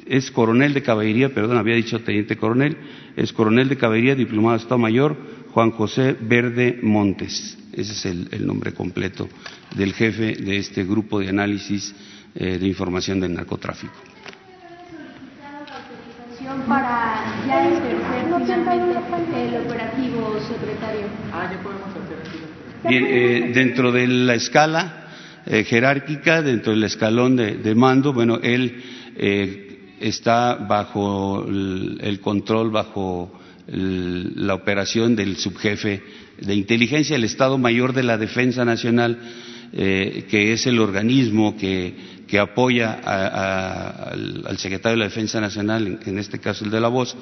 [0.06, 2.78] es coronel de caballería, perdón, había dicho teniente coronel,
[3.16, 5.18] es coronel de caballería, diplomado de Estado Mayor,
[5.52, 7.58] Juan José Verde Montes.
[7.72, 9.28] Ese es el, nombre completo
[9.76, 11.94] del jefe de este grupo de análisis
[12.36, 14.15] eh, de información del narcotráfico.
[16.68, 17.76] Para ya el
[19.66, 21.08] operativo, secretario.
[21.32, 22.04] Ah, ya podemos hacer
[22.88, 25.08] Bien, eh, dentro de la escala
[25.46, 28.84] eh, jerárquica, dentro del escalón de, mando, bueno, él
[30.00, 33.32] está bajo el control, bajo
[33.68, 36.04] la operación del subjefe
[36.40, 39.18] de inteligencia, el Estado Mayor de la Defensa Nacional,
[39.74, 46.40] eh, que es el organismo que, apoya al, secretario de la Defensa Nacional, en, este
[46.40, 47.16] caso el de la voz,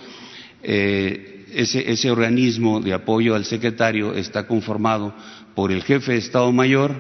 [0.64, 5.14] eh, ese, ese, organismo de apoyo al secretario está conformado
[5.54, 7.00] por el jefe de Estado Mayor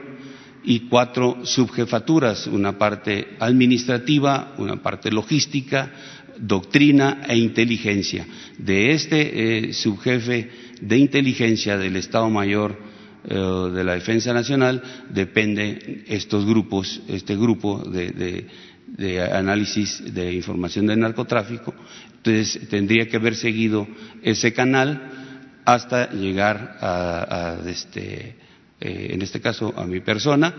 [0.63, 5.91] y cuatro subjefaturas, una parte administrativa, una parte logística,
[6.37, 8.25] doctrina e inteligencia.
[8.57, 10.49] De este eh, subjefe
[10.81, 12.92] de inteligencia del Estado Mayor
[13.23, 18.47] de la Defensa Nacional depende estos grupos, este grupo de,
[19.31, 21.73] análisis de información del narcotráfico.
[22.17, 23.87] Entonces tendría que haber seguido
[24.21, 25.09] ese canal
[25.65, 28.35] hasta llegar a, este,
[28.81, 30.53] eh, en este caso, a mi persona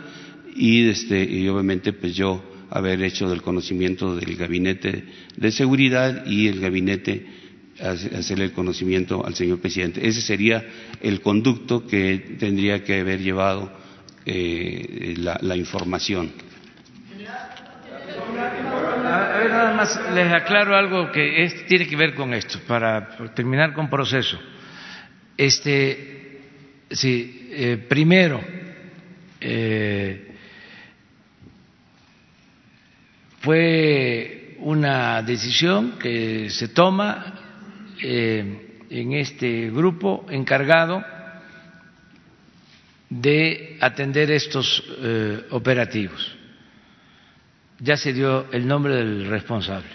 [0.56, 5.04] y, este, y obviamente pues yo haber hecho del conocimiento del gabinete
[5.36, 7.43] de seguridad y el gabinete
[7.80, 10.06] hacerle el conocimiento al señor presidente.
[10.06, 10.64] Ese sería
[11.00, 13.72] el conducto que tendría que haber llevado
[14.26, 16.32] eh, la, información.
[19.06, 23.74] A ver, nada más les aclaro algo que tiene que ver con esto, para terminar
[23.74, 24.38] con proceso.
[25.36, 26.40] Este,
[26.90, 28.40] sí, eh, primero,
[29.40, 30.34] eh,
[33.40, 37.43] fue una decisión que se toma
[38.02, 41.04] eh, en este grupo encargado
[43.08, 46.36] de atender estos eh, operativos.
[47.78, 49.88] Ya se dio el nombre del responsable.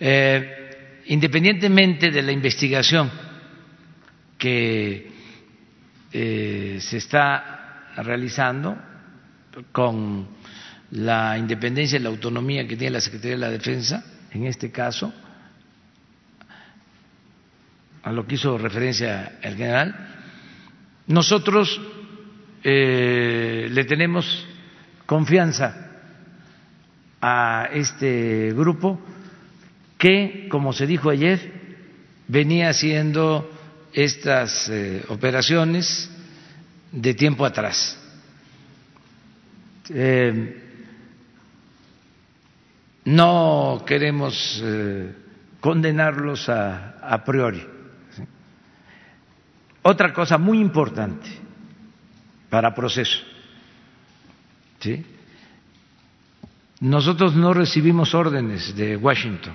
[0.00, 3.10] Eh, independientemente de la investigación
[4.36, 5.16] que
[6.10, 8.76] se está realizando
[9.72, 10.26] con
[10.92, 15.12] la independencia y la autonomía que tiene la Secretaría de la Defensa, en este caso,
[18.08, 19.94] a lo que hizo referencia el general,
[21.08, 21.78] nosotros
[22.64, 24.46] eh, le tenemos
[25.04, 25.90] confianza
[27.20, 28.98] a este grupo
[29.98, 31.52] que, como se dijo ayer,
[32.28, 33.50] venía haciendo
[33.92, 36.10] estas eh, operaciones
[36.90, 37.98] de tiempo atrás.
[39.90, 40.62] Eh,
[43.04, 44.62] no queremos
[45.60, 47.77] condenarlos a priori.
[49.90, 51.26] Otra cosa muy importante
[52.50, 53.20] para proceso.
[54.80, 55.02] ¿sí?
[56.80, 59.54] Nosotros no recibimos órdenes de Washington.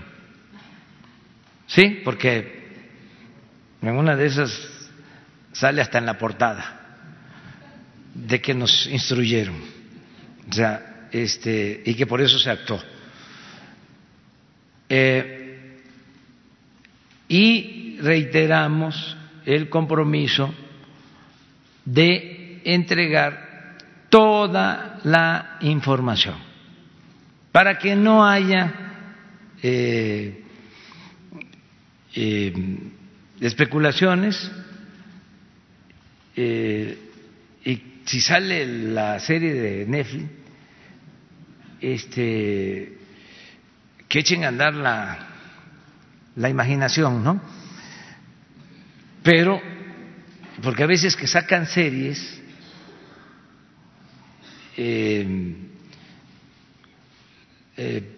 [1.68, 2.02] ¿Sí?
[2.04, 2.64] Porque
[3.80, 4.90] en una de esas
[5.52, 6.80] sale hasta en la portada
[8.16, 9.62] de que nos instruyeron.
[10.50, 12.82] O sea, este, y que por eso se actuó.
[14.90, 15.80] Eh,
[17.28, 20.54] y reiteramos el compromiso
[21.86, 23.78] de entregar
[24.10, 26.36] toda la información
[27.52, 28.74] para que no haya
[29.62, 30.44] eh,
[32.16, 32.54] eh,
[33.42, 34.52] especulaciones
[36.36, 40.26] y si sale la serie de Netflix
[41.80, 42.98] este
[44.08, 45.20] que echen a andar la,
[46.36, 47.42] la imaginación, ¿no?
[49.24, 49.62] Pero,
[50.62, 52.42] porque a veces que sacan series,
[54.76, 55.56] eh,
[57.78, 58.18] eh,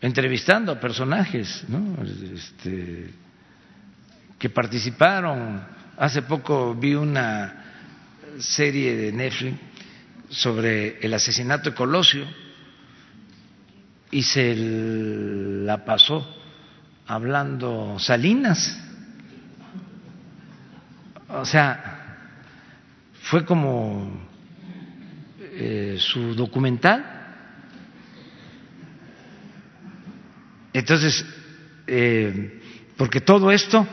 [0.00, 1.96] entrevistando a personajes ¿no?
[2.02, 3.10] este,
[4.38, 5.60] que participaron.
[5.96, 7.64] Hace poco vi una
[8.38, 9.58] serie de Netflix
[10.28, 12.26] sobre el asesinato de Colosio
[14.10, 16.36] y se la pasó
[17.06, 18.87] hablando Salinas.
[21.28, 21.98] O sea,
[23.22, 24.10] fue como
[25.40, 27.04] eh, su documental.
[30.72, 31.24] Entonces,
[31.86, 32.60] eh,
[32.96, 33.86] porque todo esto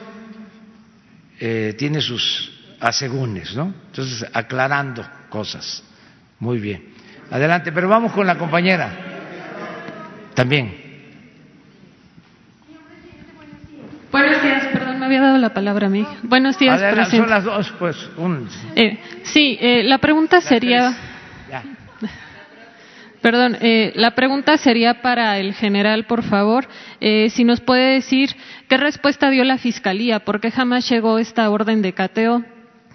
[1.40, 3.74] eh, tiene sus asegúnes, ¿no?
[3.88, 5.84] Entonces, aclarando cosas.
[6.40, 6.94] Muy bien.
[7.32, 8.91] Adelante, pero vamos con la compañera.
[10.34, 10.86] También.
[14.12, 14.64] Buenos días,
[15.07, 16.03] me había dado la palabra a mí.
[16.23, 17.18] Buenos días, presidente.
[17.18, 18.10] Son las dos, pues.
[18.76, 20.98] Eh, sí, eh, la pregunta sería.
[23.22, 26.68] Perdón, eh, la pregunta sería para el general, por favor,
[27.02, 28.36] eh, si nos puede decir
[28.68, 32.44] qué respuesta dio la Fiscalía, por qué jamás llegó esta orden de cateo,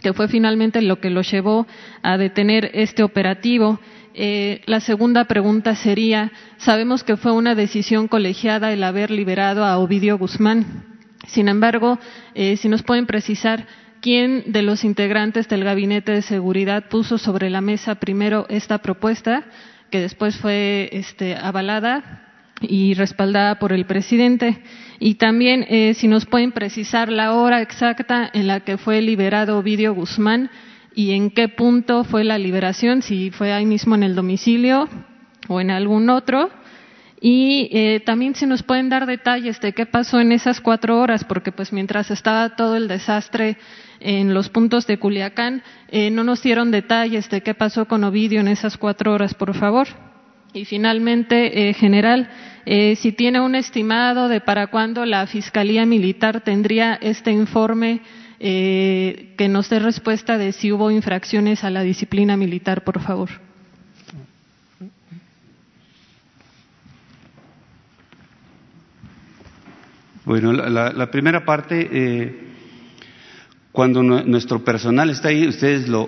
[0.02, 1.66] que fue finalmente lo que lo llevó
[2.02, 3.80] a detener este operativo.
[4.14, 9.78] Eh, la segunda pregunta sería, sabemos que fue una decisión colegiada el haber liberado a
[9.78, 10.89] Ovidio Guzmán.
[11.30, 11.98] Sin embargo,
[12.34, 13.66] eh, si nos pueden precisar
[14.00, 19.44] quién de los integrantes del Gabinete de Seguridad puso sobre la mesa primero esta propuesta,
[19.90, 22.26] que después fue este, avalada
[22.60, 24.62] y respaldada por el presidente.
[24.98, 29.58] Y también eh, si nos pueden precisar la hora exacta en la que fue liberado
[29.58, 30.50] Ovidio Guzmán
[30.96, 34.88] y en qué punto fue la liberación, si fue ahí mismo en el domicilio
[35.46, 36.50] o en algún otro.
[37.20, 41.22] Y eh, también si nos pueden dar detalles de qué pasó en esas cuatro horas,
[41.24, 43.58] porque pues mientras estaba todo el desastre
[44.00, 48.40] en los puntos de Culiacán, eh, no nos dieron detalles de qué pasó con Ovidio
[48.40, 49.86] en esas cuatro horas, por favor.
[50.54, 52.30] Y finalmente, eh, general,
[52.64, 58.00] si tiene un estimado de para cuándo la Fiscalía Militar tendría este informe
[58.38, 63.49] que nos dé respuesta de si hubo infracciones a la disciplina militar, por favor.
[70.30, 72.34] Bueno, la, primera parte, eh,
[73.72, 76.06] cuando nuestro personal está ahí, ustedes lo,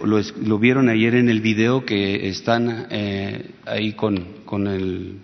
[0.61, 4.25] vieron ayer en el video que están eh, ahí con,
[4.69, 5.17] el,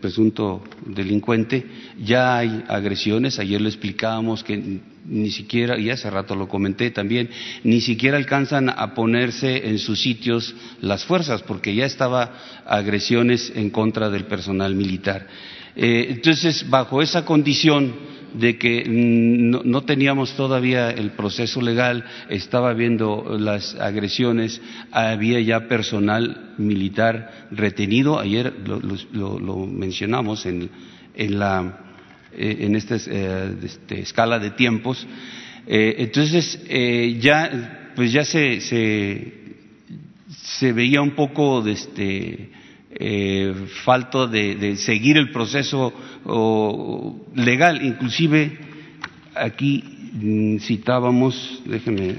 [0.00, 1.66] presunto delincuente,
[2.00, 7.28] ya hay agresiones, ayer lo explicábamos que ni siquiera, y hace rato lo comenté también,
[7.64, 13.70] ni siquiera alcanzan a ponerse en sus sitios las fuerzas, porque ya estaba agresiones en
[13.70, 15.26] contra del personal militar.
[15.74, 23.36] Eh, entonces, bajo esa condición, de que no, teníamos todavía el proceso legal, estaba habiendo
[23.38, 24.60] las agresiones,
[24.90, 28.52] había ya personal militar retenido, ayer
[29.12, 30.70] lo, mencionamos en,
[31.14, 31.80] en, la,
[32.32, 35.06] eh, en esta eh, este, escala de tiempos,
[35.66, 36.60] eh, entonces
[37.20, 39.32] ya, pues ya se, se,
[40.28, 42.50] se veía un poco de este,
[43.04, 43.52] eh,
[43.84, 45.92] falto de, seguir el proceso
[47.34, 47.84] legal.
[47.84, 48.56] Inclusive
[49.34, 52.14] aquí mm, citábamos, déjenme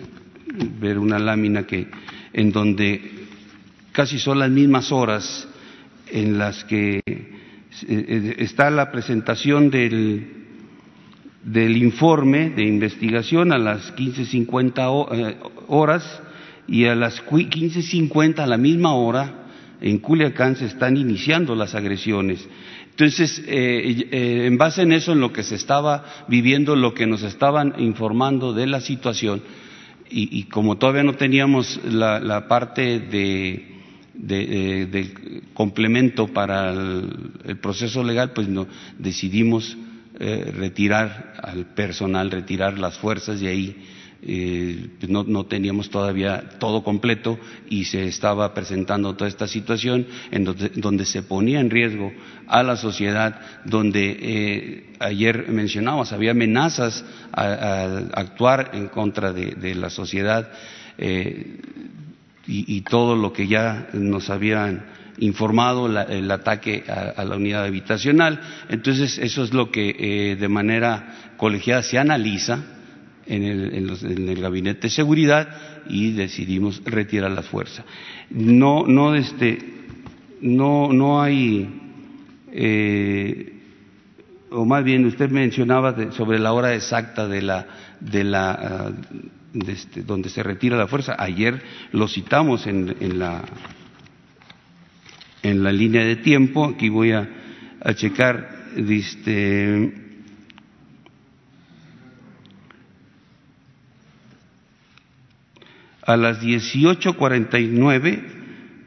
[0.81, 1.88] ver una lámina que
[2.34, 2.99] en donde
[3.93, 5.47] casi son las mismas horas
[6.11, 10.27] en las que eh, está la presentación del,
[11.45, 15.38] del informe de investigación a las 15.50 eh,
[15.68, 16.22] horas
[16.68, 19.42] y a las 15.50 a la misma hora
[19.84, 22.47] en Culiacán se están iniciando las agresiones.
[22.91, 27.05] Entonces, eh, eh, en base en eso, en lo que se estaba viviendo, lo que
[27.05, 29.43] nos estaban informando de la situación,
[30.15, 33.65] y, como todavía no teníamos la, parte de,
[34.14, 38.68] de, complemento para el, proceso legal, pues no,
[38.99, 39.76] decidimos
[40.19, 43.76] eh, retirar al personal, retirar las fuerzas de ahí
[44.25, 47.37] eh, pues no, teníamos todavía todo completo
[47.69, 52.11] y se estaba presentando toda esta situación en donde, se ponía en riesgo
[52.47, 59.89] a la sociedad, donde eh, ayer mencionábamos, había amenazas a, actuar en contra de, la
[59.89, 60.49] sociedad
[60.97, 61.57] eh,
[62.47, 64.85] y, todo lo que ya nos habían
[65.17, 68.39] informado, el ataque a, la unidad habitacional.
[68.69, 72.63] Entonces, eso es lo que de manera colegiada se analiza
[73.25, 75.47] en el, gabinete de seguridad
[75.87, 77.85] y decidimos retirar la fuerza.
[78.29, 79.59] No, no, este,
[80.41, 81.69] no, no hay,
[82.51, 83.53] eh,
[84.51, 87.67] o más bien usted mencionaba sobre la hora exacta de la,
[87.99, 88.93] de la,
[89.67, 91.15] este, donde se retira la fuerza.
[91.17, 93.43] Ayer lo citamos en, en la,
[95.41, 96.65] en la línea de tiempo.
[96.65, 97.29] Aquí voy a,
[97.81, 100.02] a checar, este,
[106.05, 108.23] A las 18.49,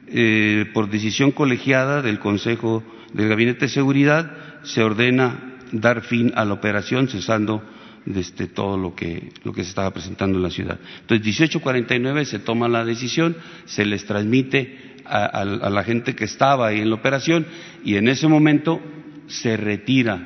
[0.09, 4.31] eh, por decisión colegiada del Consejo del Gabinete de Seguridad,
[4.63, 7.63] se ordena dar fin a la operación cesando
[8.05, 10.79] desde todo lo que, lo que se estaba presentando en la ciudad.
[11.01, 16.81] Entonces, 18.49 se toma la decisión, se les transmite a, la gente que estaba ahí
[16.81, 17.47] en la operación
[17.85, 18.81] y en ese momento
[19.27, 20.21] se retira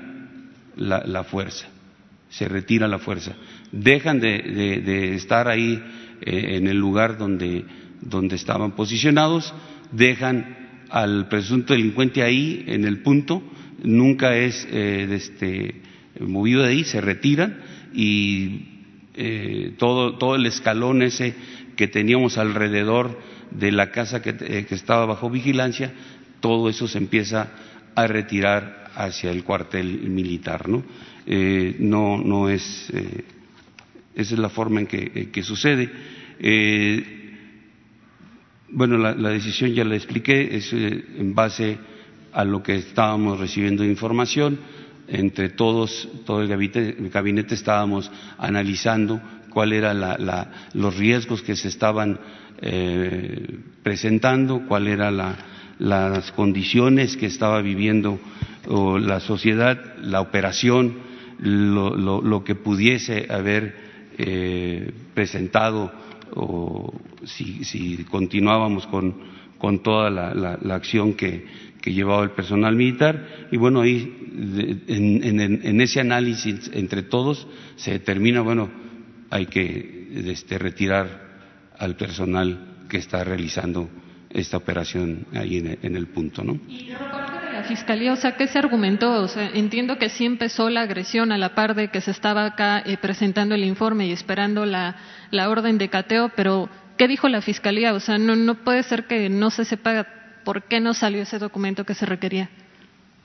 [0.77, 1.69] la, fuerza,
[2.29, 3.35] se retira la fuerza.
[3.73, 5.83] Dejan de estar ahí
[6.23, 7.65] eh, en el lugar donde,
[8.01, 9.55] donde estaban posicionados,
[9.93, 13.43] dejan al presunto delincuente ahí en el punto,
[13.83, 15.81] nunca es eh, este,
[16.21, 17.61] movido de ahí, se retiran
[17.95, 18.67] y
[19.15, 21.35] eh, todo, todo el escalón ese
[21.77, 23.19] que teníamos alrededor
[23.51, 25.93] de la casa que, que, estaba bajo vigilancia,
[26.41, 27.51] todo eso se empieza
[27.95, 30.85] a retirar hacia el cuartel militar, ¿no?
[31.79, 32.93] no, no es
[34.15, 35.91] esa es la forma en que, sucede.
[36.41, 37.21] Eh,
[38.71, 41.79] bueno, la, decisión ya la expliqué, es eh, en base
[42.33, 44.59] a lo que estábamos recibiendo de información.
[45.09, 49.21] Entre todos, todo el gabinete, estábamos analizando
[49.51, 50.01] cuáles eran
[50.75, 52.21] los riesgos que se estaban
[52.63, 55.37] eh, presentando, cuáles eran
[55.79, 58.21] las condiciones que estaba viviendo
[58.69, 60.99] la sociedad, la operación,
[61.41, 65.93] lo que pudiese haber eh, presentado
[66.35, 66.93] o
[67.25, 69.15] si, continuábamos con,
[69.59, 73.49] con toda la, acción que, llevaba el personal militar.
[73.51, 77.47] Y bueno, ahí en, ese análisis entre todos
[77.77, 78.71] se determina, bueno,
[79.31, 81.31] hay que este, retirar
[81.79, 83.89] al personal que está realizando
[84.29, 86.61] esta operación ahí en, el punto, ¿no?
[87.71, 89.23] Fiscalía, o sea, ¿qué se argumentó?
[89.23, 92.45] O sea, entiendo que sí empezó la agresión a la par de que se estaba
[92.45, 94.97] acá eh, presentando el informe y esperando la,
[95.49, 96.69] orden de cateo, pero
[96.99, 97.95] ¿qué dijo la Fiscalía?
[97.95, 100.05] O sea, no, no puede ser que no se sepa
[100.45, 102.51] por qué no salió ese documento que se requería.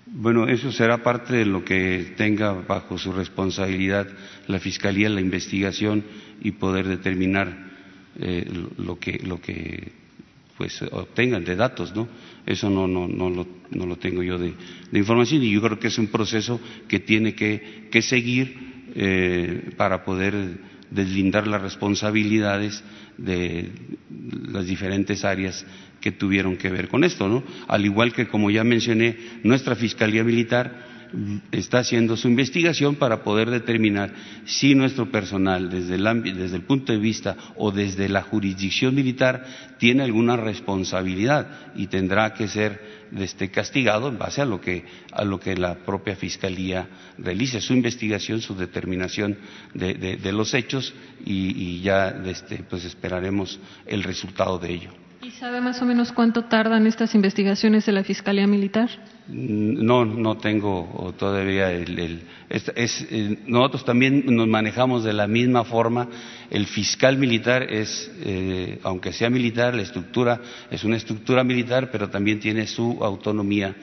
[0.06, 4.08] Bueno, eso será parte de lo que tenga bajo su responsabilidad
[4.48, 6.06] la Fiscalía, la investigación
[6.40, 7.52] y poder determinar
[8.20, 8.48] eh,
[8.78, 10.05] lo que lo que
[10.57, 12.07] pues obtengan de datos, ¿no?
[12.45, 14.53] Eso no no no lo, no lo tengo yo de,
[14.94, 20.06] información y yo creo que es un proceso que tiene que, que seguir eh, para
[20.06, 20.34] poder
[20.90, 22.84] deslindar las responsabilidades
[23.18, 23.72] de
[24.52, 25.65] las diferentes áreas
[25.99, 27.44] que tuvieron que ver con esto, ¿no?
[27.68, 30.95] Al igual que, como ya mencioné, nuestra Fiscalía Militar
[31.52, 34.14] está haciendo su investigación para poder determinar
[34.46, 39.46] si nuestro personal, desde el, desde el punto de vista o desde la jurisdicción militar,
[39.78, 45.24] tiene alguna responsabilidad y tendrá que ser este, castigado en base a lo que a
[45.24, 46.88] lo que la propia fiscalía
[47.18, 49.38] realice su investigación, su determinación
[49.74, 50.94] de, los hechos
[51.26, 55.05] y, y ya este, pues esperaremos el resultado de ello.
[55.26, 58.92] ¿Y sabe más o menos cuánto tardan estas investigaciones de la Fiscalía Militar?
[59.28, 62.22] Mm, no, no tengo todavía el.
[62.48, 66.08] es, eh, nosotros también nos manejamos de la misma forma.
[66.52, 70.40] El fiscal militar es, eh, aunque sea militar, la estructura
[70.70, 73.76] es una estructura militar, pero también tiene su autonomía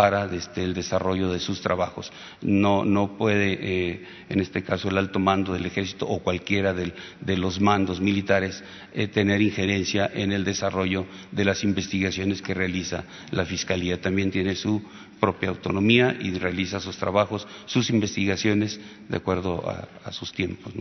[0.00, 2.10] para este, el desarrollo de sus trabajos.
[2.40, 7.36] No, no puede, eh, en este caso, el alto mando del ejército o cualquiera de
[7.36, 8.64] los mandos militares
[8.94, 14.00] eh, tener injerencia en el desarrollo de las investigaciones que realiza la Fiscalía.
[14.00, 14.82] También tiene su
[15.20, 20.72] propia autonomía y realiza sus trabajos, sus investigaciones de acuerdo a, sus tiempos.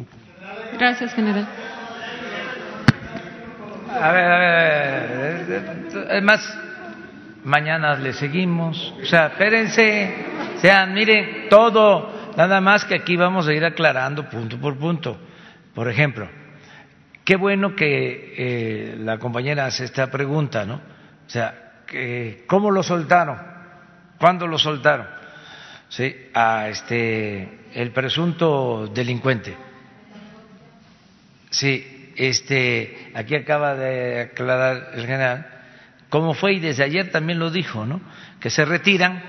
[0.77, 1.45] Gracias, general.
[3.89, 6.68] A ver, a ver, además
[7.49, 8.93] mañana le seguimos.
[9.01, 10.13] O sea, espérense,
[10.61, 15.19] sean, miren, todo, nada más que aquí vamos a ir aclarando punto por punto.
[15.73, 16.29] Por ejemplo,
[17.25, 20.75] qué bueno que eh, la compañera hace esta pregunta, ¿no?
[20.75, 21.83] O sea,
[22.47, 23.37] ¿cómo lo soltaron?
[24.19, 25.07] ¿Cuándo lo soltaron?
[25.89, 29.55] Sí, a este el presunto delincuente.
[31.49, 35.58] Sí, este, aquí acaba de aclarar el general
[36.09, 38.01] como fue y desde ayer también lo dijo, ¿no?
[38.39, 39.21] Que se retiran,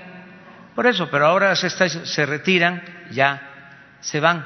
[0.75, 2.81] por eso, pero ahora se, se retiran,
[3.11, 3.49] ya
[3.99, 4.45] se van.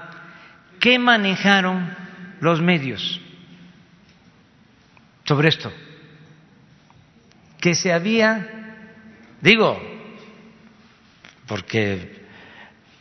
[0.79, 1.95] ¿Qué manejaron
[2.41, 3.21] los medios
[5.23, 5.71] sobre esto?
[7.59, 8.75] Que se había,
[9.41, 9.81] digo,
[11.47, 12.25] porque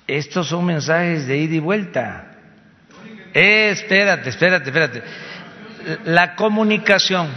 [0.06, 2.36] estos son mensajes de ida y vuelta.
[3.32, 5.02] Eh, espérate, espérate, espérate.
[6.05, 7.28] La comunicación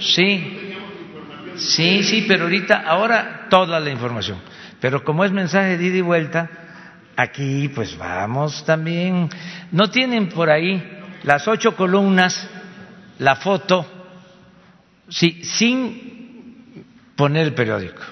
[0.00, 0.74] Sí,
[1.56, 4.38] sí, sí, pero ahorita, ahora toda la información.
[4.80, 6.50] Pero como es mensaje de ida y vuelta,
[7.16, 9.28] aquí pues vamos también.
[9.70, 10.82] ¿No tienen por ahí
[11.22, 12.48] las ocho columnas,
[13.18, 13.86] la foto,
[15.08, 18.02] sí, sin poner el periódico?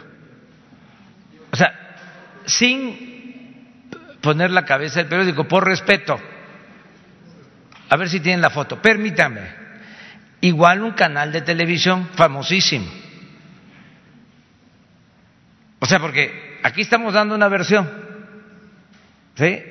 [1.51, 1.73] O sea,
[2.45, 3.09] sin
[4.21, 6.21] poner la cabeza del periódico, por respeto.
[7.89, 8.81] A ver si tienen la foto.
[8.83, 9.68] Permítame.
[10.41, 12.87] Igual un canal de televisión famosísimo.
[15.81, 17.89] O sea, porque aquí estamos dando una versión,
[19.37, 19.63] ¿sí?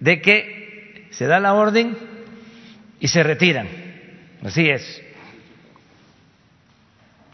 [0.00, 1.96] De que se da la orden
[3.00, 3.68] y se retiran.
[4.44, 5.02] Así es.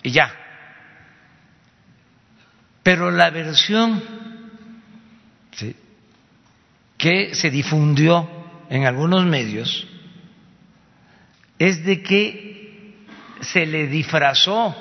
[0.03, 0.35] Y ya.
[2.83, 4.03] Pero la versión
[6.97, 8.29] que se difundió
[8.71, 9.87] en algunos medios
[11.59, 12.48] es de que
[13.41, 14.75] se le disfrazó,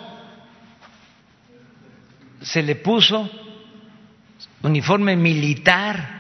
[2.42, 3.30] se le puso
[4.64, 6.18] uniforme militar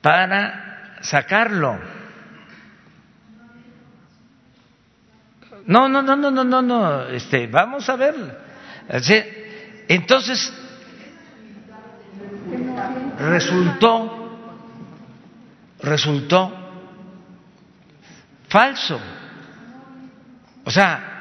[0.00, 1.78] para sacarlo.
[5.66, 8.14] No, no, no, no, no, no, no, este, vamos a ver.
[9.88, 10.52] Entonces,
[13.18, 14.38] resultó,
[15.82, 16.52] resultó
[18.48, 19.00] falso.
[20.64, 21.14] O sea,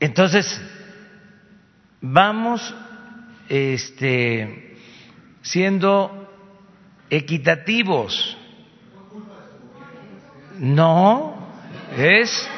[0.00, 0.60] entonces
[2.00, 2.74] vamos
[3.48, 4.76] este,
[5.42, 6.28] siendo
[7.10, 8.36] equitativos.
[10.58, 11.36] No,
[11.96, 12.48] es,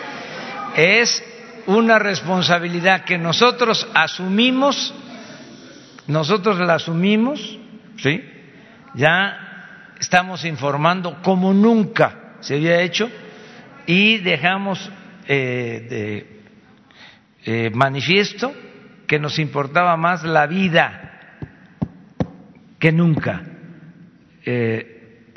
[0.76, 1.22] es
[1.66, 4.94] una responsabilidad que nosotros asumimos,
[6.06, 7.58] nosotros la asumimos,
[7.98, 8.24] ¿sí?
[8.94, 13.10] Ya estamos informando como nunca se había hecho
[13.86, 14.90] y dejamos
[15.26, 16.34] eh, de
[17.46, 18.54] eh, manifiesto
[19.06, 21.10] que nos importaba más la vida
[22.78, 23.42] que nunca,
[24.44, 25.32] eh,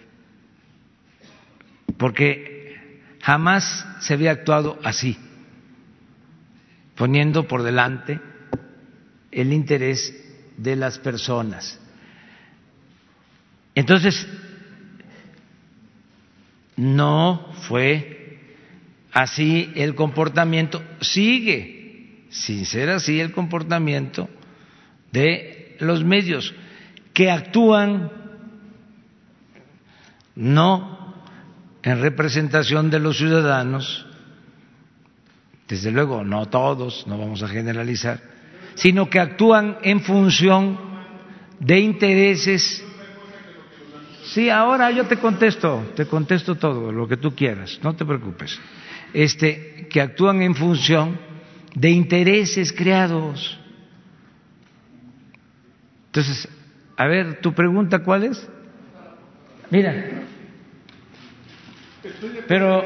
[1.98, 2.92] porque
[3.22, 5.18] jamás se había actuado así,
[6.96, 8.20] poniendo por delante
[9.32, 10.14] el interés
[10.58, 11.80] de las personas.
[13.76, 14.28] Entonces,
[16.78, 18.17] no fue
[19.18, 24.30] así el comportamiento, sigue sin ser así el comportamiento
[25.12, 26.54] de los medios
[27.14, 28.12] que actúan
[30.36, 31.16] no
[31.82, 34.06] en representación de los ciudadanos,
[35.68, 38.22] desde luego no todos, no vamos a generalizar,
[38.76, 40.78] sino que actúan en función
[41.60, 42.86] de intereses.
[44.26, 48.60] Sí, ahora yo te contesto, te contesto todo, lo que tú quieras, no te preocupes.
[49.14, 51.20] Este, que actúan en función
[51.74, 53.60] de intereses creados.
[56.08, 56.50] Entonces,
[56.98, 58.50] a ver, ¿tu pregunta cuál es?
[59.70, 60.24] Mira.
[62.48, 62.84] Pero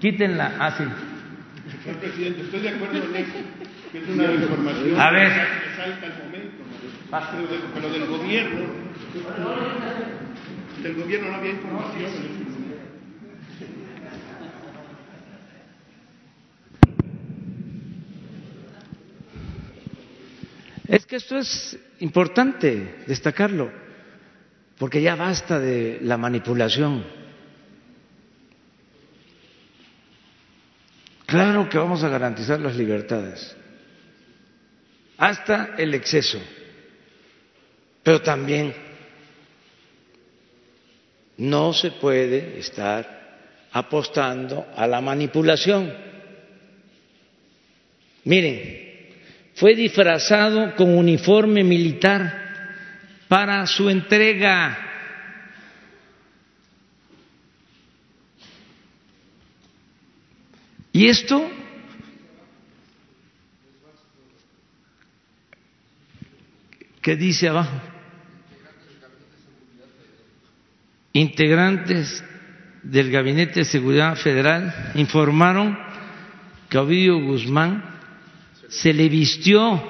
[0.00, 0.84] quítenla, así.
[1.84, 3.32] Señor presidente, estoy de acuerdo en eso,
[3.92, 5.28] que es una información a ver.
[5.28, 6.64] que salta al momento,
[7.10, 8.66] pero, de, pero del gobierno,
[10.82, 12.39] del gobierno no había información.
[20.90, 23.70] Es que esto es importante destacarlo,
[24.76, 27.06] porque ya basta de la manipulación.
[31.26, 33.56] Claro que vamos a garantizar las libertades,
[35.16, 36.40] hasta el exceso,
[38.02, 38.74] pero también
[41.36, 45.94] no se puede estar apostando a la manipulación.
[48.24, 48.89] Miren,
[49.60, 54.78] fue disfrazado con uniforme militar para su entrega.
[60.92, 61.46] Y esto
[67.02, 67.82] ¿qué dice abajo?
[71.12, 72.24] Integrantes
[72.82, 75.78] del Gabinete de Seguridad Federal informaron
[76.70, 77.89] que Ovidio Guzmán
[78.70, 79.82] se le vistió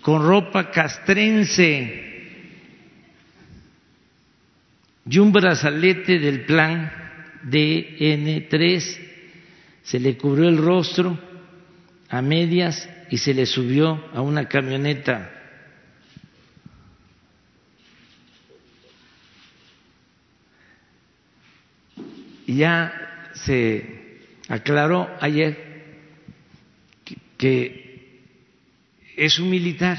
[0.00, 2.10] con ropa castrense
[5.08, 6.90] y un brazalete del plan
[7.44, 8.98] DN3.
[9.82, 11.18] Se le cubrió el rostro
[12.08, 15.30] a medias y se le subió a una camioneta.
[22.46, 25.71] Ya se aclaró ayer
[27.42, 28.20] que
[29.16, 29.98] es un militar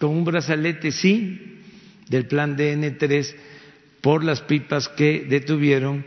[0.00, 1.60] con un brazalete, sí,
[2.08, 3.36] del plan DN3
[4.00, 6.04] por las pipas que detuvieron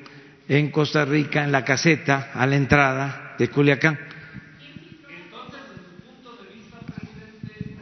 [0.50, 3.98] en Costa Rica, en la caseta, a la entrada de Culiacán.
[3.98, 7.78] Entonces, desde su punto de vista, presidente,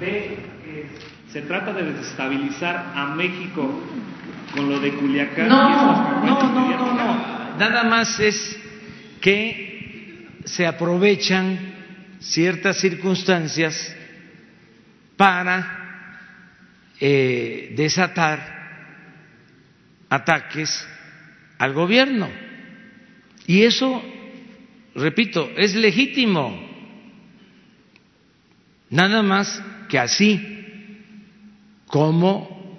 [0.00, 0.36] ve
[0.66, 3.82] que se trata de desestabilizar a México
[4.54, 5.48] con lo de Culiacán.
[5.48, 7.58] No, no, no, no, no.
[7.58, 8.60] Nada más es
[9.22, 9.63] que
[10.44, 11.58] se aprovechan
[12.20, 13.94] ciertas circunstancias
[15.16, 16.18] para
[17.00, 18.54] eh, desatar
[20.08, 20.86] ataques
[21.58, 22.28] al gobierno.
[23.46, 24.02] Y eso,
[24.94, 26.72] repito, es legítimo.
[28.90, 30.40] Nada más que así
[31.86, 32.78] como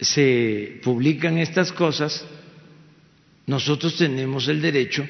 [0.00, 2.26] se publican estas cosas,
[3.46, 5.06] nosotros tenemos el derecho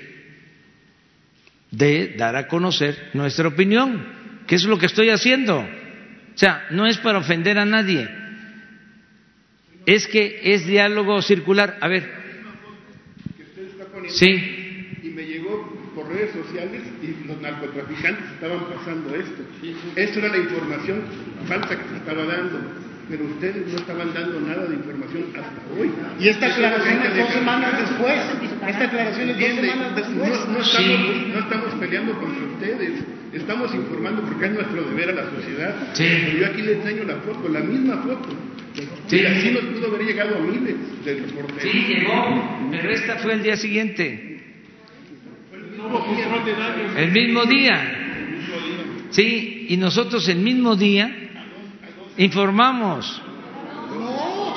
[1.77, 4.05] de dar a conocer nuestra opinión,
[4.47, 5.59] que es lo que estoy haciendo.
[5.59, 8.09] O sea, no es para ofender a nadie,
[9.87, 11.79] es que es diálogo circular.
[11.81, 12.25] A ver.
[14.09, 14.99] Sí.
[15.03, 19.43] Y me llegó por redes sociales y los narcotraficantes estaban pasando esto.
[19.97, 21.03] Esto era la información
[21.47, 22.61] falsa que se estaba dando
[23.09, 25.91] pero ustedes no estaban dando nada de información hasta hoy.
[26.19, 28.21] Y esta aclaración es dos semanas después.
[28.67, 30.31] Esta aclaración es dos semanas después.
[30.49, 32.93] No, estamos, no estamos peleando contra ustedes,
[33.33, 35.75] estamos informando porque es nuestro deber a la sociedad.
[36.39, 38.29] Yo aquí les enseño la foto, la misma foto.
[39.11, 40.75] Y así nos pudo haber llegado a miles
[41.05, 41.63] de reporteros.
[41.63, 44.41] Sí, llegó, pero esta fue el día siguiente.
[46.97, 48.01] El mismo día.
[49.11, 51.24] Sí, y nosotros el mismo día
[52.17, 53.23] informamos.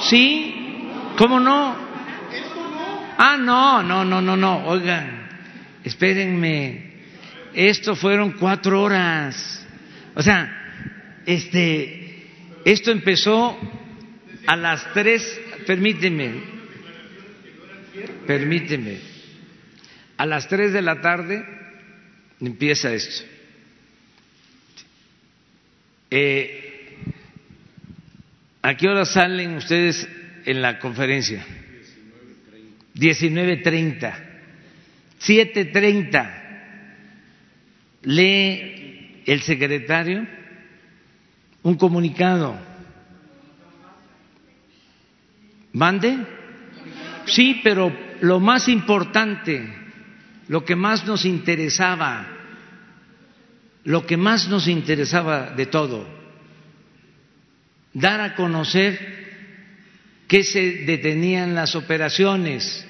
[0.09, 0.91] ¿Sí?
[1.17, 1.75] ¿Cómo no?
[3.17, 4.65] Ah, no, no, no, no, no.
[4.67, 5.27] Oigan,
[5.83, 6.87] espérenme.
[7.53, 9.65] Esto fueron cuatro horas.
[10.13, 12.27] O sea, este,
[12.65, 13.57] esto empezó
[14.45, 15.41] a las tres.
[15.65, 16.33] Permíteme,
[18.25, 18.99] permíteme.
[20.17, 21.43] A las tres de la tarde
[22.39, 23.25] empieza esto.
[26.09, 26.66] Eh,
[28.61, 30.07] ¿A qué hora salen ustedes
[30.45, 31.43] en la conferencia?
[32.95, 34.13] 19.30.
[35.19, 36.43] 7.30.
[38.03, 40.27] Lee el secretario
[41.63, 42.57] un comunicado.
[45.73, 46.17] ¿Mande?
[47.25, 49.67] Sí, pero lo más importante,
[50.47, 52.25] lo que más nos interesaba,
[53.83, 56.07] lo que más nos interesaba de todo,
[57.97, 58.99] dar a conocer
[60.27, 62.85] que se detenían las operaciones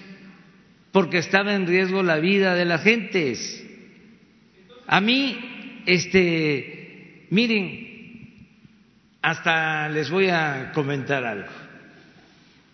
[0.91, 3.65] porque estaba en riesgo la vida de las gentes.
[4.85, 7.87] A mí, este, miren,
[9.21, 11.51] hasta les voy a comentar algo.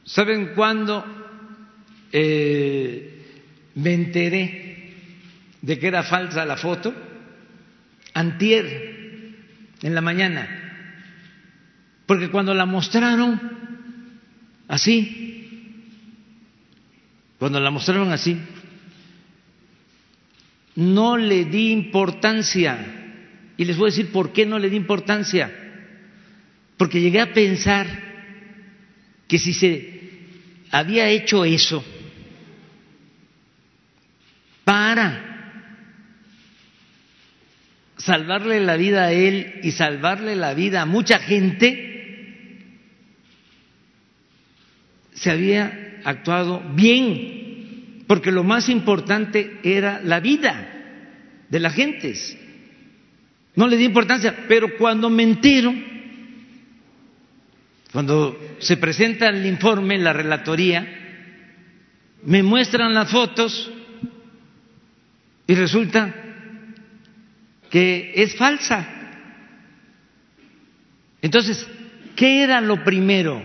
[0.04, 1.06] ¿Saben cuándo
[2.12, 3.26] eh,
[3.76, 4.94] me enteré
[5.62, 6.94] de que era falsa la foto?
[8.14, 9.36] Antier,
[9.82, 10.63] en la mañana.
[12.14, 13.42] Porque cuando la mostraron
[14.68, 15.80] así,
[17.40, 18.38] cuando la mostraron así,
[20.76, 22.78] no le di importancia.
[23.58, 25.52] Y les voy a decir por qué no le di importancia.
[26.78, 27.88] Porque llegué a pensar
[29.28, 30.20] que si se
[30.70, 31.84] había hecho eso
[34.64, 35.64] para
[37.98, 41.90] salvarle la vida a él y salvarle la vida a mucha gente,
[45.14, 50.70] se había actuado bien, porque lo más importante era la vida
[51.50, 52.38] de las gentes.
[53.56, 55.74] No le di importancia, pero cuando me entero,
[57.92, 61.02] cuando se presenta el informe, la relatoría,
[62.24, 63.72] me muestran las fotos
[65.46, 66.16] y resulta
[67.70, 68.88] que es falsa.
[71.22, 71.68] Entonces,
[72.16, 73.42] ¿qué era lo primero?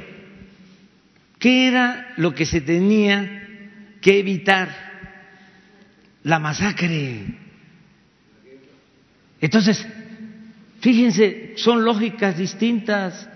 [1.38, 4.88] ¿Qué era lo que se tenía que evitar?
[6.24, 7.26] La masacre.
[9.40, 9.86] Entonces,
[10.80, 13.28] fíjense, son lógicas distintas.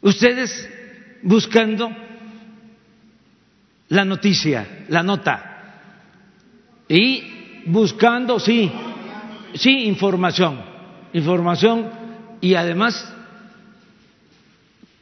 [0.00, 0.68] Ustedes
[1.22, 1.90] buscando
[3.88, 5.48] la noticia, la nota,
[6.88, 8.70] y buscando, sí,
[9.54, 10.60] sí, información,
[11.12, 11.90] información
[12.40, 13.12] y además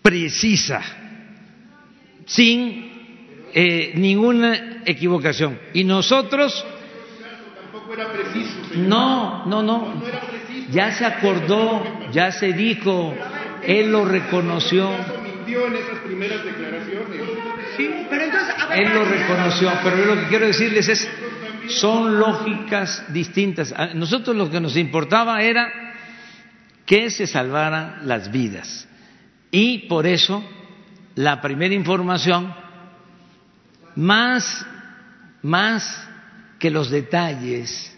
[0.02, 0.82] precisa,
[2.26, 5.58] sin eh, ninguna equivocación.
[5.72, 6.64] Y nosotros...
[8.74, 10.02] No, no, no.
[10.70, 11.82] Ya se acordó,
[12.12, 13.14] ya se dijo,
[13.62, 14.90] él lo reconoció.
[18.74, 21.08] Él lo reconoció, pero yo lo que quiero decirles es,
[21.68, 23.72] son lógicas distintas.
[23.72, 25.72] A nosotros lo que nos importaba era
[26.84, 28.88] que se salvaran las vidas.
[29.50, 30.44] Y por eso
[31.16, 32.54] la primera información,
[33.96, 34.66] más,
[35.42, 36.08] más
[36.58, 37.96] que los detalles,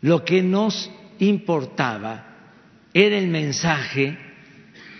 [0.00, 2.24] lo que nos importaba
[2.94, 4.18] era el mensaje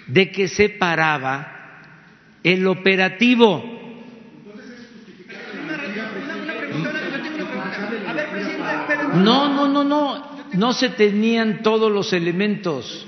[0.07, 1.81] de que se paraba
[2.43, 3.65] el operativo.
[9.15, 13.07] No, no, no, no, no se tenían todos los elementos.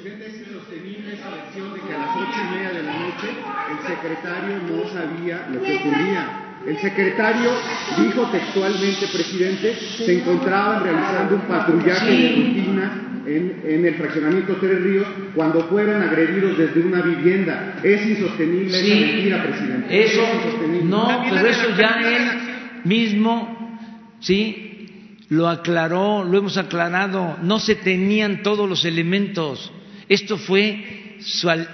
[3.90, 6.46] Secretario no sabía lo que ocurría.
[6.66, 7.50] El secretario
[7.98, 14.82] dijo textualmente, presidente, se encontraban realizando un patrullaje de rutina en, en, el fraccionamiento Tres
[14.82, 17.76] Ríos cuando fueron agredidos desde una vivienda.
[17.82, 20.04] Es insostenible sí, esa mentira, presidente.
[20.04, 20.84] Eso, es insostenible.
[20.84, 23.78] no, pero eso ya él mismo,
[24.20, 27.38] sí, lo aclaró, lo hemos aclarado.
[27.42, 29.72] No se tenían todos los elementos.
[30.10, 31.16] Esto fue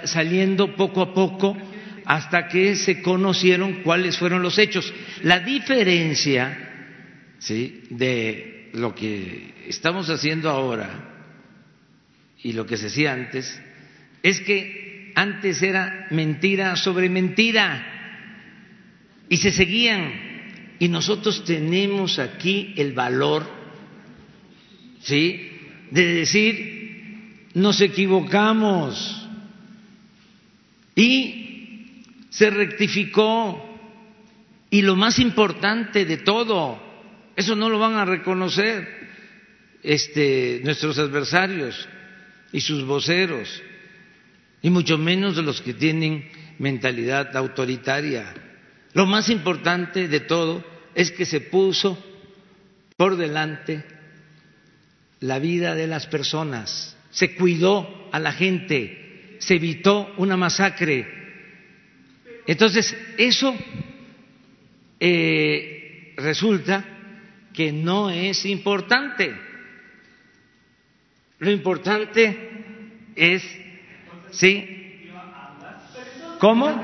[0.04, 1.56] saliendo poco a poco
[2.06, 4.94] hasta que se conocieron cuáles fueron los hechos.
[5.22, 7.82] La diferencia ¿sí?
[7.90, 10.88] de lo que estamos haciendo ahora
[12.42, 13.60] y lo que se hacía antes
[14.22, 17.96] es que antes era mentira sobre mentira
[19.28, 20.36] y se seguían.
[20.78, 23.50] Y nosotros tenemos aquí el valor,
[25.00, 25.50] ¿sí?
[25.90, 29.26] De decir, nos equivocamos.
[30.94, 31.45] Y
[32.36, 33.66] se rectificó
[34.68, 36.78] y lo más importante de todo,
[37.34, 38.86] eso no lo van a reconocer
[39.82, 41.88] este, nuestros adversarios
[42.52, 43.62] y sus voceros,
[44.60, 48.34] y mucho menos los que tienen mentalidad autoritaria.
[48.92, 50.62] Lo más importante de todo
[50.94, 51.96] es que se puso
[52.98, 53.82] por delante
[55.20, 61.25] la vida de las personas, se cuidó a la gente, se evitó una masacre.
[62.46, 63.54] Entonces, eso
[65.00, 66.84] eh, resulta
[67.52, 69.34] que no es importante.
[71.38, 72.36] Lo importante
[73.14, 73.42] es,
[74.30, 74.76] ¿sí?
[76.38, 76.82] ¿Cómo?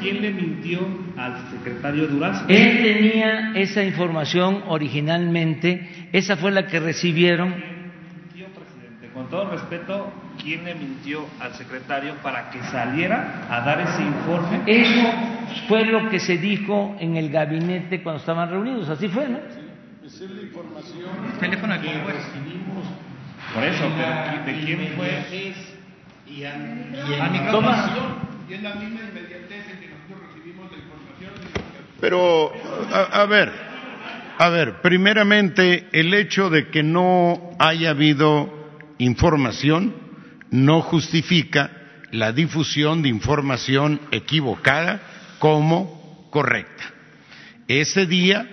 [0.00, 0.80] ¿Quién le mintió
[1.18, 2.46] al secretario Durazo?
[2.48, 7.52] Él tenía esa información originalmente, esa fue la que recibieron.
[7.52, 9.10] presidente?
[9.12, 10.10] Con todo respeto,
[10.42, 14.62] ¿quién le mintió al secretario para que saliera a dar ese informe?
[14.66, 15.10] Eso
[15.68, 19.38] fue lo que se dijo en el gabinete cuando estaban reunidos, así fue, ¿no?
[19.38, 21.10] Esa es la información.
[21.38, 22.86] teléfono aquí recibimos.
[23.54, 25.54] Por eso, pero ¿de quién fue?
[26.26, 26.96] Y a, mi
[28.48, 31.32] Y es la misma inmediatez en que nosotros recibimos la información.
[32.00, 32.52] Pero,
[32.92, 33.52] a, a ver,
[34.38, 38.52] a ver, primeramente, el hecho de que no haya habido
[38.98, 39.94] información
[40.50, 41.70] no justifica
[42.10, 45.00] la difusión de información equivocada
[45.38, 46.92] como correcta.
[47.68, 48.48] Ese día,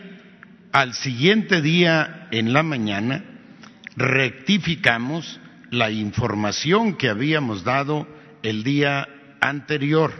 [0.71, 3.23] al siguiente día en la mañana,
[3.95, 5.39] rectificamos
[5.71, 8.07] la información que habíamos dado
[8.43, 9.07] el día
[9.41, 10.13] anterior.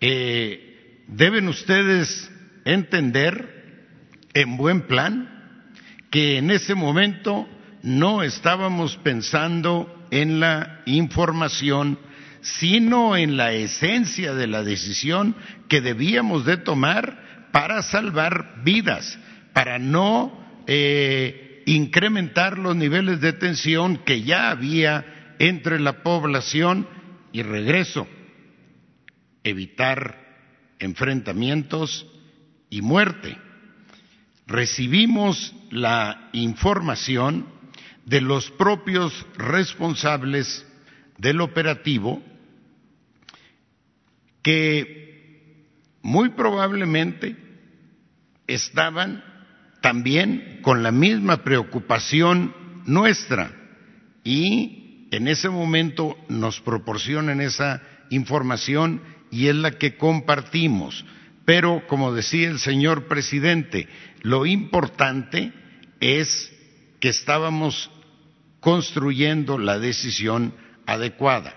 [0.00, 2.30] Eh, deben ustedes
[2.64, 3.88] entender,
[4.34, 5.64] en buen plan,
[6.10, 7.48] que en ese momento
[7.82, 11.98] no estábamos pensando en la información,
[12.40, 15.34] sino en la esencia de la decisión
[15.68, 19.18] que debíamos de tomar para salvar vidas,
[19.52, 26.86] para no eh, incrementar los niveles de tensión que ya había entre la población
[27.32, 28.06] y regreso,
[29.42, 30.16] evitar
[30.78, 32.06] enfrentamientos
[32.70, 33.36] y muerte.
[34.46, 37.53] Recibimos la información
[38.06, 40.66] de los propios responsables
[41.18, 42.22] del operativo
[44.42, 45.70] que
[46.02, 47.36] muy probablemente
[48.46, 49.24] estaban
[49.80, 52.54] también con la misma preocupación
[52.86, 53.52] nuestra
[54.22, 59.00] y en ese momento nos proporcionan esa información
[59.30, 61.04] y es la que compartimos.
[61.44, 63.88] Pero, como decía el señor presidente,
[64.22, 65.52] lo importante
[66.00, 66.53] es
[67.04, 67.90] que estábamos
[68.60, 70.54] construyendo la decisión
[70.86, 71.54] adecuada.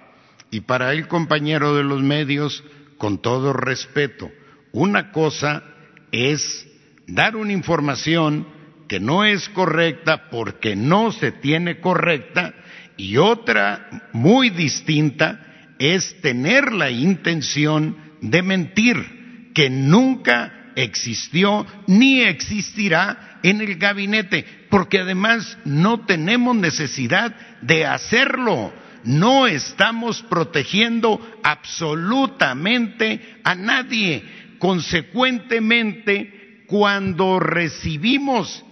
[0.51, 2.65] Y para el compañero de los medios,
[2.97, 4.29] con todo respeto,
[4.73, 5.63] una cosa
[6.11, 6.67] es
[7.07, 8.45] dar una información
[8.89, 12.53] que no es correcta porque no se tiene correcta
[12.97, 23.39] y otra muy distinta es tener la intención de mentir, que nunca existió ni existirá
[23.43, 28.71] en el gabinete, porque además no tenemos necesidad de hacerlo.
[29.03, 34.23] No estamos protegiendo absolutamente a nadie.
[34.59, 38.63] Consecuentemente, cuando recibimos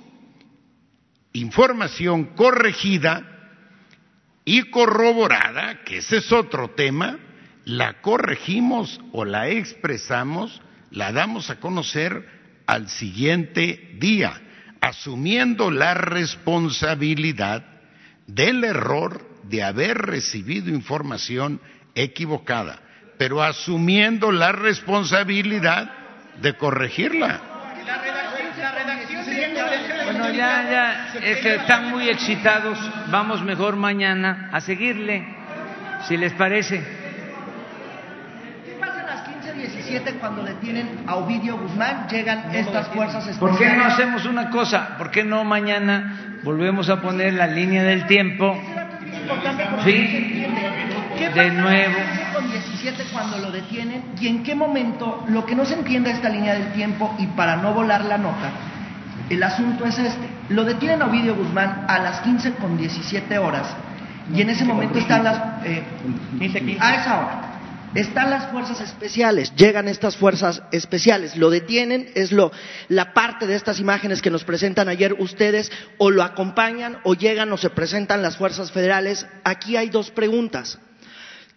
[1.33, 3.32] información corregida
[4.43, 7.17] y corroborada, que ese es otro tema,
[7.65, 12.27] la corregimos o la expresamos, la damos a conocer
[12.67, 14.41] al siguiente día,
[14.81, 17.63] asumiendo la responsabilidad
[18.27, 21.59] del error de haber recibido información
[21.93, 22.79] equivocada,
[23.17, 25.91] pero asumiendo la responsabilidad
[26.41, 27.41] de corregirla.
[30.03, 32.77] Bueno, ya, ya, es que están muy excitados.
[33.09, 35.25] Vamos mejor mañana a seguirle,
[36.07, 37.05] si les parece.
[39.56, 42.08] ¿Qué pasa a las 15.17 cuando detienen a Ovidio Guzmán?
[42.09, 43.40] Llegan estas fuerzas especiales.
[43.40, 44.98] ¿Por qué no hacemos una cosa?
[44.98, 48.58] ¿Por qué no mañana volvemos a poner la línea del tiempo?
[49.84, 50.45] Sí,
[51.17, 51.95] ¿Qué de nuevo.
[52.34, 56.30] con 17 cuando lo detienen y en qué momento lo que no se entiende esta
[56.30, 58.51] línea del tiempo y para no volar la nota
[59.30, 63.74] el asunto es este lo detienen a Ovidio Guzmán a las 15 con 17 horas
[64.34, 65.84] y en ese momento están las eh,
[66.80, 67.44] a esa hora
[67.95, 72.51] están las fuerzas especiales, llegan estas fuerzas especiales, lo detienen, es lo,
[72.90, 77.51] la parte de estas imágenes que nos presentan ayer ustedes, o lo acompañan, o llegan
[77.53, 79.25] o se presentan las fuerzas federales.
[79.43, 80.77] Aquí hay dos preguntas.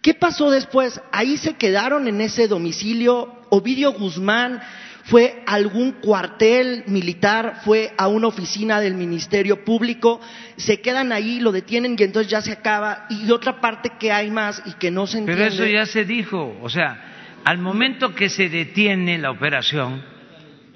[0.01, 1.01] ¿Qué pasó después?
[1.11, 3.35] Ahí se quedaron en ese domicilio.
[3.49, 4.61] Ovidio Guzmán
[5.05, 10.21] fue a algún cuartel militar, fue a una oficina del Ministerio Público,
[10.57, 13.05] se quedan ahí, lo detienen y entonces ya se acaba.
[13.09, 15.43] Y otra parte que hay más y que no se entiende.
[15.43, 20.03] Pero eso ya se dijo, o sea, al momento que se detiene la operación,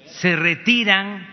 [0.06, 1.26] se retiran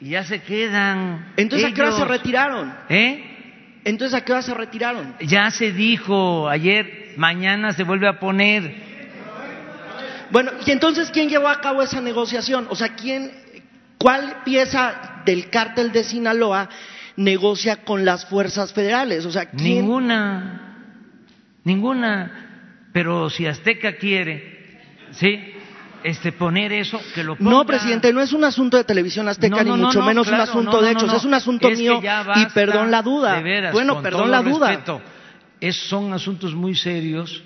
[0.00, 1.32] Y ya se quedan.
[1.36, 2.72] Entonces, ¿a qué hora se retiraron?
[2.88, 3.80] ¿Eh?
[3.84, 5.14] Entonces, ¿a qué hora se retiraron?
[5.20, 8.87] Ya se dijo ayer, mañana se vuelve a poner.
[10.30, 12.66] Bueno, y entonces, ¿quién llevó a cabo esa negociación?
[12.70, 13.30] O sea, ¿quién,
[13.98, 16.68] cuál pieza del cártel de Sinaloa
[17.16, 19.24] negocia con las fuerzas federales?
[19.26, 19.80] O sea, ¿quién?
[19.82, 20.76] Ninguna,
[21.64, 22.88] ninguna.
[22.92, 24.80] Pero si Azteca quiere,
[25.12, 25.40] ¿sí?
[26.04, 27.50] Este, poner eso, que lo ponga.
[27.50, 30.28] No, presidente, no es un asunto de televisión azteca, No, no, ni mucho no, menos
[30.28, 32.00] claro, un asunto de hechos, es un asunto Es mío
[32.36, 33.34] y perdón la duda.
[33.34, 34.68] de veras, bueno, con perdón todo la duda.
[34.68, 35.00] respeto.
[35.60, 37.42] Es- son asuntos muy serios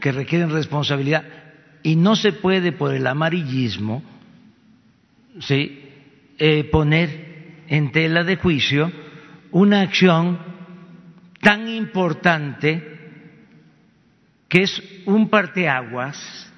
[0.00, 1.22] que requieren responsabilidad
[1.84, 4.02] y no se puede por el amarillismo
[5.38, 5.80] ¿sí?
[6.38, 8.90] Eh, poner en tela de juicio
[9.52, 10.38] una acción
[11.40, 12.90] tan importante
[14.48, 16.50] que es un parteaguas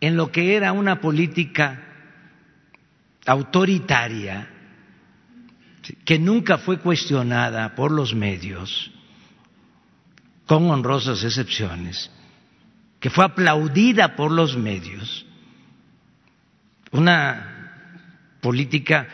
[0.00, 1.82] en lo que era una política
[3.24, 4.50] autoritaria
[6.04, 8.90] que nunca fue cuestionada por los medios,
[10.46, 12.10] con honrosas excepciones,
[13.00, 15.26] que fue aplaudida por los medios,
[16.92, 19.08] una política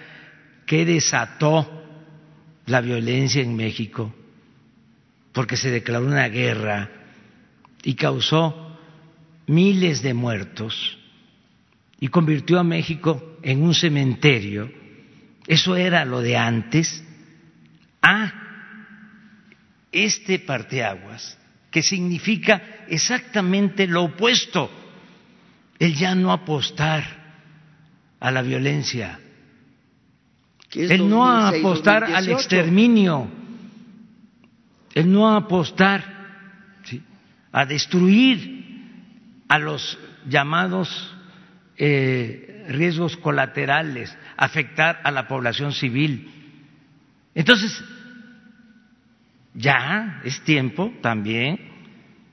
[0.67, 1.83] que desató
[2.67, 4.15] la violencia en México,
[5.33, 6.91] porque se declaró una guerra
[7.83, 8.79] y causó
[9.47, 10.99] miles de muertos
[11.99, 14.71] y convirtió a México en un cementerio.
[15.47, 17.05] Eso era lo de antes.
[18.03, 18.33] A
[19.93, 21.39] este parteaguas,
[21.73, 24.71] que significa exactamente lo opuesto,
[25.79, 27.03] el ya no apostar
[28.21, 29.19] a la violencia,
[30.69, 32.39] ¿Qué es el no 2006, apostar al 2018?
[32.39, 33.29] exterminio,
[34.95, 36.05] el no apostar
[36.85, 37.03] ¿sí?
[37.51, 41.15] a destruir a los llamados
[41.79, 46.31] eh, riesgos colaterales, afectar a la población civil.
[47.35, 47.83] Entonces,
[49.55, 51.59] ya es tiempo también,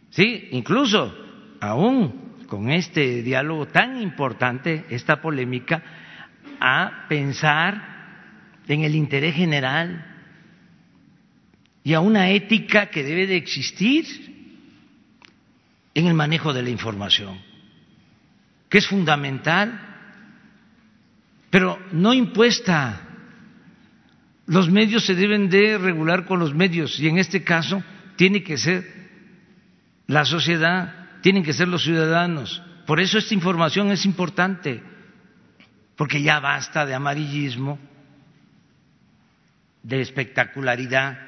[0.09, 1.15] sí, incluso
[1.59, 5.83] aún con este diálogo tan importante, esta polémica,
[6.59, 7.89] a pensar
[8.67, 10.05] en el interés general
[11.83, 14.05] y a una ética que debe de existir
[15.93, 17.39] en el manejo de la información,
[18.69, 19.79] que es fundamental,
[21.49, 23.05] pero no impuesta.
[24.49, 27.83] Los medios se deben de regular con los medios y en este caso
[28.15, 28.83] tiene que ser
[30.07, 32.59] la sociedad, tienen que ser los ciudadanos.
[32.87, 34.81] Por eso esta información es importante,
[35.95, 37.77] porque ya basta de amarillismo,
[39.83, 41.19] de espectacularidad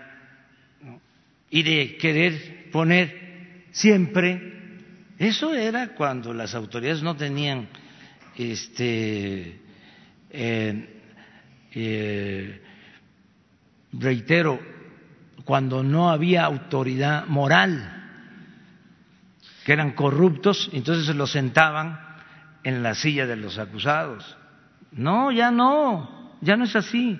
[1.51, 4.79] y de querer poner siempre.
[5.19, 7.69] Eso era cuando las autoridades no tenían,
[8.35, 9.59] este,
[10.31, 11.01] eh,
[11.75, 12.61] eh,
[13.93, 14.59] reitero,
[15.45, 17.97] cuando no había autoridad moral,
[19.65, 21.99] que eran corruptos, entonces se los sentaban
[22.63, 24.37] en la silla de los acusados.
[24.91, 27.19] No, ya no, ya no es así.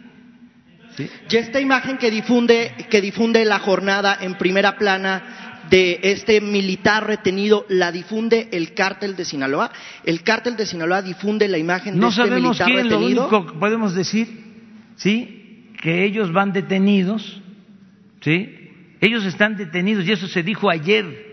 [0.96, 1.10] ¿sí?
[1.30, 7.08] Y esta imagen que difunde, que difunde la jornada en primera plana de este militar
[7.08, 9.72] retenido, ¿la difunde el cártel de Sinaloa?
[10.04, 13.28] ¿El cártel de Sinaloa difunde la imagen No de este sabemos militar quién, lo retenido?
[13.28, 14.28] único que podemos decir,
[14.98, 15.41] ¿sí?
[15.82, 17.42] Que ellos van detenidos,
[18.22, 18.70] ¿sí?
[19.02, 21.30] Ellos están detenidos y eso se dijo ayer.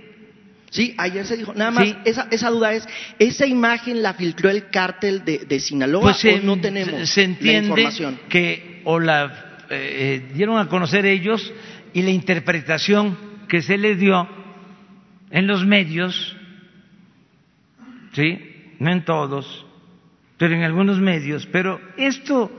[0.70, 1.54] Sí, ayer se dijo.
[1.54, 1.96] Nada más, Sí.
[2.04, 2.86] esa, esa duda es,
[3.18, 7.20] ¿esa imagen la filtró el cártel de, de Sinaloa Pues o se, no tenemos se
[7.22, 8.18] la entiende información?
[8.28, 11.52] que o la eh, eh, dieron a conocer ellos
[11.92, 13.16] y la interpretación
[13.48, 14.28] que se le dio
[15.30, 16.36] en los medios,
[18.12, 18.38] sí,
[18.78, 19.66] no en todos,
[20.38, 21.46] pero en algunos medios.
[21.46, 22.50] Pero esto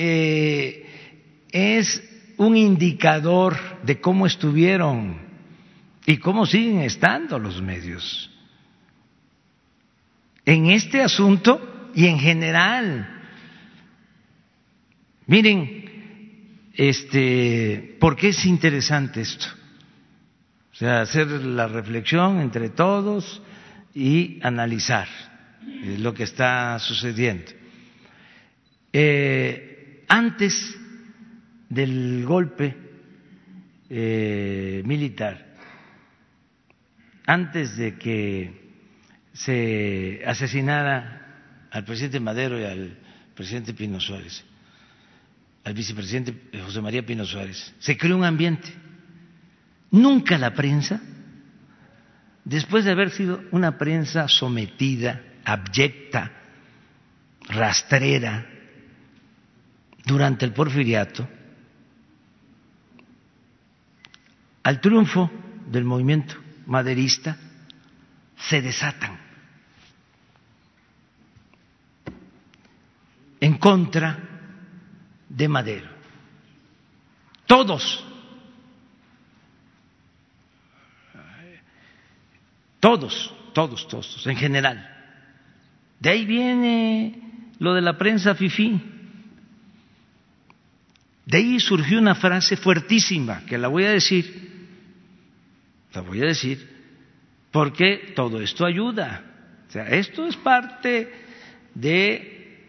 [0.00, 0.86] eh,
[1.50, 2.02] es
[2.36, 5.18] un indicador de cómo estuvieron
[6.06, 8.30] y cómo siguen estando los medios
[10.44, 13.22] en este asunto y en general.
[15.26, 19.46] Miren, este, ¿por qué es interesante esto?
[20.72, 23.42] O sea, hacer la reflexión entre todos
[23.94, 25.08] y analizar
[25.98, 27.50] lo que está sucediendo.
[28.92, 29.67] Eh,
[30.08, 30.76] antes
[31.68, 32.74] del golpe
[33.90, 35.46] eh, militar,
[37.26, 38.72] antes de que
[39.34, 42.98] se asesinara al presidente Madero y al
[43.34, 44.44] presidente Pino Suárez,
[45.64, 48.68] al vicepresidente José María Pino Suárez, se creó un ambiente.
[49.90, 51.00] Nunca la prensa,
[52.44, 56.32] después de haber sido una prensa sometida, abyecta,
[57.48, 58.57] rastrera
[60.08, 61.28] durante el porfiriato
[64.62, 65.30] al triunfo
[65.66, 66.34] del movimiento
[66.66, 67.36] maderista
[68.36, 69.18] se desatan
[73.40, 74.18] en contra
[75.28, 75.88] de Madero.
[77.46, 78.04] Todos,
[82.80, 84.88] todos, todos, todos, en general.
[86.00, 88.97] De ahí viene lo de la prensa fifí.
[91.28, 94.50] De ahí surgió una frase fuertísima que la voy a decir,
[95.92, 96.66] la voy a decir,
[97.50, 99.24] porque todo esto ayuda.
[99.68, 101.12] O sea, esto es parte
[101.74, 102.64] de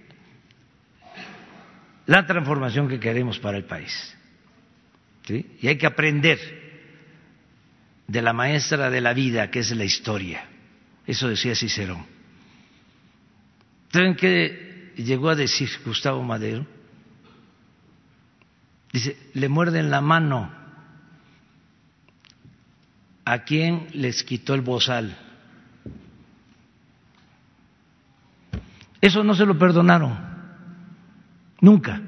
[2.06, 4.14] la transformación que queremos para el país.
[5.30, 6.38] Y hay que aprender
[8.08, 10.44] de la maestra de la vida, que es la historia.
[11.08, 12.06] Eso decía Cicerón.
[13.94, 16.79] ¿Saben qué llegó a decir Gustavo Madero?
[18.92, 20.52] Dice, le muerden la mano
[23.26, 25.16] a quien les quitó el bozal.
[29.02, 30.18] Eso no se lo perdonaron,
[31.62, 32.02] nunca.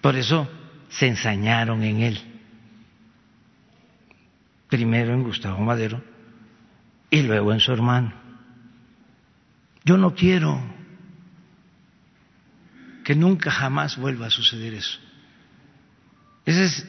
[0.00, 0.48] Por eso
[0.88, 2.20] se ensañaron en él.
[4.68, 6.02] Primero en Gustavo Madero
[7.10, 8.12] y luego en su hermano.
[9.84, 10.75] Yo no quiero
[13.06, 14.98] que nunca jamás vuelva a suceder eso.
[16.44, 16.88] Esa es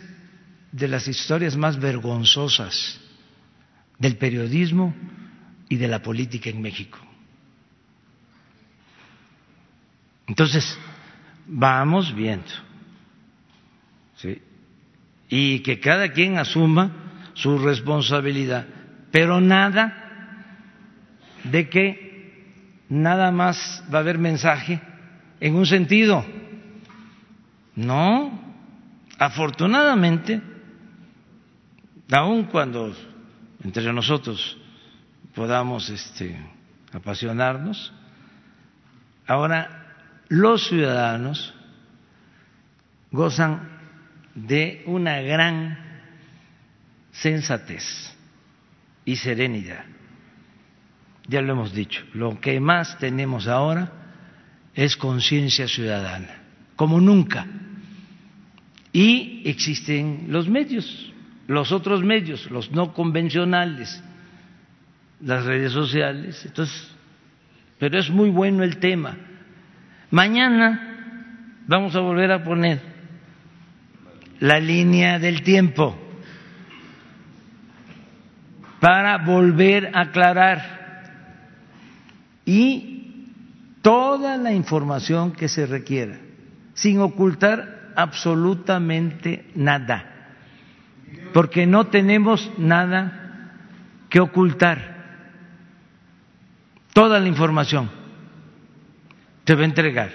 [0.71, 2.99] de las historias más vergonzosas
[3.99, 4.95] del periodismo
[5.69, 6.97] y de la política en México.
[10.25, 10.75] Entonces,
[11.45, 12.49] vamos viendo
[14.15, 14.41] ¿sí?
[15.29, 18.65] y que cada quien asuma su responsabilidad,
[19.11, 19.93] pero nada
[21.43, 22.43] de que
[22.89, 24.81] nada más va a haber mensaje
[25.39, 26.25] en un sentido.
[27.75, 28.31] No,
[29.19, 30.41] afortunadamente,
[32.11, 32.93] aun cuando
[33.63, 34.57] entre nosotros
[35.35, 36.39] podamos este,
[36.91, 37.93] apasionarnos,
[39.27, 39.95] ahora
[40.29, 41.53] los ciudadanos
[43.11, 43.69] gozan
[44.33, 45.77] de una gran
[47.11, 48.15] sensatez
[49.05, 49.85] y serenidad.
[51.27, 54.06] Ya lo hemos dicho, lo que más tenemos ahora
[54.77, 56.29] es conciencia ciudadana,
[56.75, 57.47] como nunca.
[58.93, 61.11] Y existen los medios,
[61.47, 64.01] los otros medios, los no convencionales,
[65.19, 66.45] las redes sociales.
[66.45, 66.95] Entonces,
[67.79, 69.17] pero es muy bueno el tema.
[70.11, 72.79] Mañana vamos a volver a poner
[74.39, 75.97] la línea del tiempo
[78.79, 80.77] para volver a aclarar
[82.45, 82.96] y
[83.87, 86.17] toda la información que se requiera,
[86.73, 90.33] sin ocultar absolutamente nada,
[91.31, 93.53] porque no tenemos nada
[94.09, 94.97] que ocultar.
[96.91, 97.89] Toda la información
[99.45, 100.11] te va a entregar,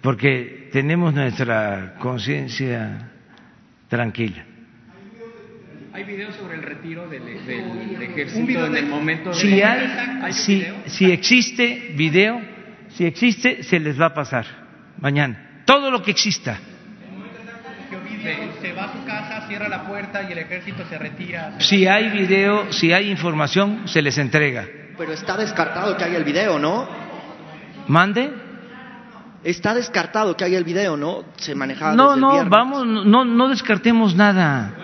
[0.00, 3.10] porque tenemos nuestra conciencia
[3.88, 4.46] tranquila.
[5.96, 7.26] ¿Hay videos sobre el retiro del,
[8.02, 9.34] ejército en el momento de...
[9.34, 10.30] Si, hay,
[10.84, 12.38] si, existe video,
[12.90, 14.44] si existe, se les va a pasar
[15.00, 15.62] mañana.
[15.64, 16.58] Todo lo que exista.
[18.60, 21.58] Se va a su casa, cierra la puerta y el ejército se retira.
[21.60, 24.66] Si hay video, si hay información, se les entrega.
[24.98, 26.86] Pero está descartado que haya el video, ¿no?
[27.88, 28.34] ¿Mande?
[29.42, 31.24] Está descartado que haya el video, ¿no?
[31.36, 31.94] Se manejaba.
[31.94, 34.74] No, no, vamos, no, no descartemos nada.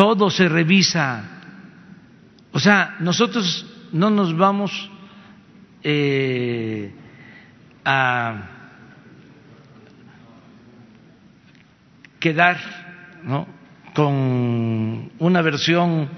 [0.00, 1.22] Todo se revisa.
[2.52, 4.90] O sea, nosotros no nos vamos
[5.84, 6.90] eh,
[7.84, 8.42] a
[12.18, 12.56] quedar
[13.24, 13.46] ¿no?
[13.94, 16.08] con una versión,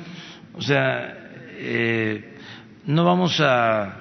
[0.54, 1.16] o sea,
[1.56, 2.38] eh,
[2.86, 3.96] no vamos a,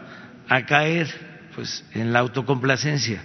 [0.48, 1.08] a caer
[1.56, 3.24] pues en la autocomplacencia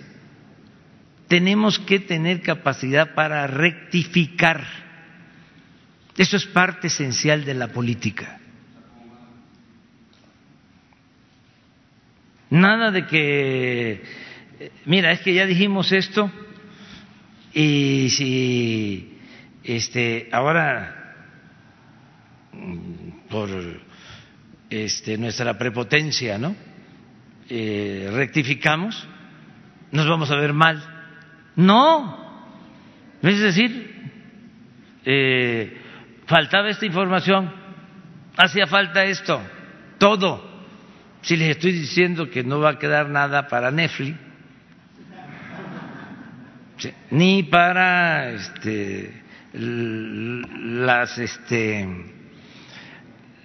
[1.28, 4.85] tenemos que tener capacidad para rectificar.
[6.16, 8.38] Eso es parte esencial de la política.
[12.48, 14.02] Nada de que,
[14.84, 16.30] mira, es que ya dijimos esto
[17.52, 19.18] y si
[19.64, 21.14] este ahora
[23.28, 23.50] por
[24.70, 26.54] este nuestra prepotencia, ¿no?
[27.48, 29.06] Eh, rectificamos,
[29.90, 30.96] nos vamos a ver mal
[31.56, 32.18] no,
[33.22, 34.10] es decir,
[35.06, 35.80] eh,
[36.26, 37.52] faltaba esta información,
[38.36, 39.40] hacía falta esto,
[39.98, 40.56] todo
[41.26, 44.16] si les estoy diciendo que no va a quedar nada para Netflix,
[47.10, 49.22] ni para este,
[49.54, 51.88] las este,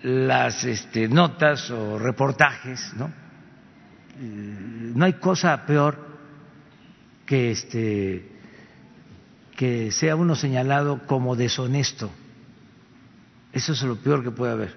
[0.03, 3.08] las este, notas o reportajes, ¿no?
[3.08, 5.98] Eh, no hay cosa peor
[7.26, 8.27] que este
[9.56, 12.11] que sea uno señalado como deshonesto.
[13.53, 14.75] Eso es lo peor que puede haber.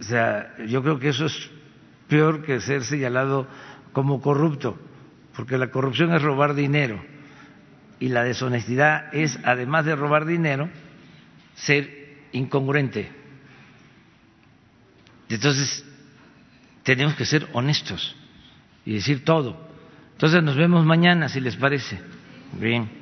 [0.00, 1.50] O sea, yo creo que eso es
[2.08, 3.46] peor que ser señalado
[3.92, 4.78] como corrupto,
[5.36, 7.02] porque la corrupción es robar dinero
[8.00, 10.68] y la deshonestidad es, además de robar dinero,
[11.54, 13.10] ser incongruente.
[15.28, 15.84] Entonces,
[16.82, 18.16] tenemos que ser honestos
[18.84, 19.56] y decir todo.
[20.12, 22.00] Entonces nos vemos mañana, si les parece.
[22.58, 23.01] Bien.